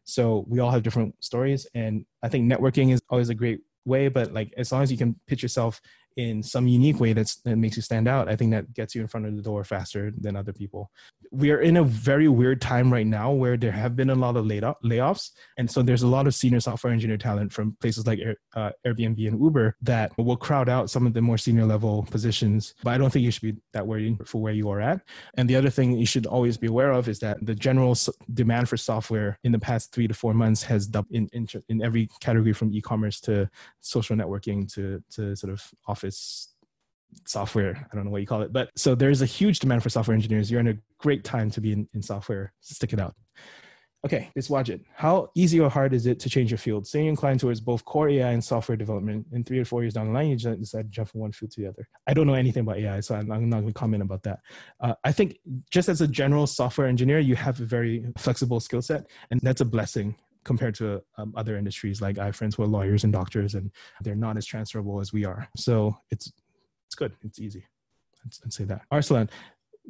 So 0.04 0.44
we 0.48 0.59
all 0.61 0.70
have 0.70 0.82
different 0.82 1.14
stories, 1.24 1.66
and 1.74 2.04
I 2.22 2.28
think 2.28 2.50
networking 2.50 2.92
is 2.92 3.00
always 3.09 3.28
a 3.28 3.35
great 3.35 3.61
way. 3.85 4.09
But 4.09 4.32
like 4.32 4.52
as 4.56 4.72
long 4.72 4.82
as 4.82 4.90
you 4.90 4.98
can 4.98 5.18
pitch 5.26 5.42
yourself 5.42 5.80
in 6.16 6.42
some 6.42 6.66
unique 6.66 6.98
way 6.98 7.12
that's, 7.12 7.37
that 7.37 7.57
makes 7.57 7.76
you 7.76 7.83
stand 7.83 8.09
out, 8.09 8.29
I 8.29 8.37
think 8.37 8.50
that 8.52 8.72
gets 8.72 8.94
you 8.94 9.02
in 9.02 9.09
front 9.09 9.26
of 9.26 9.37
the 9.37 9.42
door 9.42 9.64
faster 9.64 10.12
than 10.16 10.35
other 10.37 10.52
people. 10.52 10.90
We 11.31 11.50
are 11.50 11.61
in 11.61 11.76
a 11.76 11.85
very 11.85 12.29
weird 12.29 12.61
time 12.61 12.92
right 12.92 13.07
now 13.07 13.33
where 13.33 13.57
there 13.57 13.72
have 13.72 13.96
been 13.96 14.11
a 14.11 14.14
lot 14.14 14.37
of 14.37 14.46
layoffs. 14.46 15.33
And 15.59 15.70
so 15.70 15.83
there's 15.83 16.02
a 16.02 16.07
lot 16.07 16.26
of 16.26 16.35
senior 16.35 16.61
software 16.61 16.92
engineer 16.92 17.18
talent 17.18 17.52
from 17.52 17.76
places 17.81 18.07
like 18.07 18.20
uh, 18.55 18.70
Airbnb 18.87 19.29
and 19.29 19.40
Uber 19.40 19.76
that 19.83 20.16
will 20.16 20.37
crowd 20.37 20.68
out 20.68 20.88
some 20.88 21.07
of 21.07 21.12
the 21.12 21.20
more 21.20 21.37
senior 21.37 21.66
level 21.66 22.07
positions. 22.11 22.74
But 22.83 22.94
I 22.94 22.98
don't 22.98 23.12
think 23.12 23.24
you 23.24 23.31
should 23.31 23.42
be 23.42 23.57
that 23.74 23.87
worried 23.87 24.26
for 24.26 24.40
where 24.40 24.55
you 24.55 24.70
are 24.70 24.81
at. 24.81 25.02
And 25.37 25.50
the 25.50 25.57
other 25.57 25.70
thing 25.70 25.98
you 25.98 26.07
should 26.07 26.26
always 26.26 26.57
be 26.57 26.68
aware 26.68 26.92
of 26.92 27.09
is 27.09 27.18
that 27.18 27.44
the 27.44 27.55
general 27.55 27.94
demand 28.33 28.68
for 28.68 28.76
software 28.76 29.38
in 29.44 29.52
the 29.52 29.59
past 29.59 29.92
three 29.92 30.09
to 30.09 30.14
four 30.14 30.33
months 30.33 30.62
has 30.62 30.87
doubled 30.87 31.14
in, 31.14 31.29
in, 31.33 31.46
in 31.68 31.83
every 31.83 32.09
category 32.20 32.52
from 32.55 32.72
e-commerce 32.72 33.20
to 33.20 33.50
social 33.81 34.16
networking 34.16 34.72
to, 34.72 35.02
to 35.11 35.37
sort 35.37 35.52
of 35.52 35.62
office 35.87 36.05
office 36.06 36.52
software. 37.24 37.88
I 37.90 37.94
don't 37.94 38.04
know 38.04 38.10
what 38.10 38.20
you 38.20 38.26
call 38.26 38.42
it, 38.42 38.52
but 38.52 38.70
so 38.76 38.94
there's 38.94 39.22
a 39.22 39.26
huge 39.26 39.58
demand 39.58 39.82
for 39.82 39.88
software 39.88 40.14
engineers. 40.14 40.50
You're 40.50 40.60
in 40.60 40.68
a 40.68 40.78
great 40.98 41.24
time 41.24 41.50
to 41.50 41.60
be 41.60 41.72
in, 41.72 41.88
in 41.94 42.02
software. 42.02 42.52
Stick 42.60 42.92
it 42.92 43.00
out. 43.00 43.14
Okay, 44.04 44.30
this 44.36 44.48
Wajid. 44.48 44.84
How 44.94 45.30
easy 45.34 45.58
or 45.58 45.68
hard 45.68 45.92
is 45.92 46.06
it 46.06 46.20
to 46.20 46.30
change 46.30 46.50
your 46.50 46.58
field? 46.58 46.86
Say 46.86 47.00
you're 47.00 47.08
inclined 47.08 47.40
towards 47.40 47.60
both 47.60 47.84
core 47.84 48.08
AI 48.08 48.30
and 48.30 48.44
software 48.44 48.76
development. 48.76 49.26
In 49.32 49.42
three 49.42 49.58
or 49.58 49.64
four 49.64 49.82
years 49.82 49.94
down 49.94 50.06
the 50.06 50.12
line, 50.12 50.28
you 50.28 50.36
decide 50.36 50.82
to 50.84 50.90
jump 50.90 51.08
from 51.08 51.22
one 51.22 51.32
field 51.32 51.50
to 51.52 51.62
the 51.62 51.68
other. 51.68 51.88
I 52.06 52.14
don't 52.14 52.26
know 52.28 52.34
anything 52.34 52.60
about 52.60 52.78
AI, 52.78 53.00
so 53.00 53.16
I'm, 53.16 53.32
I'm 53.32 53.48
not 53.48 53.62
going 53.62 53.72
to 53.72 53.78
comment 53.78 54.02
about 54.02 54.22
that. 54.22 54.40
Uh, 54.80 54.94
I 55.02 55.10
think 55.10 55.38
just 55.72 55.88
as 55.88 56.02
a 56.02 56.06
general 56.06 56.46
software 56.46 56.86
engineer, 56.86 57.18
you 57.18 57.34
have 57.34 57.60
a 57.60 57.64
very 57.64 58.06
flexible 58.16 58.60
skill 58.60 58.82
set, 58.82 59.06
and 59.32 59.40
that's 59.40 59.62
a 59.62 59.64
blessing 59.64 60.14
compared 60.46 60.74
to 60.76 61.02
um, 61.18 61.35
other 61.37 61.59
industries. 61.59 62.00
Like 62.00 62.18
I 62.18 62.26
have 62.26 62.37
friends 62.37 62.54
who 62.54 62.62
are 62.62 62.66
lawyers 62.66 63.04
and 63.04 63.12
doctors, 63.12 63.54
and 63.54 63.70
they're 64.00 64.14
not 64.14 64.38
as 64.38 64.46
transferable 64.46 65.00
as 65.00 65.12
we 65.12 65.26
are. 65.26 65.48
So 65.56 65.94
it's 66.11 66.32
it's 66.87 66.94
good. 66.94 67.12
It's 67.22 67.38
easy. 67.38 67.64
I'd, 68.24 68.52
say 68.52 68.64
that. 68.64 68.82
Arsalan, 68.92 69.28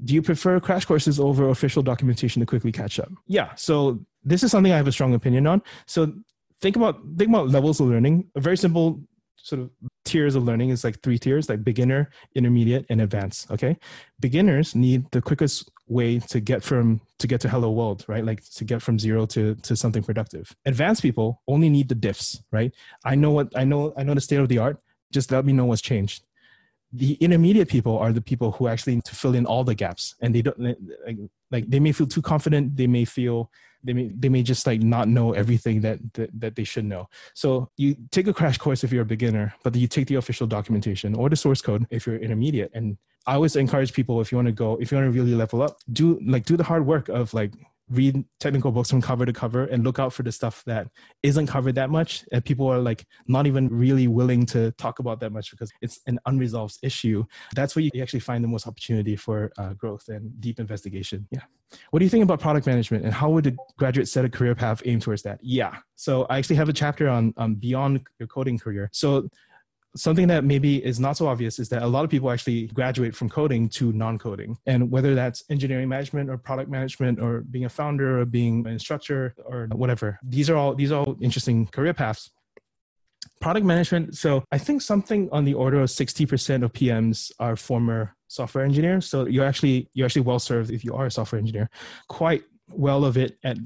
do 0.04 0.14
you 0.14 0.22
prefer 0.22 0.58
crash 0.60 0.84
courses 0.84 1.20
over 1.20 1.48
official 1.50 1.82
documentation 1.82 2.40
to 2.40 2.46
quickly 2.46 2.72
catch 2.72 2.98
up? 2.98 3.10
Yeah. 3.26 3.54
So 3.54 4.00
this 4.24 4.42
is 4.42 4.50
something 4.50 4.72
I 4.72 4.76
have 4.76 4.88
a 4.88 4.92
strong 4.92 5.14
opinion 5.14 5.46
on. 5.46 5.62
So 5.86 6.12
think 6.60 6.76
about 6.76 6.98
think 7.16 7.28
about 7.28 7.48
levels 7.50 7.80
of 7.80 7.86
learning. 7.88 8.30
A 8.34 8.40
very 8.40 8.56
simple 8.56 9.00
sort 9.36 9.60
of 9.60 9.70
tiers 10.04 10.34
of 10.34 10.44
learning 10.44 10.70
is 10.70 10.82
like 10.82 11.00
three 11.02 11.18
tiers 11.18 11.48
like 11.48 11.62
beginner 11.62 12.10
intermediate 12.34 12.86
and 12.88 13.00
advanced 13.00 13.50
okay 13.50 13.76
beginners 14.18 14.74
need 14.74 15.04
the 15.12 15.20
quickest 15.20 15.70
way 15.88 16.18
to 16.18 16.40
get 16.40 16.62
from 16.62 17.00
to 17.18 17.26
get 17.26 17.40
to 17.40 17.48
hello 17.48 17.70
world 17.70 18.04
right? 18.08 18.24
Like 18.24 18.42
to 18.56 18.64
get 18.64 18.82
from 18.82 18.98
zero 18.98 19.26
to 19.26 19.54
to 19.56 19.76
something 19.76 20.02
productive. 20.02 20.54
Advanced 20.64 21.02
people 21.02 21.42
only 21.46 21.68
need 21.68 21.88
the 21.88 21.94
diffs 21.94 22.42
right? 22.50 22.72
I 23.04 23.14
know 23.14 23.30
what 23.30 23.52
i 23.56 23.64
know 23.64 23.92
i 23.96 24.02
know 24.02 24.14
the 24.14 24.20
state 24.20 24.40
of 24.40 24.48
the 24.48 24.58
art. 24.58 24.78
Just 25.12 25.30
let 25.30 25.44
me 25.44 25.52
know 25.52 25.66
what's 25.66 25.82
changed. 25.82 26.24
The 26.92 27.14
intermediate 27.14 27.68
people 27.68 27.98
are 27.98 28.12
the 28.12 28.20
people 28.20 28.52
who 28.52 28.68
actually 28.68 28.96
need 28.96 29.04
to 29.04 29.14
fill 29.14 29.34
in 29.34 29.46
all 29.46 29.64
the 29.64 29.74
gaps 29.74 30.14
and 30.20 30.34
they 30.34 30.42
don't 30.42 30.58
like, 30.58 31.18
like 31.50 31.70
they 31.70 31.80
may 31.80 31.92
feel 31.92 32.06
too 32.06 32.22
confident. 32.22 32.76
They 32.76 32.86
may 32.86 33.04
feel 33.04 33.50
they 33.86 33.92
may 33.92 34.08
they 34.08 34.28
may 34.28 34.42
just 34.42 34.66
like 34.66 34.82
not 34.82 35.08
know 35.08 35.32
everything 35.32 35.80
that, 35.80 35.98
that 36.14 36.30
that 36.40 36.56
they 36.56 36.64
should 36.64 36.84
know. 36.84 37.08
So 37.34 37.70
you 37.76 37.96
take 38.10 38.26
a 38.26 38.34
crash 38.34 38.58
course 38.58 38.84
if 38.84 38.92
you're 38.92 39.02
a 39.02 39.12
beginner 39.16 39.54
but 39.62 39.74
you 39.74 39.86
take 39.86 40.08
the 40.08 40.16
official 40.16 40.46
documentation 40.46 41.14
or 41.14 41.28
the 41.28 41.36
source 41.36 41.62
code 41.62 41.86
if 41.90 42.06
you're 42.06 42.16
intermediate. 42.16 42.70
And 42.74 42.98
i 43.28 43.34
always 43.34 43.56
encourage 43.56 43.92
people 43.92 44.20
if 44.20 44.30
you 44.30 44.38
want 44.38 44.46
to 44.46 44.52
go 44.52 44.76
if 44.80 44.90
you 44.90 44.96
want 44.98 45.12
to 45.12 45.18
really 45.18 45.34
level 45.34 45.60
up 45.60 45.78
do 45.92 46.18
like 46.24 46.44
do 46.44 46.56
the 46.56 46.62
hard 46.62 46.86
work 46.86 47.08
of 47.08 47.34
like 47.34 47.52
read 47.90 48.24
technical 48.40 48.72
books 48.72 48.90
from 48.90 49.00
cover 49.00 49.24
to 49.24 49.32
cover 49.32 49.64
and 49.64 49.84
look 49.84 49.98
out 49.98 50.12
for 50.12 50.22
the 50.22 50.32
stuff 50.32 50.62
that 50.66 50.88
isn't 51.22 51.46
covered 51.46 51.74
that 51.76 51.90
much 51.90 52.24
and 52.32 52.44
people 52.44 52.66
are 52.66 52.78
like 52.78 53.06
not 53.28 53.46
even 53.46 53.68
really 53.68 54.08
willing 54.08 54.44
to 54.44 54.72
talk 54.72 54.98
about 54.98 55.20
that 55.20 55.30
much 55.30 55.50
because 55.50 55.70
it's 55.80 56.00
an 56.06 56.18
unresolved 56.26 56.78
issue. 56.82 57.24
That's 57.54 57.76
where 57.76 57.84
you 57.84 58.02
actually 58.02 58.20
find 58.20 58.42
the 58.42 58.48
most 58.48 58.66
opportunity 58.66 59.14
for 59.14 59.52
uh, 59.58 59.74
growth 59.74 60.08
and 60.08 60.40
deep 60.40 60.58
investigation. 60.58 61.28
Yeah. 61.30 61.42
What 61.90 61.98
do 61.98 62.04
you 62.04 62.10
think 62.10 62.24
about 62.24 62.40
product 62.40 62.66
management 62.66 63.04
and 63.04 63.12
how 63.12 63.30
would 63.30 63.46
a 63.46 63.52
graduate 63.76 64.08
set 64.08 64.24
a 64.24 64.28
career 64.28 64.54
path 64.54 64.82
aim 64.84 65.00
towards 65.00 65.22
that? 65.22 65.38
Yeah. 65.42 65.76
So 65.96 66.26
i 66.28 66.38
actually 66.38 66.56
have 66.56 66.68
a 66.68 66.72
chapter 66.72 67.08
on 67.08 67.34
um, 67.36 67.54
beyond 67.54 68.06
your 68.18 68.28
coding 68.28 68.58
career. 68.58 68.88
So 68.92 69.28
something 69.96 70.28
that 70.28 70.44
maybe 70.44 70.84
is 70.84 71.00
not 71.00 71.16
so 71.16 71.26
obvious 71.26 71.58
is 71.58 71.68
that 71.70 71.82
a 71.82 71.86
lot 71.86 72.04
of 72.04 72.10
people 72.10 72.30
actually 72.30 72.68
graduate 72.68 73.14
from 73.14 73.28
coding 73.28 73.68
to 73.70 73.92
non-coding. 73.92 74.56
And 74.66 74.90
whether 74.90 75.14
that's 75.14 75.44
engineering 75.50 75.88
management 75.88 76.30
or 76.30 76.38
product 76.38 76.70
management 76.70 77.20
or 77.20 77.40
being 77.40 77.64
a 77.64 77.68
founder 77.68 78.20
or 78.20 78.24
being 78.24 78.66
an 78.66 78.72
instructor 78.72 79.34
or 79.44 79.68
whatever 79.72 80.18
these 80.22 80.50
are 80.50 80.56
all 80.56 80.74
these 80.74 80.92
are 80.92 81.00
all 81.00 81.16
interesting 81.20 81.66
career 81.66 81.94
paths. 81.94 82.30
Product 83.40 83.66
management 83.66 84.16
so 84.16 84.44
i 84.50 84.58
think 84.58 84.80
something 84.82 85.28
on 85.32 85.44
the 85.44 85.54
order 85.54 85.80
of 85.80 85.88
60% 85.88 86.62
of 86.62 86.72
pms 86.72 87.30
are 87.38 87.56
former 87.56 88.16
software 88.28 88.64
engineers. 88.64 89.06
So 89.06 89.26
you're 89.26 89.44
actually 89.44 89.88
you're 89.94 90.06
actually 90.06 90.22
well 90.22 90.38
served 90.38 90.70
if 90.70 90.84
you 90.84 90.94
are 90.94 91.06
a 91.06 91.10
software 91.10 91.38
engineer. 91.38 91.70
Quite 92.08 92.44
well 92.68 93.04
of 93.04 93.16
it 93.16 93.38
at 93.44 93.56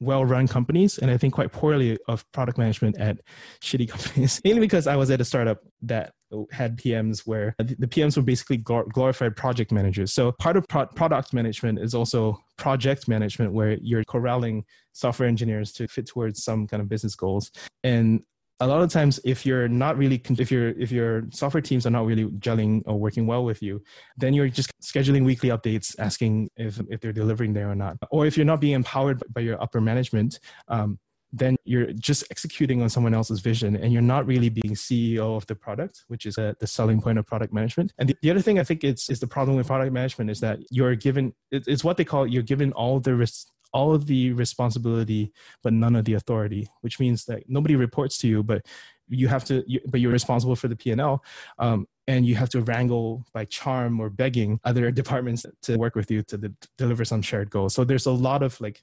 well 0.00 0.24
run 0.24 0.48
companies 0.48 0.98
and 0.98 1.10
I 1.10 1.18
think 1.18 1.34
quite 1.34 1.52
poorly 1.52 1.98
of 2.08 2.30
product 2.32 2.58
management 2.58 2.98
at 2.98 3.18
shitty 3.60 3.88
companies. 3.88 4.40
Mainly 4.44 4.60
because 4.60 4.86
I 4.86 4.96
was 4.96 5.10
at 5.10 5.20
a 5.20 5.24
startup 5.24 5.60
that 5.82 6.12
had 6.52 6.78
PMs 6.78 7.26
where 7.26 7.54
the 7.58 7.88
PMs 7.88 8.16
were 8.16 8.22
basically 8.22 8.56
glorified 8.56 9.36
project 9.36 9.72
managers. 9.72 10.12
So 10.12 10.32
part 10.32 10.56
of 10.56 10.66
pro- 10.68 10.86
product 10.86 11.34
management 11.34 11.80
is 11.80 11.92
also 11.92 12.38
project 12.56 13.08
management 13.08 13.52
where 13.52 13.76
you're 13.82 14.04
corralling 14.04 14.64
software 14.92 15.28
engineers 15.28 15.72
to 15.72 15.88
fit 15.88 16.06
towards 16.06 16.42
some 16.42 16.66
kind 16.66 16.80
of 16.80 16.88
business 16.88 17.14
goals. 17.16 17.50
And 17.82 18.22
a 18.60 18.66
lot 18.66 18.82
of 18.82 18.90
times 18.90 19.18
if 19.24 19.46
you're 19.46 19.68
not 19.68 19.96
really 19.96 20.20
if 20.38 20.50
your 20.50 20.68
if 20.70 20.92
your 20.92 21.24
software 21.30 21.60
teams 21.60 21.86
are 21.86 21.90
not 21.90 22.06
really 22.06 22.26
gelling 22.38 22.82
or 22.86 22.98
working 22.98 23.26
well 23.26 23.44
with 23.44 23.62
you 23.62 23.82
then 24.16 24.34
you're 24.34 24.48
just 24.48 24.70
scheduling 24.82 25.24
weekly 25.24 25.48
updates 25.48 25.94
asking 25.98 26.48
if 26.56 26.80
if 26.88 27.00
they're 27.00 27.12
delivering 27.12 27.52
there 27.52 27.70
or 27.70 27.74
not 27.74 27.96
or 28.10 28.26
if 28.26 28.36
you're 28.36 28.46
not 28.46 28.60
being 28.60 28.74
empowered 28.74 29.22
by 29.32 29.40
your 29.40 29.60
upper 29.62 29.80
management 29.80 30.38
um, 30.68 30.98
then 31.32 31.56
you're 31.64 31.92
just 31.92 32.24
executing 32.30 32.82
on 32.82 32.88
someone 32.88 33.14
else's 33.14 33.40
vision 33.40 33.76
and 33.76 33.92
you're 33.92 34.02
not 34.02 34.26
really 34.26 34.48
being 34.48 34.74
CEO 34.74 35.36
of 35.36 35.46
the 35.46 35.54
product, 35.54 36.04
which 36.08 36.26
is 36.26 36.38
a, 36.38 36.56
the 36.58 36.66
selling 36.66 37.00
point 37.00 37.18
of 37.18 37.26
product 37.26 37.52
management. 37.52 37.92
And 37.98 38.08
the, 38.08 38.16
the, 38.22 38.30
other 38.30 38.40
thing 38.40 38.58
I 38.58 38.64
think 38.64 38.82
it's 38.82 39.08
is 39.08 39.20
the 39.20 39.26
problem 39.26 39.56
with 39.56 39.68
product 39.68 39.92
management 39.92 40.30
is 40.30 40.40
that 40.40 40.58
you're 40.70 40.96
given 40.96 41.32
it's 41.52 41.84
what 41.84 41.96
they 41.96 42.04
call 42.04 42.26
you're 42.26 42.42
given 42.42 42.72
all 42.72 42.98
the 42.98 43.14
risk 43.14 43.46
all 43.72 43.94
of 43.94 44.06
the 44.06 44.32
responsibility 44.32 45.32
but 45.62 45.72
none 45.72 45.96
of 45.96 46.04
the 46.04 46.14
authority 46.14 46.68
which 46.80 47.00
means 47.00 47.24
that 47.24 47.42
nobody 47.48 47.76
reports 47.76 48.18
to 48.18 48.28
you 48.28 48.42
but 48.42 48.66
you 49.08 49.26
have 49.26 49.44
to 49.44 49.64
you, 49.66 49.80
but 49.88 50.00
you're 50.00 50.12
responsible 50.12 50.56
for 50.56 50.68
the 50.68 50.76
p&l 50.76 51.22
um, 51.58 51.86
and 52.06 52.26
you 52.26 52.34
have 52.34 52.48
to 52.48 52.60
wrangle 52.62 53.24
by 53.32 53.44
charm 53.44 54.00
or 54.00 54.08
begging 54.08 54.60
other 54.64 54.90
departments 55.02 55.44
to 55.62 55.76
work 55.76 55.94
with 55.94 56.10
you 56.10 56.22
to 56.22 56.38
de- 56.38 56.52
deliver 56.76 57.04
some 57.04 57.22
shared 57.22 57.50
goals 57.50 57.74
so 57.74 57.84
there's 57.84 58.06
a 58.06 58.12
lot 58.12 58.42
of 58.42 58.60
like 58.60 58.82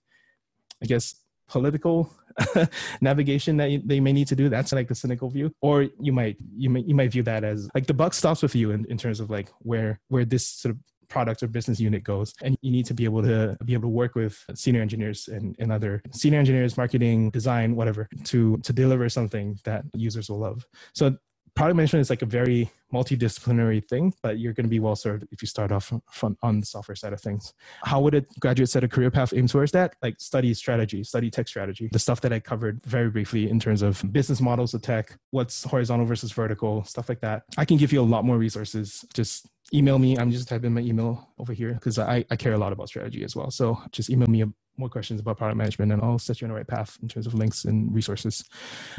i 0.82 0.86
guess 0.86 1.16
political 1.48 2.12
navigation 3.02 3.58
that 3.58 3.72
you, 3.72 3.82
they 3.84 4.00
may 4.00 4.14
need 4.14 4.28
to 4.28 4.36
do. 4.36 4.50
That's 4.50 4.72
like 4.72 4.88
the 4.88 4.96
cynical 4.96 5.30
view. 5.30 5.54
Or 5.62 5.88
you 6.00 6.14
might 6.14 6.38
you 6.56 6.70
might 6.70 6.86
you 6.86 6.96
might 6.96 7.12
view 7.12 7.24
that 7.24 7.44
as 7.44 7.70
like 7.74 7.88
the 7.88 7.94
buck 7.94 8.14
stops 8.14 8.42
with 8.42 8.56
you 8.56 8.72
in, 8.72 8.86
in 8.86 8.98
terms 8.98 9.20
of 9.20 9.30
like 9.30 9.50
where 9.60 10.00
where 10.10 10.26
this 10.26 10.46
sort 10.46 10.76
of 10.76 10.80
product 11.10 11.44
or 11.44 11.48
business 11.48 11.80
unit 11.80 12.04
goes 12.04 12.34
and 12.44 12.58
you 12.62 12.72
need 12.72 12.86
to 12.86 12.94
be 12.94 13.06
able 13.06 13.22
to 13.22 13.58
be 13.66 13.74
able 13.74 13.84
to 13.84 13.88
work 13.88 14.16
with 14.16 14.44
senior 14.54 14.82
engineers 14.82 15.28
and, 15.28 15.56
and 15.60 15.72
other 15.72 16.02
senior 16.12 16.40
engineers 16.40 16.78
marketing 16.78 17.30
design 17.32 17.76
whatever 17.76 18.08
to 18.24 18.58
to 18.58 18.74
deliver 18.74 19.08
something 19.10 19.58
that 19.64 19.84
users 19.94 20.30
will 20.30 20.40
love 20.40 20.66
so 20.94 21.16
product 21.58 21.76
management 21.76 22.02
is 22.02 22.10
like 22.12 22.22
a 22.22 22.26
very 22.26 22.70
multidisciplinary 22.94 23.86
thing, 23.86 24.14
but 24.22 24.40
you're 24.40 24.54
going 24.54 24.64
to 24.64 24.70
be 24.70 24.80
well 24.80 24.96
served 24.96 25.26
if 25.32 25.42
you 25.42 25.48
start 25.48 25.72
off 25.72 25.92
from 26.12 26.38
on 26.44 26.60
the 26.60 26.66
software 26.66 26.96
side 26.96 27.14
of 27.14 27.20
things. 27.20 27.54
How 27.84 28.00
would 28.00 28.14
a 28.14 28.22
graduate 28.40 28.70
set 28.70 28.84
a 28.84 28.88
career 28.88 29.10
path 29.10 29.34
aim 29.34 29.48
towards 29.48 29.72
that? 29.72 29.96
Like 30.04 30.20
study 30.20 30.54
strategy, 30.54 31.04
study 31.04 31.32
tech 31.32 31.48
strategy, 31.48 31.90
the 31.92 32.00
stuff 32.00 32.22
that 32.22 32.32
I 32.32 32.40
covered 32.40 32.84
very 32.86 33.10
briefly 33.10 33.50
in 33.50 33.60
terms 33.60 33.82
of 33.82 34.02
business 34.14 34.40
models 34.40 34.76
of 34.76 34.84
tech, 34.84 35.18
what's 35.32 35.64
horizontal 35.64 36.06
versus 36.06 36.32
vertical, 36.32 36.84
stuff 36.84 37.10
like 37.10 37.22
that. 37.22 37.44
I 37.58 37.66
can 37.66 37.78
give 37.78 37.92
you 37.92 38.02
a 38.02 38.04
lot 38.04 38.24
more 38.24 38.38
resources. 38.38 39.04
Just 39.14 39.48
email 39.74 40.00
me. 40.00 40.18
I'm 40.18 40.32
just 40.32 40.48
typing 40.48 40.74
my 40.74 40.82
email 40.82 41.30
over 41.38 41.54
here 41.54 41.74
because 41.74 42.00
I, 42.00 42.26
I 42.30 42.36
care 42.36 42.54
a 42.54 42.58
lot 42.58 42.74
about 42.74 42.90
strategy 42.90 43.24
as 43.24 43.36
well. 43.36 43.52
So 43.52 43.82
just 43.92 44.10
email 44.10 44.28
me 44.28 44.44
more 44.78 44.90
questions 44.90 45.20
about 45.20 45.38
product 45.38 45.58
management 45.58 45.92
and 45.92 46.02
I'll 46.02 46.20
set 46.20 46.40
you 46.40 46.46
on 46.46 46.50
the 46.50 46.56
right 46.56 46.68
path 46.68 46.98
in 47.02 47.08
terms 47.08 47.28
of 47.28 47.34
links 47.34 47.66
and 47.66 47.94
resources. 47.94 48.44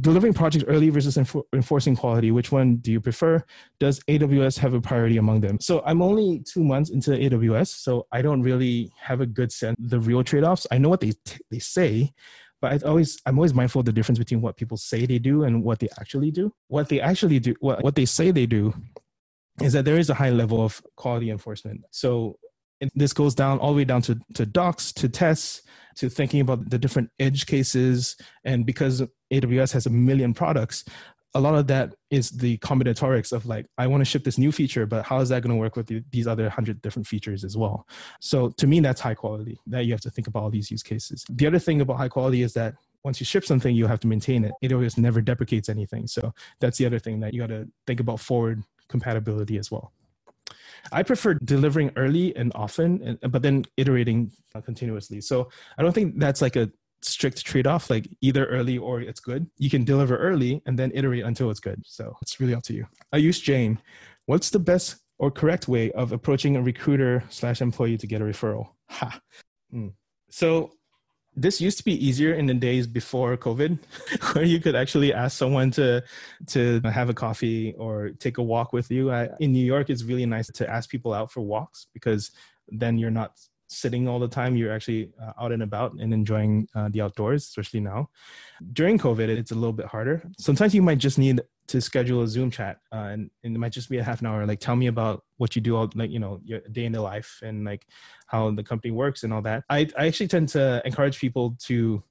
Delivering 0.03 0.35
projects 0.35 0.65
early 0.67 0.91
versus 0.91 1.17
enfor- 1.17 1.45
enforcing 1.53 1.97
quality, 1.97 2.31
which 2.31 2.51
one 2.51 2.77
do 2.77 2.91
you 2.91 3.01
prefer? 3.01 3.43
Does 3.79 4.01
AWS 4.01 4.59
have 4.59 4.75
a 4.75 4.81
priority 4.81 5.19
among 5.19 5.41
them? 5.41 5.61
So 5.61 5.83
I'm 5.87 6.03
only 6.03 6.41
two 6.41 6.65
months 6.65 6.91
into 6.91 7.13
AWS, 7.13 7.69
so 7.69 8.07
I 8.13 8.23
don't 8.23 8.43
really 8.43 8.93
have 9.01 9.21
a 9.21 9.27
good 9.27 9.53
sense 9.53 9.77
the 9.79 10.01
real 10.01 10.25
trade-offs. 10.25 10.67
I 10.71 10.79
know 10.79 10.89
what 10.89 11.01
they 11.01 11.13
t- 11.25 11.41
they 11.51 11.59
say, 11.61 12.13
but 12.61 12.73
I 12.85 12.89
always 12.89 13.19
I'm 13.25 13.39
always 13.39 13.55
mindful 13.55 13.81
of 13.81 13.87
the 13.87 13.93
difference 13.93 14.19
between 14.19 14.41
what 14.41 14.57
people 14.57 14.77
say 14.77 15.07
they 15.07 15.19
do 15.21 15.45
and 15.45 15.63
what 15.63 15.79
they 15.79 15.89
actually 16.01 16.33
do. 16.33 16.53
What 16.67 16.89
they 16.89 17.01
actually 17.01 17.39
do, 17.39 17.55
what, 17.61 17.85
what 17.85 17.95
they 17.95 18.05
say 18.05 18.33
they 18.33 18.47
do 18.47 18.75
is 19.63 19.73
that 19.73 19.85
there 19.85 19.99
is 19.99 20.11
a 20.11 20.15
high 20.15 20.31
level 20.31 20.65
of 20.65 20.83
quality 20.97 21.31
enforcement. 21.31 21.85
So 21.91 22.39
this 22.95 23.13
goes 23.13 23.35
down 23.35 23.59
all 23.59 23.73
the 23.73 23.79
way 23.79 23.85
down 23.85 24.03
to, 24.03 24.19
to 24.35 24.47
docs, 24.47 24.93
to 24.93 25.09
tests, 25.09 25.63
to 25.97 26.09
thinking 26.09 26.41
about 26.41 26.71
the 26.71 26.79
different 26.79 27.11
edge 27.19 27.47
cases. 27.47 28.17
And 28.45 28.65
because 28.65 29.03
AWS 29.33 29.73
has 29.73 29.87
a 29.87 29.91
million 29.91 30.33
products, 30.33 30.85
a 31.35 31.41
lot 31.41 31.55
of 31.55 31.67
that 31.67 31.95
is 32.11 32.31
the 32.31 32.57
combinatorics 32.59 33.33
of 33.33 33.47
like, 33.47 33.67
I 33.77 33.87
want 33.87 34.01
to 34.01 34.05
ship 34.05 34.25
this 34.25 34.39
new 34.39 34.51
feature, 34.51 34.87
but 34.87 35.05
how 35.05 35.19
is 35.21 35.29
that 35.29 35.43
going 35.43 35.55
to 35.55 35.61
work 35.61 35.77
with 35.77 35.87
the, 35.87 36.03
these 36.11 36.27
other 36.27 36.49
hundred 36.49 36.81
different 36.81 37.07
features 37.07 37.45
as 37.45 37.57
well? 37.57 37.87
So 38.21 38.51
to 38.51 38.67
me, 38.67 38.81
that's 38.81 39.01
high 39.01 39.15
quality 39.15 39.59
that 39.67 39.85
you 39.85 39.93
have 39.93 40.01
to 40.03 40.11
think 40.11 40.27
about 40.27 40.45
all 40.45 40.51
these 40.51 40.71
use 40.71 40.83
cases. 40.83 41.25
The 41.29 41.47
other 41.47 41.59
thing 41.59 41.81
about 41.81 41.99
high 41.99 42.09
quality 42.09 42.43
is 42.43 42.55
that 42.55 42.75
once 43.05 43.21
you 43.21 43.27
ship 43.27 43.45
something, 43.45 43.75
you 43.75 43.87
have 43.87 44.01
to 44.01 44.07
maintain 44.07 44.45
it. 44.45 44.53
AWS 44.63 44.99
never 44.99 45.21
deprecates 45.21 45.69
anything. 45.69 46.07
So 46.07 46.33
that's 46.61 46.79
the 46.79 46.87
other 46.87 46.99
thing 46.99 47.21
that 47.21 47.35
you 47.35 47.41
got 47.41 47.49
to 47.49 47.69
think 47.87 48.01
about 48.01 48.21
forward 48.21 48.63
compatibility 48.89 49.59
as 49.59 49.71
well. 49.71 49.93
I 50.93 51.03
prefer 51.03 51.35
delivering 51.35 51.91
early 51.97 52.35
and 52.37 52.53
often, 52.55 53.19
but 53.29 53.43
then 53.43 53.65
iterating 53.77 54.31
continuously. 54.65 55.21
So 55.21 55.51
I 55.77 55.83
don't 55.83 55.93
think 55.93 56.19
that's 56.19 56.41
like 56.41 56.57
a 56.57 56.71
strict 57.03 57.45
trade-off 57.45 57.91
like 57.91 58.09
either 58.21 58.47
early 58.47 58.77
or 58.77 59.01
it's 59.01 59.21
good 59.21 59.49
you 59.57 59.71
can 59.71 59.85
deliver 59.85 60.17
early 60.17 60.61
and 60.67 60.79
then 60.79 60.91
iterate 60.95 61.25
until 61.25 61.51
it's 61.51 61.61
good 61.61 61.81
so 61.87 62.17
it's 62.23 62.41
really 62.41 62.55
up 62.55 62.63
to 62.63 62.75
you 62.75 62.87
Ayush 63.15 63.43
Jain 63.43 63.79
what's 64.27 64.51
the 64.51 64.59
best 64.59 64.97
or 65.19 65.31
correct 65.31 65.69
way 65.69 65.93
of 65.93 66.13
approaching 66.13 66.57
a 66.57 66.63
recruiter 66.63 67.23
slash 67.29 67.61
employee 67.61 67.97
to 67.99 68.07
get 68.07 68.21
a 68.21 68.25
referral 68.25 68.71
ha 68.89 69.21
mm. 69.73 69.93
so 70.29 70.73
this 71.39 71.61
used 71.61 71.79
to 71.79 71.85
be 71.85 71.95
easier 72.05 72.35
in 72.35 72.47
the 72.47 72.55
days 72.55 72.87
before 72.87 73.37
COVID, 73.37 73.79
where 74.33 74.45
you 74.45 74.61
could 74.61 74.75
actually 74.75 75.15
ask 75.15 75.39
someone 75.39 75.71
to 75.73 76.03
to 76.49 76.81
have 76.81 77.09
a 77.09 77.15
coffee 77.15 77.75
or 77.79 78.11
take 78.19 78.39
a 78.39 78.43
walk 78.43 78.73
with 78.73 78.91
you. 78.91 79.13
I, 79.13 79.29
in 79.39 79.53
New 79.53 79.65
York, 79.65 79.89
it's 79.89 80.03
really 80.03 80.27
nice 80.27 80.49
to 80.51 80.69
ask 80.69 80.91
people 80.91 81.15
out 81.15 81.31
for 81.31 81.41
walks 81.41 81.87
because 81.95 82.33
then 82.69 82.99
you're 82.99 83.11
not 83.11 83.39
sitting 83.69 84.09
all 84.09 84.19
the 84.19 84.29
time. 84.29 84.57
You're 84.57 84.73
actually 84.73 85.11
uh, 85.23 85.33
out 85.41 85.53
and 85.53 85.63
about 85.63 85.93
and 85.95 86.13
enjoying 86.13 86.69
uh, 86.75 86.89
the 86.91 87.03
outdoors, 87.03 87.45
especially 87.45 87.81
now. 87.81 88.11
During 88.73 88.99
COVID, 88.99 89.29
it's 89.29 89.53
a 89.53 89.55
little 89.55 89.73
bit 89.73 89.87
harder. 89.87 90.23
Sometimes 90.39 90.75
you 90.75 90.83
might 90.83 90.99
just 90.99 91.19
need 91.19 91.41
to 91.69 91.81
schedule 91.81 92.23
a 92.23 92.29
Zoom 92.29 92.51
chat, 92.51 92.79
uh, 92.93 93.11
and, 93.13 93.31
and, 93.45 93.55
it 93.55 93.59
might 93.59 93.73
just 93.73 93.91
be 93.91 93.99
a 93.99 94.03
half 94.03 94.21
an 94.21 94.27
hour. 94.27 94.47
Like, 94.47 94.59
tell 94.59 94.75
me 94.75 94.87
about 94.87 95.23
what 95.37 95.55
you 95.55 95.61
do, 95.61 95.77
all 95.77 95.91
like 95.95 96.11
you 96.11 96.19
know, 96.19 96.41
your 96.43 96.61
day 96.73 96.87
in 96.87 96.93
the 96.93 97.03
life, 97.03 97.41
and 97.43 97.65
like 97.65 97.87
how 98.27 98.51
the 98.51 98.63
company 98.63 98.91
works 98.91 99.23
and 99.23 99.33
all 99.33 99.43
that. 99.43 99.65
I 99.69 99.89
I 99.97 100.07
actually 100.07 100.29
tend 100.29 100.49
to 100.51 100.83
encourage 100.85 101.19
people 101.19 101.57
to 101.65 102.03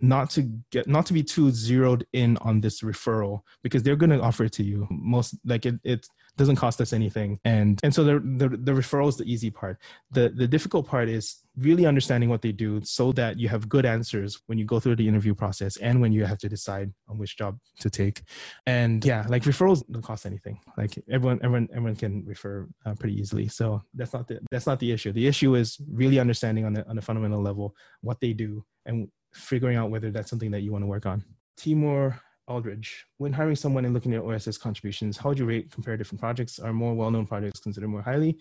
not 0.00 0.30
to 0.30 0.42
get 0.70 0.86
not 0.86 1.06
to 1.06 1.12
be 1.12 1.22
too 1.22 1.50
zeroed 1.50 2.06
in 2.12 2.36
on 2.38 2.60
this 2.60 2.82
referral 2.82 3.40
because 3.62 3.82
they're 3.82 3.96
going 3.96 4.10
to 4.10 4.20
offer 4.20 4.44
it 4.44 4.52
to 4.52 4.62
you 4.62 4.86
most 4.90 5.34
like 5.44 5.66
it, 5.66 5.74
it 5.82 6.06
doesn't 6.38 6.56
cost 6.56 6.80
us 6.80 6.92
anything. 6.92 7.38
And 7.44 7.78
and 7.82 7.94
so 7.94 8.04
the, 8.04 8.14
the 8.20 8.48
the 8.48 8.72
referral 8.72 9.08
is 9.08 9.16
the 9.16 9.30
easy 9.30 9.50
part. 9.50 9.78
The 10.12 10.30
the 10.30 10.48
difficult 10.48 10.86
part 10.86 11.08
is 11.08 11.42
really 11.56 11.86
understanding 11.86 12.28
what 12.28 12.40
they 12.40 12.52
do 12.52 12.80
so 12.84 13.10
that 13.12 13.36
you 13.36 13.48
have 13.48 13.68
good 13.68 13.84
answers 13.84 14.40
when 14.46 14.58
you 14.58 14.64
go 14.64 14.78
through 14.78 14.94
the 14.94 15.06
interview 15.06 15.34
process 15.34 15.76
and 15.78 16.00
when 16.00 16.12
you 16.12 16.24
have 16.24 16.38
to 16.38 16.48
decide 16.48 16.92
on 17.08 17.18
which 17.18 17.36
job 17.36 17.58
to 17.80 17.90
take. 17.90 18.22
And 18.66 19.04
yeah 19.04 19.26
like 19.28 19.42
referrals 19.42 19.82
don't 19.90 20.02
cost 20.02 20.24
anything. 20.24 20.60
Like 20.76 20.98
everyone 21.10 21.40
everyone 21.42 21.68
everyone 21.72 21.96
can 21.96 22.24
refer 22.24 22.68
uh, 22.86 22.94
pretty 22.94 23.20
easily. 23.20 23.48
So 23.48 23.82
that's 23.92 24.12
not 24.12 24.28
the 24.28 24.40
that's 24.50 24.66
not 24.66 24.78
the 24.78 24.92
issue. 24.92 25.12
The 25.12 25.26
issue 25.26 25.56
is 25.56 25.78
really 25.90 26.18
understanding 26.18 26.64
on 26.64 26.72
the 26.72 26.88
on 26.88 26.96
a 26.96 27.02
fundamental 27.02 27.42
level 27.42 27.74
what 28.00 28.20
they 28.20 28.32
do 28.32 28.64
and 28.86 29.08
figuring 29.34 29.76
out 29.76 29.90
whether 29.90 30.10
that's 30.10 30.30
something 30.30 30.52
that 30.52 30.60
you 30.60 30.72
want 30.72 30.82
to 30.82 30.86
work 30.86 31.06
on. 31.06 31.24
Timur 31.56 32.20
Aldridge, 32.48 33.06
when 33.18 33.32
hiring 33.32 33.56
someone 33.56 33.84
and 33.84 33.94
looking 33.94 34.14
at 34.14 34.22
OSS 34.22 34.58
contributions, 34.58 35.16
how 35.16 35.28
would 35.28 35.38
you 35.38 35.44
rate 35.44 35.70
compare 35.70 35.96
different 35.96 36.20
projects? 36.20 36.58
Are 36.58 36.72
more 36.72 36.94
well-known 36.94 37.26
projects 37.26 37.60
considered 37.60 37.88
more 37.88 38.02
highly? 38.02 38.38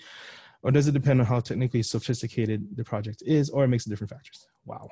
Or 0.63 0.71
does 0.71 0.87
it 0.87 0.93
depend 0.93 1.19
on 1.19 1.25
how 1.25 1.39
technically 1.39 1.83
sophisticated 1.83 2.75
the 2.75 2.83
project 2.83 3.21
is 3.25 3.49
or 3.49 3.67
mix 3.67 3.85
of 3.85 3.91
different 3.91 4.09
factors? 4.09 4.47
Wow. 4.65 4.89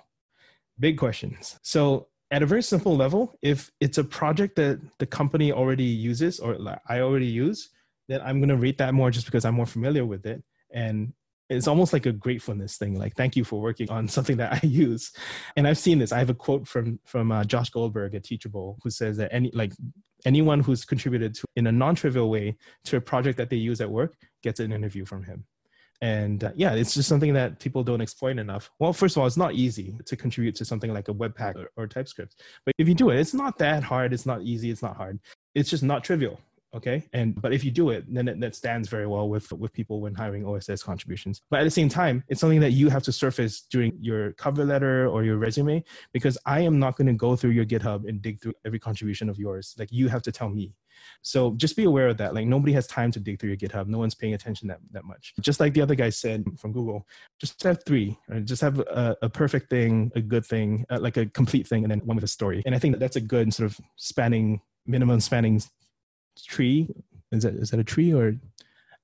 Big 0.79 0.97
questions. 0.97 1.57
So 1.63 2.07
at 2.31 2.43
a 2.43 2.45
very 2.45 2.63
simple 2.63 2.95
level, 2.95 3.37
if 3.41 3.71
it's 3.79 3.97
a 3.97 4.03
project 4.03 4.55
that 4.57 4.79
the 4.99 5.05
company 5.05 5.51
already 5.51 5.83
uses 5.83 6.39
or 6.39 6.57
I 6.87 6.99
already 6.99 7.27
use, 7.27 7.69
then 8.07 8.21
I'm 8.21 8.39
going 8.39 8.49
to 8.49 8.57
rate 8.57 8.77
that 8.77 8.93
more 8.93 9.09
just 9.09 9.25
because 9.25 9.45
I'm 9.45 9.55
more 9.55 9.65
familiar 9.65 10.05
with 10.05 10.25
it. 10.25 10.43
And 10.71 11.13
it's 11.49 11.67
almost 11.67 11.93
like 11.93 12.05
a 12.05 12.11
gratefulness 12.11 12.77
thing 12.77 12.97
like 12.97 13.15
thank 13.15 13.35
you 13.35 13.43
for 13.43 13.61
working 13.61 13.89
on 13.89 14.07
something 14.07 14.37
that 14.37 14.53
i 14.53 14.59
use. 14.65 15.11
And 15.55 15.67
i've 15.67 15.77
seen 15.77 15.99
this. 15.99 16.11
I 16.11 16.19
have 16.19 16.29
a 16.29 16.33
quote 16.33 16.67
from 16.67 16.99
from 17.05 17.31
uh, 17.31 17.43
josh 17.43 17.69
goldberg 17.69 18.15
at 18.15 18.23
teachable 18.23 18.77
who 18.83 18.89
says 18.89 19.17
that 19.17 19.33
any 19.33 19.51
like 19.53 19.73
anyone 20.25 20.59
who's 20.59 20.85
contributed 20.85 21.35
to 21.35 21.45
in 21.55 21.67
a 21.67 21.71
non-trivial 21.71 22.29
way 22.29 22.57
to 22.85 22.97
a 22.97 23.01
project 23.01 23.37
that 23.37 23.49
they 23.49 23.57
use 23.57 23.79
at 23.81 23.89
work 23.89 24.15
gets 24.41 24.59
an 24.59 24.71
interview 24.71 25.05
from 25.05 25.23
him. 25.23 25.45
And 26.01 26.43
uh, 26.43 26.51
yeah 26.55 26.73
it's 26.73 26.93
just 26.93 27.07
something 27.07 27.33
that 27.33 27.59
people 27.59 27.83
don't 27.83 28.01
exploit 28.01 28.37
enough. 28.39 28.69
Well 28.79 28.93
first 28.93 29.15
of 29.15 29.21
all 29.21 29.27
it's 29.27 29.37
not 29.37 29.53
easy 29.53 29.97
to 30.05 30.15
contribute 30.15 30.55
to 30.55 30.65
something 30.65 30.93
like 30.93 31.09
a 31.09 31.13
webpack 31.13 31.55
or, 31.55 31.69
or 31.77 31.87
typescript. 31.87 32.41
But 32.65 32.73
if 32.77 32.87
you 32.87 32.95
do 32.95 33.11
it 33.11 33.19
it's 33.19 33.33
not 33.33 33.57
that 33.59 33.83
hard. 33.83 34.13
It's 34.13 34.25
not 34.25 34.41
easy. 34.41 34.71
It's 34.71 34.81
not 34.81 34.97
hard. 34.97 35.19
It's 35.53 35.69
just 35.69 35.83
not 35.83 36.03
trivial 36.03 36.39
okay 36.75 37.07
and 37.13 37.39
but 37.41 37.53
if 37.53 37.63
you 37.63 37.71
do 37.71 37.89
it 37.89 38.03
then 38.13 38.39
that 38.39 38.55
stands 38.55 38.89
very 38.89 39.07
well 39.07 39.29
with 39.29 39.51
with 39.53 39.71
people 39.73 40.01
when 40.01 40.13
hiring 40.13 40.45
oss 40.45 40.83
contributions. 40.83 41.41
But 41.49 41.61
at 41.61 41.63
the 41.63 41.71
same 41.71 41.89
time 41.89 42.23
it's 42.29 42.41
something 42.41 42.59
that 42.59 42.71
you 42.71 42.89
have 42.89 43.03
to 43.03 43.11
surface 43.11 43.61
during 43.71 43.93
your 43.99 44.33
cover 44.33 44.65
letter 44.65 45.07
or 45.07 45.23
your 45.23 45.37
resume 45.37 45.83
because 46.13 46.37
i 46.45 46.59
am 46.59 46.79
not 46.79 46.95
going 46.97 47.07
to 47.07 47.13
go 47.13 47.35
through 47.35 47.51
your 47.51 47.65
github 47.65 48.07
and 48.07 48.21
dig 48.21 48.41
through 48.41 48.53
every 48.65 48.79
contribution 48.79 49.29
of 49.29 49.37
yours. 49.37 49.75
Like 49.77 49.91
you 49.91 50.07
have 50.07 50.21
to 50.23 50.31
tell 50.31 50.49
me. 50.49 50.73
So 51.21 51.51
just 51.55 51.75
be 51.75 51.83
aware 51.83 52.07
of 52.07 52.17
that. 52.17 52.33
Like 52.33 52.47
nobody 52.47 52.73
has 52.73 52.87
time 52.87 53.11
to 53.11 53.19
dig 53.19 53.39
through 53.39 53.49
your 53.49 53.57
github. 53.57 53.87
No 53.87 53.97
one's 53.97 54.15
paying 54.15 54.33
attention 54.33 54.67
that, 54.69 54.79
that 54.91 55.03
much. 55.03 55.33
Just 55.41 55.59
like 55.59 55.73
the 55.73 55.81
other 55.81 55.95
guy 55.95 56.09
said 56.09 56.45
from 56.57 56.71
google 56.71 57.07
just 57.39 57.61
have 57.63 57.83
three 57.85 58.17
right? 58.29 58.45
just 58.45 58.61
have 58.61 58.79
a, 58.79 59.15
a 59.21 59.29
perfect 59.29 59.69
thing 59.69 60.11
a 60.15 60.21
good 60.21 60.45
thing 60.45 60.85
uh, 60.89 60.99
like 60.99 61.17
a 61.17 61.25
complete 61.27 61.67
thing 61.67 61.83
and 61.83 61.91
then 61.91 61.99
one 61.99 62.15
with 62.15 62.23
a 62.23 62.27
story. 62.27 62.61
And 62.65 62.75
i 62.75 62.79
think 62.79 62.93
that 62.93 62.99
that's 62.99 63.15
a 63.15 63.21
good 63.21 63.53
sort 63.53 63.69
of 63.69 63.79
spanning 63.95 64.61
minimum 64.85 65.19
spanning 65.19 65.61
tree? 66.43 66.89
Is 67.31 67.43
that 67.43 67.55
is 67.55 67.71
that 67.71 67.79
a 67.79 67.83
tree 67.83 68.13
or 68.13 68.35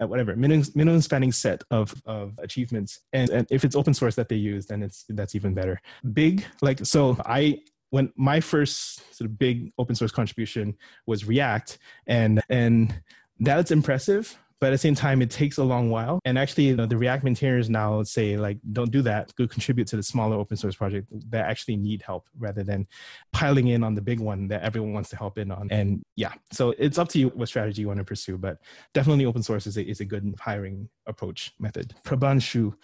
uh, 0.02 0.08
whatever 0.08 0.36
minimum, 0.36 0.66
minimum 0.76 1.02
spanning 1.02 1.32
set 1.32 1.64
of, 1.70 1.94
of 2.06 2.34
achievements. 2.40 3.00
And, 3.14 3.30
and 3.30 3.48
if 3.52 3.64
it's 3.64 3.76
open 3.76 3.94
source 3.94 4.16
that 4.16 4.30
they 4.30 4.36
use 4.36 4.66
then 4.66 4.84
it's 4.84 5.06
that's 5.10 5.36
even 5.36 5.54
better. 5.54 5.82
Big 6.14 6.46
like 6.62 6.86
so 6.86 7.18
i 7.26 7.62
when 7.92 8.12
my 8.16 8.40
first 8.40 9.16
sort 9.16 9.30
of 9.30 9.38
big 9.38 9.72
open 9.78 9.96
source 9.96 10.12
contribution 10.12 10.76
was 11.06 11.26
react 11.26 11.78
and 12.08 12.42
and 12.50 13.02
that's 13.40 13.72
impressive 13.72 14.38
but 14.62 14.68
at 14.68 14.74
the 14.74 14.78
same 14.78 14.94
time, 14.94 15.24
it 15.24 15.32
takes 15.32 15.58
a 15.58 15.64
long 15.64 15.90
while. 15.90 16.20
And 16.24 16.38
actually, 16.38 16.66
you 16.66 16.76
know, 16.76 16.86
the 16.86 16.96
React 16.96 17.24
maintainers 17.24 17.68
now 17.68 18.04
say 18.04 18.38
like, 18.38 18.60
don't 18.72 18.92
do 18.92 19.02
that. 19.02 19.34
Go 19.36 19.48
contribute 19.48 19.88
to 19.88 19.96
the 19.96 20.04
smaller 20.04 20.36
open 20.36 20.56
source 20.56 20.76
project 20.76 21.08
that 21.32 21.50
actually 21.50 21.78
need 21.78 22.04
help 22.04 22.28
rather 22.38 22.64
than 22.64 22.88
piling 23.34 23.70
in 23.70 23.84
on 23.84 23.96
the 23.96 24.02
big 24.02 24.20
one 24.20 24.48
that 24.50 24.62
everyone 24.62 24.94
wants 24.94 25.10
to 25.10 25.18
help 25.18 25.40
in 25.40 25.50
on. 25.50 25.68
And 25.72 26.04
yeah, 26.16 26.34
so 26.52 26.76
it's 26.78 27.00
up 27.00 27.10
to 27.10 27.20
you 27.20 27.30
what 27.30 27.48
strategy 27.48 27.82
you 27.82 27.88
want 27.88 27.98
to 27.98 28.06
pursue. 28.06 28.38
But 28.38 28.60
definitely, 28.94 29.26
open 29.26 29.42
source 29.42 29.66
is 29.66 29.78
a, 29.78 29.84
is 29.84 30.00
a 30.00 30.06
good 30.06 30.36
hiring 30.40 30.88
approach 31.08 31.54
method. 31.60 31.96
Prabhanshu, 32.06 32.76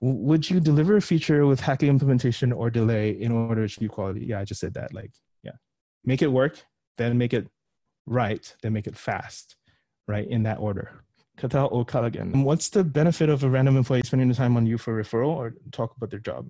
would 0.00 0.48
you 0.48 0.58
deliver 0.58 0.96
a 0.96 1.02
feature 1.02 1.44
with 1.44 1.60
hacky 1.60 1.88
implementation 1.88 2.50
or 2.50 2.70
delay 2.70 3.10
in 3.10 3.30
order 3.30 3.66
to 3.66 3.74
achieve 3.74 3.90
quality? 3.90 4.24
Yeah, 4.24 4.40
I 4.40 4.44
just 4.46 4.60
said 4.60 4.72
that. 4.72 4.94
Like, 4.94 5.12
yeah, 5.42 5.52
make 6.02 6.22
it 6.22 6.28
work, 6.28 6.64
then 6.96 7.18
make 7.18 7.34
it 7.34 7.46
right, 8.06 8.54
then 8.62 8.72
make 8.72 8.86
it 8.86 8.96
fast, 8.96 9.56
right? 10.08 10.26
In 10.26 10.44
that 10.44 10.60
order. 10.60 11.02
Katal 11.36 11.70
or 11.70 11.84
Callaghan. 11.84 12.42
What's 12.42 12.68
the 12.70 12.84
benefit 12.84 13.28
of 13.28 13.44
a 13.44 13.48
random 13.48 13.76
employee 13.76 14.02
spending 14.04 14.28
the 14.28 14.34
time 14.34 14.56
on 14.56 14.66
you 14.66 14.78
for 14.78 15.02
referral 15.02 15.28
or 15.28 15.54
talk 15.72 15.96
about 15.96 16.10
their 16.10 16.20
job? 16.20 16.48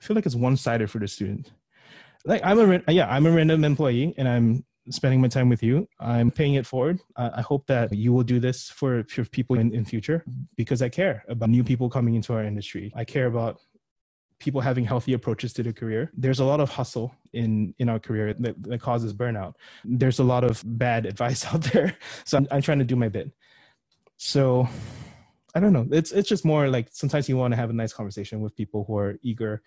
I 0.00 0.04
feel 0.04 0.14
like 0.14 0.26
it's 0.26 0.34
one-sided 0.34 0.90
for 0.90 0.98
the 0.98 1.08
student. 1.08 1.52
Like 2.24 2.42
I'm 2.44 2.58
a 2.58 2.92
yeah, 2.92 3.08
I'm 3.08 3.26
a 3.26 3.30
random 3.30 3.64
employee 3.64 4.14
and 4.16 4.28
I'm 4.28 4.64
spending 4.90 5.20
my 5.20 5.28
time 5.28 5.48
with 5.48 5.62
you. 5.62 5.88
I'm 5.98 6.30
paying 6.30 6.54
it 6.54 6.66
forward. 6.66 7.00
I 7.16 7.42
hope 7.42 7.66
that 7.66 7.92
you 7.94 8.12
will 8.12 8.22
do 8.22 8.40
this 8.40 8.70
for, 8.70 9.04
for 9.08 9.24
people 9.24 9.58
in, 9.58 9.74
in 9.74 9.84
future 9.84 10.24
because 10.56 10.82
I 10.82 10.88
care 10.88 11.24
about 11.28 11.50
new 11.50 11.64
people 11.64 11.88
coming 11.88 12.14
into 12.14 12.32
our 12.32 12.44
industry. 12.44 12.92
I 12.94 13.04
care 13.04 13.26
about 13.26 13.60
people 14.38 14.60
having 14.60 14.84
healthy 14.84 15.12
approaches 15.12 15.52
to 15.52 15.62
their 15.62 15.72
career. 15.72 16.10
There's 16.16 16.40
a 16.40 16.44
lot 16.44 16.60
of 16.60 16.70
hustle 16.70 17.14
in 17.32 17.74
in 17.78 17.88
our 17.88 17.98
career 17.98 18.34
that, 18.34 18.62
that 18.64 18.80
causes 18.80 19.12
burnout. 19.12 19.54
There's 19.84 20.18
a 20.18 20.24
lot 20.24 20.44
of 20.44 20.62
bad 20.64 21.06
advice 21.12 21.44
out 21.44 21.62
there. 21.62 21.96
So 22.24 22.38
I'm, 22.38 22.48
I'm 22.50 22.62
trying 22.62 22.78
to 22.80 22.84
do 22.84 22.96
my 22.96 23.08
bit. 23.08 23.30
So 24.22 24.68
I 25.54 25.60
don't 25.60 25.72
know. 25.72 25.88
It's 25.90 26.12
it's 26.12 26.28
just 26.28 26.44
more 26.44 26.68
like 26.68 26.88
sometimes 26.92 27.26
you 27.26 27.38
want 27.38 27.52
to 27.52 27.56
have 27.56 27.70
a 27.70 27.72
nice 27.72 27.94
conversation 27.94 28.42
with 28.42 28.54
people 28.54 28.84
who 28.84 28.98
are 28.98 29.18
eager 29.22 29.62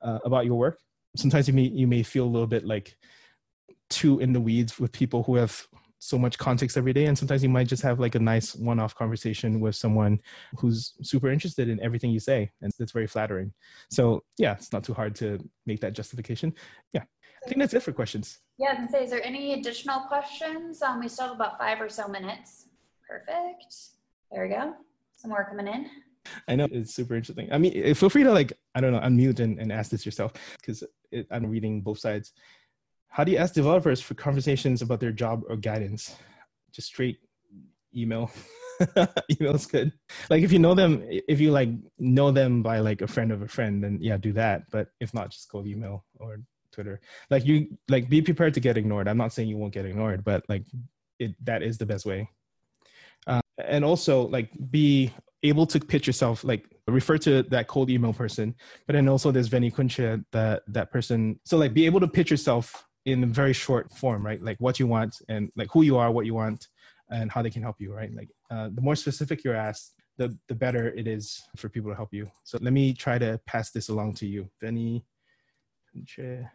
uh, 0.00 0.18
about 0.24 0.46
your 0.46 0.54
work. 0.54 0.80
Sometimes 1.16 1.46
you 1.46 1.52
may 1.52 1.64
you 1.64 1.86
may 1.86 2.02
feel 2.02 2.24
a 2.24 2.32
little 2.34 2.46
bit 2.46 2.64
like 2.64 2.96
too 3.90 4.18
in 4.20 4.32
the 4.32 4.40
weeds 4.40 4.80
with 4.80 4.90
people 4.90 5.22
who 5.24 5.34
have 5.34 5.66
so 5.98 6.18
much 6.18 6.38
context 6.38 6.78
every 6.78 6.94
day 6.94 7.04
and 7.04 7.18
sometimes 7.18 7.42
you 7.42 7.50
might 7.50 7.68
just 7.68 7.82
have 7.82 8.00
like 8.00 8.14
a 8.14 8.18
nice 8.18 8.54
one-off 8.54 8.94
conversation 8.94 9.60
with 9.60 9.76
someone 9.76 10.18
who's 10.56 10.94
super 11.02 11.30
interested 11.30 11.68
in 11.68 11.78
everything 11.82 12.10
you 12.10 12.20
say 12.20 12.50
and 12.62 12.72
it's 12.78 12.92
very 12.92 13.06
flattering. 13.06 13.52
So 13.90 14.22
yeah 14.38 14.54
it's 14.54 14.72
not 14.72 14.82
too 14.82 14.94
hard 14.94 15.14
to 15.16 15.38
make 15.66 15.80
that 15.80 15.92
justification. 15.92 16.54
Yeah. 16.94 17.02
I 17.44 17.48
think 17.48 17.60
that's 17.60 17.74
it 17.74 17.82
for 17.82 17.92
questions. 17.92 18.38
Yeah 18.56 18.70
i 18.70 18.74
gonna 18.76 18.88
say 18.88 19.04
is 19.04 19.10
there 19.10 19.22
any 19.22 19.52
additional 19.52 20.00
questions? 20.08 20.80
Um, 20.80 21.00
we 21.00 21.08
still 21.08 21.26
have 21.26 21.36
about 21.36 21.58
five 21.58 21.82
or 21.82 21.90
so 21.90 22.08
minutes 22.08 22.69
Perfect. 23.10 23.74
There 24.30 24.44
we 24.44 24.50
go. 24.50 24.74
Some 25.16 25.30
more 25.30 25.44
coming 25.44 25.66
in. 25.66 25.90
I 26.46 26.54
know 26.54 26.68
it's 26.70 26.94
super 26.94 27.16
interesting. 27.16 27.52
I 27.52 27.58
mean, 27.58 27.72
eh, 27.74 27.92
feel 27.92 28.08
free 28.08 28.22
to 28.22 28.30
like, 28.30 28.52
I 28.76 28.80
don't 28.80 28.92
know, 28.92 29.00
unmute 29.00 29.40
and, 29.40 29.58
and 29.58 29.72
ask 29.72 29.90
this 29.90 30.06
yourself 30.06 30.32
because 30.60 30.84
I'm 31.30 31.46
reading 31.46 31.80
both 31.80 31.98
sides. 31.98 32.32
How 33.08 33.24
do 33.24 33.32
you 33.32 33.38
ask 33.38 33.52
developers 33.52 34.00
for 34.00 34.14
conversations 34.14 34.80
about 34.80 35.00
their 35.00 35.10
job 35.10 35.42
or 35.48 35.56
guidance? 35.56 36.14
Just 36.70 36.86
straight 36.86 37.18
email. 37.96 38.30
email 39.30 39.56
is 39.56 39.66
good. 39.66 39.92
Like 40.28 40.44
if 40.44 40.52
you 40.52 40.60
know 40.60 40.74
them, 40.74 41.04
if 41.08 41.40
you 41.40 41.50
like 41.50 41.70
know 41.98 42.30
them 42.30 42.62
by 42.62 42.78
like 42.78 43.02
a 43.02 43.08
friend 43.08 43.32
of 43.32 43.42
a 43.42 43.48
friend, 43.48 43.82
then 43.82 43.98
yeah, 44.00 44.18
do 44.18 44.32
that. 44.34 44.70
But 44.70 44.88
if 45.00 45.12
not, 45.12 45.30
just 45.30 45.50
go 45.50 45.64
email 45.66 46.04
or 46.20 46.42
Twitter. 46.70 47.00
Like 47.28 47.44
you, 47.44 47.76
like 47.88 48.08
be 48.08 48.22
prepared 48.22 48.54
to 48.54 48.60
get 48.60 48.76
ignored. 48.76 49.08
I'm 49.08 49.18
not 49.18 49.32
saying 49.32 49.48
you 49.48 49.56
won't 49.56 49.74
get 49.74 49.84
ignored, 49.84 50.22
but 50.22 50.44
like 50.48 50.64
it, 51.18 51.34
that 51.44 51.64
is 51.64 51.76
the 51.76 51.86
best 51.86 52.06
way 52.06 52.28
and 53.66 53.84
also 53.84 54.28
like 54.28 54.50
be 54.70 55.12
able 55.42 55.66
to 55.66 55.80
pitch 55.80 56.06
yourself 56.06 56.44
like 56.44 56.64
refer 56.86 57.16
to 57.16 57.42
that 57.44 57.68
cold 57.68 57.88
email 57.90 58.12
person 58.12 58.54
but 58.86 58.94
then 58.94 59.08
also 59.08 59.30
there's 59.30 59.48
Veni 59.48 59.70
Kuncha 59.70 60.24
that 60.32 60.62
that 60.68 60.90
person. 60.90 61.38
So 61.44 61.56
like 61.56 61.72
be 61.72 61.86
able 61.86 62.00
to 62.00 62.08
pitch 62.08 62.30
yourself 62.30 62.86
in 63.06 63.22
a 63.24 63.26
very 63.26 63.52
short 63.52 63.92
form 63.92 64.24
right? 64.24 64.42
Like 64.42 64.58
what 64.58 64.78
you 64.78 64.86
want 64.86 65.16
and 65.28 65.50
like 65.56 65.68
who 65.72 65.82
you 65.82 65.96
are 65.96 66.10
what 66.10 66.26
you 66.26 66.34
want 66.34 66.68
and 67.10 67.30
how 67.30 67.42
they 67.42 67.50
can 67.50 67.62
help 67.62 67.76
you 67.80 67.92
right? 67.92 68.14
Like 68.14 68.28
uh, 68.50 68.68
the 68.72 68.82
more 68.82 68.96
specific 68.96 69.44
you're 69.44 69.56
asked 69.56 69.94
the 70.18 70.36
the 70.48 70.54
better 70.54 70.88
it 70.90 71.06
is 71.06 71.42
for 71.56 71.68
people 71.68 71.90
to 71.90 71.96
help 71.96 72.12
you. 72.12 72.30
So 72.44 72.58
let 72.60 72.72
me 72.72 72.92
try 72.92 73.18
to 73.18 73.40
pass 73.46 73.70
this 73.70 73.88
along 73.88 74.14
to 74.14 74.26
you. 74.26 74.48
Veni 74.60 75.04
Kuncha 75.94 76.48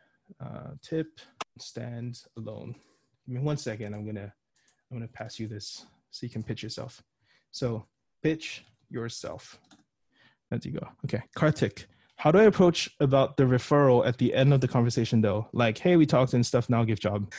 uh, 0.44 0.72
tip 0.82 1.20
stand 1.60 2.20
alone. 2.38 2.76
Give 3.26 3.36
me 3.36 3.42
one 3.42 3.58
second. 3.58 3.94
I'm 3.94 4.06
gonna 4.06 4.32
i'm 4.92 4.98
gonna 4.98 5.08
pass 5.08 5.40
you 5.40 5.48
this 5.48 5.86
so 6.16 6.26
you 6.26 6.30
can 6.30 6.44
pitch 6.44 6.64
yourself. 6.64 7.04
So 7.52 7.86
pitch 8.24 8.64
yourself. 8.90 9.60
as 10.50 10.66
you 10.66 10.72
go. 10.72 10.88
Okay, 11.04 11.22
Kartik. 11.36 11.88
How 12.18 12.32
do 12.32 12.40
I 12.40 12.44
approach 12.44 12.90
about 13.02 13.36
the 13.36 13.44
referral 13.44 14.08
at 14.08 14.18
the 14.18 14.34
end 14.34 14.54
of 14.54 14.62
the 14.62 14.70
conversation 14.70 15.20
though? 15.20 15.50
Like, 15.52 15.78
hey, 15.78 15.98
we 15.98 16.06
talked 16.06 16.34
and 16.34 16.46
stuff. 16.46 16.70
Now 16.70 16.86
give 16.86 17.02
job. 17.02 17.34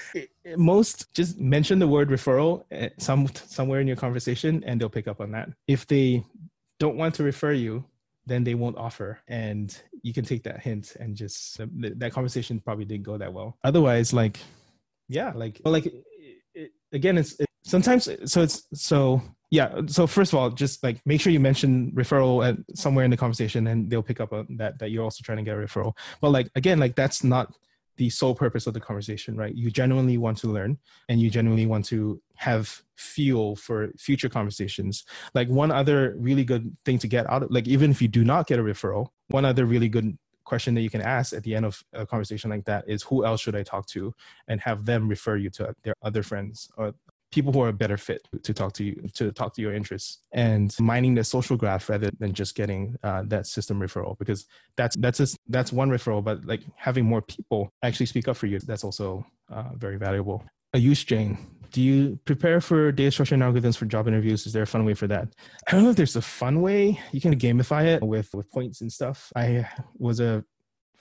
Most 0.59 1.11
just 1.15 1.41
mention 1.41 1.79
the 1.79 1.89
word 1.89 2.11
referral 2.11 2.65
eh, 2.71 2.91
some 2.99 3.27
somewhere 3.47 3.81
in 3.81 3.87
your 3.87 3.97
conversation, 3.97 4.63
and 4.67 4.79
they'll 4.79 4.91
pick 4.91 5.09
up 5.09 5.23
on 5.23 5.31
that. 5.31 5.49
If 5.67 5.87
they 5.87 6.23
don't 6.79 6.99
want 6.99 7.15
to 7.15 7.23
refer 7.23 7.53
you, 7.53 7.83
then 8.27 8.45
they 8.45 8.55
won't 8.55 8.77
offer, 8.77 9.21
and 9.29 9.75
you 10.03 10.13
can 10.13 10.27
take 10.27 10.43
that 10.43 10.61
hint 10.61 10.97
and 11.01 11.17
just 11.17 11.59
that 12.01 12.13
conversation 12.13 12.61
probably 12.61 12.85
didn't 12.85 13.05
go 13.05 13.17
that 13.17 13.33
well. 13.33 13.57
Otherwise, 13.65 14.13
like, 14.13 14.39
yeah, 15.09 15.33
like, 15.35 15.63
like 15.65 15.87
it, 16.55 16.73
again, 16.93 17.17
it's 17.17 17.41
it, 17.41 17.47
sometimes 17.67 18.09
so 18.25 18.43
it's 18.43 18.67
so 18.73 19.21
yeah 19.51 19.81
so 19.87 20.07
first 20.07 20.33
of 20.33 20.39
all 20.39 20.51
just 20.51 20.83
like 20.83 21.01
make 21.05 21.21
sure 21.21 21.33
you 21.33 21.41
mention 21.41 21.91
referral 21.93 22.47
at 22.47 22.57
somewhere 22.79 23.05
in 23.05 23.11
the 23.11 23.17
conversation 23.17 23.67
and 23.67 23.91
they'll 23.91 24.03
pick 24.03 24.21
up 24.21 24.33
on 24.33 24.47
that 24.57 24.79
that 24.79 24.91
you're 24.91 25.05
also 25.05 25.23
trying 25.23 25.39
to 25.39 25.45
get 25.45 25.57
a 25.57 25.61
referral. 25.61 25.97
But 26.21 26.31
like 26.31 26.49
again 26.55 26.79
like 26.79 26.95
that's 26.95 27.25
not 27.25 27.53
the 27.97 28.11
sole 28.11 28.35
purpose 28.35 28.67
of 28.67 28.75
the 28.75 28.81
conversation 28.81 29.37
right? 29.37 29.55
You 29.55 29.71
genuinely 29.71 30.19
want 30.19 30.39
to 30.39 30.49
learn 30.49 30.79
and 31.09 31.21
you 31.21 31.29
genuinely 31.29 31.67
want 31.67 31.85
to 31.87 32.21
have 32.35 32.83
fuel 32.95 33.57
for 33.57 33.91
future 33.99 34.29
conversations. 34.29 35.05
Like 35.35 35.49
one 35.49 35.73
other 35.73 36.15
really 36.19 36.45
good 36.45 36.77
thing 36.85 36.99
to 36.99 37.09
get 37.09 37.29
out 37.29 37.43
of 37.43 37.51
like 37.51 37.67
even 37.67 37.91
if 37.91 38.01
you 38.01 38.09
do 38.09 38.25
not 38.25 38.47
get 38.47 38.59
a 38.59 38.63
referral 38.63 39.09
one 39.29 39.45
other 39.45 39.67
really 39.67 39.89
good 39.89 40.17
question 40.47 40.75
that 40.75 40.81
you 40.81 40.91
can 40.91 41.03
ask 41.03 41.33
at 41.33 41.43
the 41.43 41.55
end 41.55 41.67
of 41.67 41.83
a 41.93 42.07
conversation 42.07 42.49
like 42.49 42.65
that 42.65 42.85
is 42.87 43.03
who 43.03 43.25
else 43.27 43.41
should 43.41 43.57
I 43.57 43.65
talk 43.65 43.87
to 43.89 44.15
and 44.49 44.61
have 44.61 44.85
them 44.87 45.09
refer 45.09 45.37
you 45.37 45.51
to 45.51 45.75
their 45.83 45.95
other 46.03 46.23
friends 46.23 46.71
or 46.77 46.95
people 47.37 47.53
who 47.53 47.61
are 47.61 47.73
better 47.85 47.99
fit 48.09 48.23
to 48.43 48.53
talk 48.61 48.73
to 48.73 48.83
you 48.83 48.95
to 49.19 49.31
talk 49.31 49.51
to 49.55 49.61
your 49.65 49.75
interests 49.81 50.23
and 50.33 50.75
mining 50.81 51.15
the 51.15 51.23
social 51.23 51.57
graph 51.63 51.85
rather 51.93 52.11
than 52.19 52.33
just 52.33 52.55
getting 52.61 52.97
uh, 53.03 53.23
that 53.27 53.47
system 53.47 53.79
referral 53.79 54.19
because 54.19 54.47
that's 54.79 54.97
that's 55.05 55.21
a, 55.21 55.27
that's 55.49 55.71
one 55.81 55.91
referral 55.97 56.25
but 56.29 56.37
like 56.47 56.63
having 56.77 57.05
more 57.05 57.23
people 57.23 57.71
actually 57.83 58.07
speak 58.07 58.27
up 58.27 58.37
for 58.37 58.47
you 58.47 58.59
that's 58.61 58.85
also 58.85 59.07
uh, 59.55 59.71
very 59.77 59.99
valuable 59.99 60.43
a 60.75 60.79
Ayush 60.79 61.07
Jain, 61.07 61.39
do 61.73 61.81
you 61.83 62.19
prepare 62.25 62.61
for 62.61 62.93
data 62.93 63.11
structure 63.11 63.35
and 63.35 63.43
algorithms 63.43 63.77
for 63.77 63.87
job 63.87 64.09
interviews? 64.09 64.47
Is 64.47 64.53
there 64.53 64.63
a 64.63 64.67
fun 64.67 64.85
way 64.85 64.95
for 64.95 65.07
that? 65.07 65.29
I 65.67 65.73
don't 65.73 65.85
know 65.85 65.91
if 65.91 65.97
there's 65.97 66.17
a 66.17 66.23
fun 66.23 66.61
way. 66.61 67.01
You 67.13 67.21
can 67.21 67.39
gamify 67.39 67.85
it 67.87 68.03
with 68.03 68.35
with 68.35 68.51
points 68.51 68.81
and 68.81 68.93
stuff. 68.93 69.33
I 69.35 69.69
was 69.99 70.21
a 70.21 70.45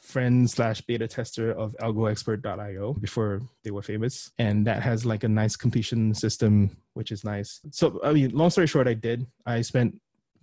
friend 0.06 0.50
slash 0.50 0.82
beta 0.82 1.08
tester 1.08 1.52
of 1.52 1.76
algoexpert.io 1.82 2.94
before 2.94 3.42
they 3.64 3.72
were 3.72 3.82
famous. 3.82 4.32
And 4.38 4.66
that 4.68 4.84
has 4.84 5.06
like 5.06 5.24
a 5.24 5.28
nice 5.28 5.56
completion 5.56 6.14
system, 6.14 6.78
which 6.94 7.12
is 7.12 7.24
nice. 7.24 7.60
So, 7.72 8.00
I 8.04 8.14
mean, 8.14 8.30
long 8.32 8.50
story 8.50 8.68
short, 8.68 8.88
I 8.88 8.94
did. 8.94 9.26
I 9.46 9.62
spent 9.62 10.00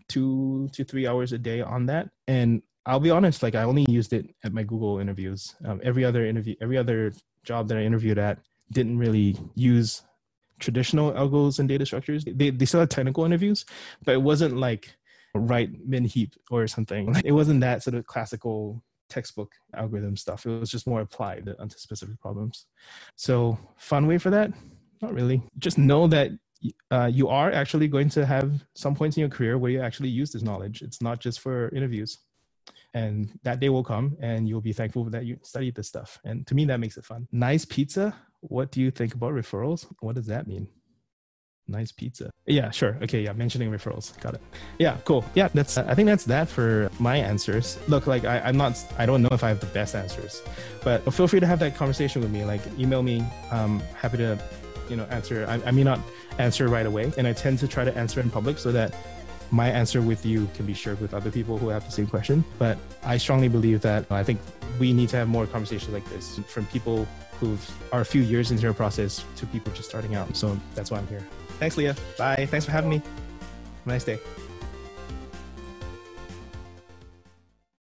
two 0.09 0.69
to 0.73 0.85
three 0.85 1.07
hours 1.07 1.33
a 1.33 1.39
day 1.39 1.61
on 1.61 1.87
that. 1.87 2.11
And 2.27 2.63
I'll 2.87 3.01
be 3.01 3.11
honest, 3.11 3.43
like 3.43 3.55
I 3.55 3.63
only 3.63 3.87
used 3.89 4.13
it 4.13 4.35
at 4.45 4.53
my 4.53 4.65
Google 4.65 4.99
interviews. 4.99 5.55
Um, 5.65 5.81
every 5.85 6.05
other 6.05 6.27
interview, 6.27 6.57
every 6.61 6.77
other 6.77 7.13
job 7.45 7.69
that 7.69 7.79
I 7.79 7.83
interviewed 7.83 8.19
at 8.19 8.39
didn't 8.73 8.99
really 8.99 9.37
use 9.55 10.03
traditional 10.59 11.13
algos 11.13 11.59
and 11.61 11.69
data 11.69 11.87
structures. 11.87 12.25
They, 12.25 12.51
they 12.51 12.65
still 12.65 12.81
had 12.81 12.91
technical 12.91 13.25
interviews, 13.25 13.65
but 14.05 14.15
it 14.15 14.23
wasn't 14.23 14.57
like 14.57 14.97
write 15.35 15.71
min 15.87 16.05
heap 16.05 16.35
or 16.51 16.67
something. 16.67 17.15
It 17.25 17.33
wasn't 17.33 17.61
that 17.61 17.83
sort 17.83 17.95
of 17.95 18.07
classical 18.07 18.83
textbook 19.17 19.53
algorithm 19.75 20.17
stuff. 20.17 20.47
It 20.47 20.61
was 20.61 20.71
just 20.71 20.87
more 20.87 21.01
applied 21.01 21.45
onto 21.59 21.79
specific 21.79 22.21
problems. 22.21 22.67
So, 23.17 23.59
fun 23.77 24.07
way 24.07 24.19
for 24.19 24.31
that? 24.31 24.51
Not 25.01 25.15
really. 25.15 25.43
Just 25.59 25.79
know 25.79 26.07
that 26.09 26.31
uh, 26.91 27.11
you 27.13 27.29
are 27.29 27.51
actually 27.51 27.89
going 27.89 28.09
to 28.11 28.25
have 28.25 28.65
some 28.75 28.95
points 28.95 29.17
in 29.17 29.21
your 29.23 29.31
career 29.31 29.59
where 29.59 29.71
you 29.71 29.81
actually 29.81 30.09
use 30.09 30.31
this 30.33 30.43
knowledge. 30.43 30.83
It's 30.83 31.03
not 31.03 31.21
just 31.21 31.41
for 31.41 31.69
interviews. 31.75 32.19
And 32.95 33.39
that 33.43 33.59
day 33.59 33.71
will 33.71 33.85
come 33.85 34.17
and 34.21 34.49
you'll 34.49 34.61
be 34.61 34.73
thankful 34.73 35.05
that 35.05 35.25
you 35.25 35.39
studied 35.43 35.75
this 35.75 35.89
stuff. 35.89 36.21
And 36.25 36.47
to 36.47 36.55
me, 36.55 36.65
that 36.67 36.79
makes 36.79 36.97
it 36.97 37.05
fun. 37.05 37.27
Nice 37.33 37.65
pizza. 37.65 38.15
What 38.41 38.71
do 38.71 38.81
you 38.81 38.91
think 38.91 39.15
about 39.15 39.33
referrals? 39.33 39.87
What 40.01 40.15
does 40.15 40.27
that 40.27 40.47
mean? 40.47 40.69
Nice 41.69 41.93
pizza. 41.93 42.31
Yeah, 42.47 42.71
sure. 42.71 42.99
Okay, 43.03 43.23
yeah, 43.23 43.33
mentioning 43.33 43.71
referrals. 43.71 44.19
Got 44.21 44.35
it. 44.35 44.41
Yeah, 44.79 44.97
cool. 45.05 45.25
Yeah, 45.35 45.49
that's. 45.55 45.79
I 45.79 45.95
think 45.95 46.07
that's 46.07 46.25
that 46.25 46.49
for 46.49 46.91
my 46.99 47.17
answers. 47.17 47.79
Look, 47.89 48.07
like 48.07 48.25
I, 48.25 48.41
I'm 48.41 48.57
not. 48.57 48.83
I 48.99 49.07
don't 49.07 49.23
know 49.23 49.29
if 49.33 49.45
I 49.45 49.49
have 49.49 49.61
the 49.61 49.67
best 49.67 49.95
answers, 49.95 50.43
but 50.83 51.01
feel 51.13 51.29
free 51.29 51.41
to 51.41 51.47
have 51.47 51.59
that 51.61 51.77
conversation 51.77 52.23
with 52.23 52.31
me. 52.31 52.45
Like 52.45 52.61
email 52.79 53.03
me. 53.03 53.25
Um, 53.51 53.81
happy 54.01 54.19
to, 54.19 54.39
you 54.89 54.97
know, 54.97 55.05
answer. 55.05 55.47
I, 55.49 55.63
I 55.67 55.71
may 55.71 55.85
not 55.85 56.01
answer 56.39 56.69
right 56.69 56.87
away, 56.87 57.13
and 57.17 57.27
I 57.27 57.33
tend 57.33 57.59
to 57.61 57.69
try 57.69 57.85
to 57.85 57.97
answer 57.97 58.21
in 58.21 58.31
public 58.31 58.59
so 58.59 58.73
that 58.73 58.95
my 59.51 59.69
answer 59.69 60.01
with 60.01 60.25
you 60.25 60.49
can 60.55 60.65
be 60.65 60.73
shared 60.73 60.99
with 61.01 61.13
other 61.13 61.31
people 61.31 61.59
who 61.59 61.69
have 61.69 61.85
the 61.85 61.93
same 61.93 62.07
question. 62.07 62.45
But 62.59 62.79
I 63.05 63.19
strongly 63.19 63.49
believe 63.49 63.83
that 63.83 64.11
I 64.11 64.25
think 64.25 64.41
we 64.79 64.93
need 64.93 65.11
to 65.11 65.17
have 65.17 65.29
more 65.29 65.47
conversations 65.47 65.93
like 65.93 66.09
this 66.09 66.39
from 66.49 66.65
people 66.67 67.07
who 67.39 67.59
are 67.93 68.01
a 68.01 68.05
few 68.05 68.23
years 68.23 68.51
into 68.51 68.63
their 68.63 68.73
process 68.73 69.25
to 69.37 69.47
people 69.47 69.73
just 69.73 69.89
starting 69.89 70.15
out. 70.15 70.35
So 70.37 70.59
that's 70.75 70.91
why 70.91 70.99
I'm 70.99 71.07
here. 71.09 71.27
Thanks, 71.59 71.77
Leah. 71.77 71.97
Bye. 72.19 72.47
Thanks 72.47 72.67
for 72.67 72.73
having 72.73 72.91
me. 72.91 72.97
Have 72.97 73.87
a 73.87 73.89
nice 73.89 74.05
day. 74.05 74.19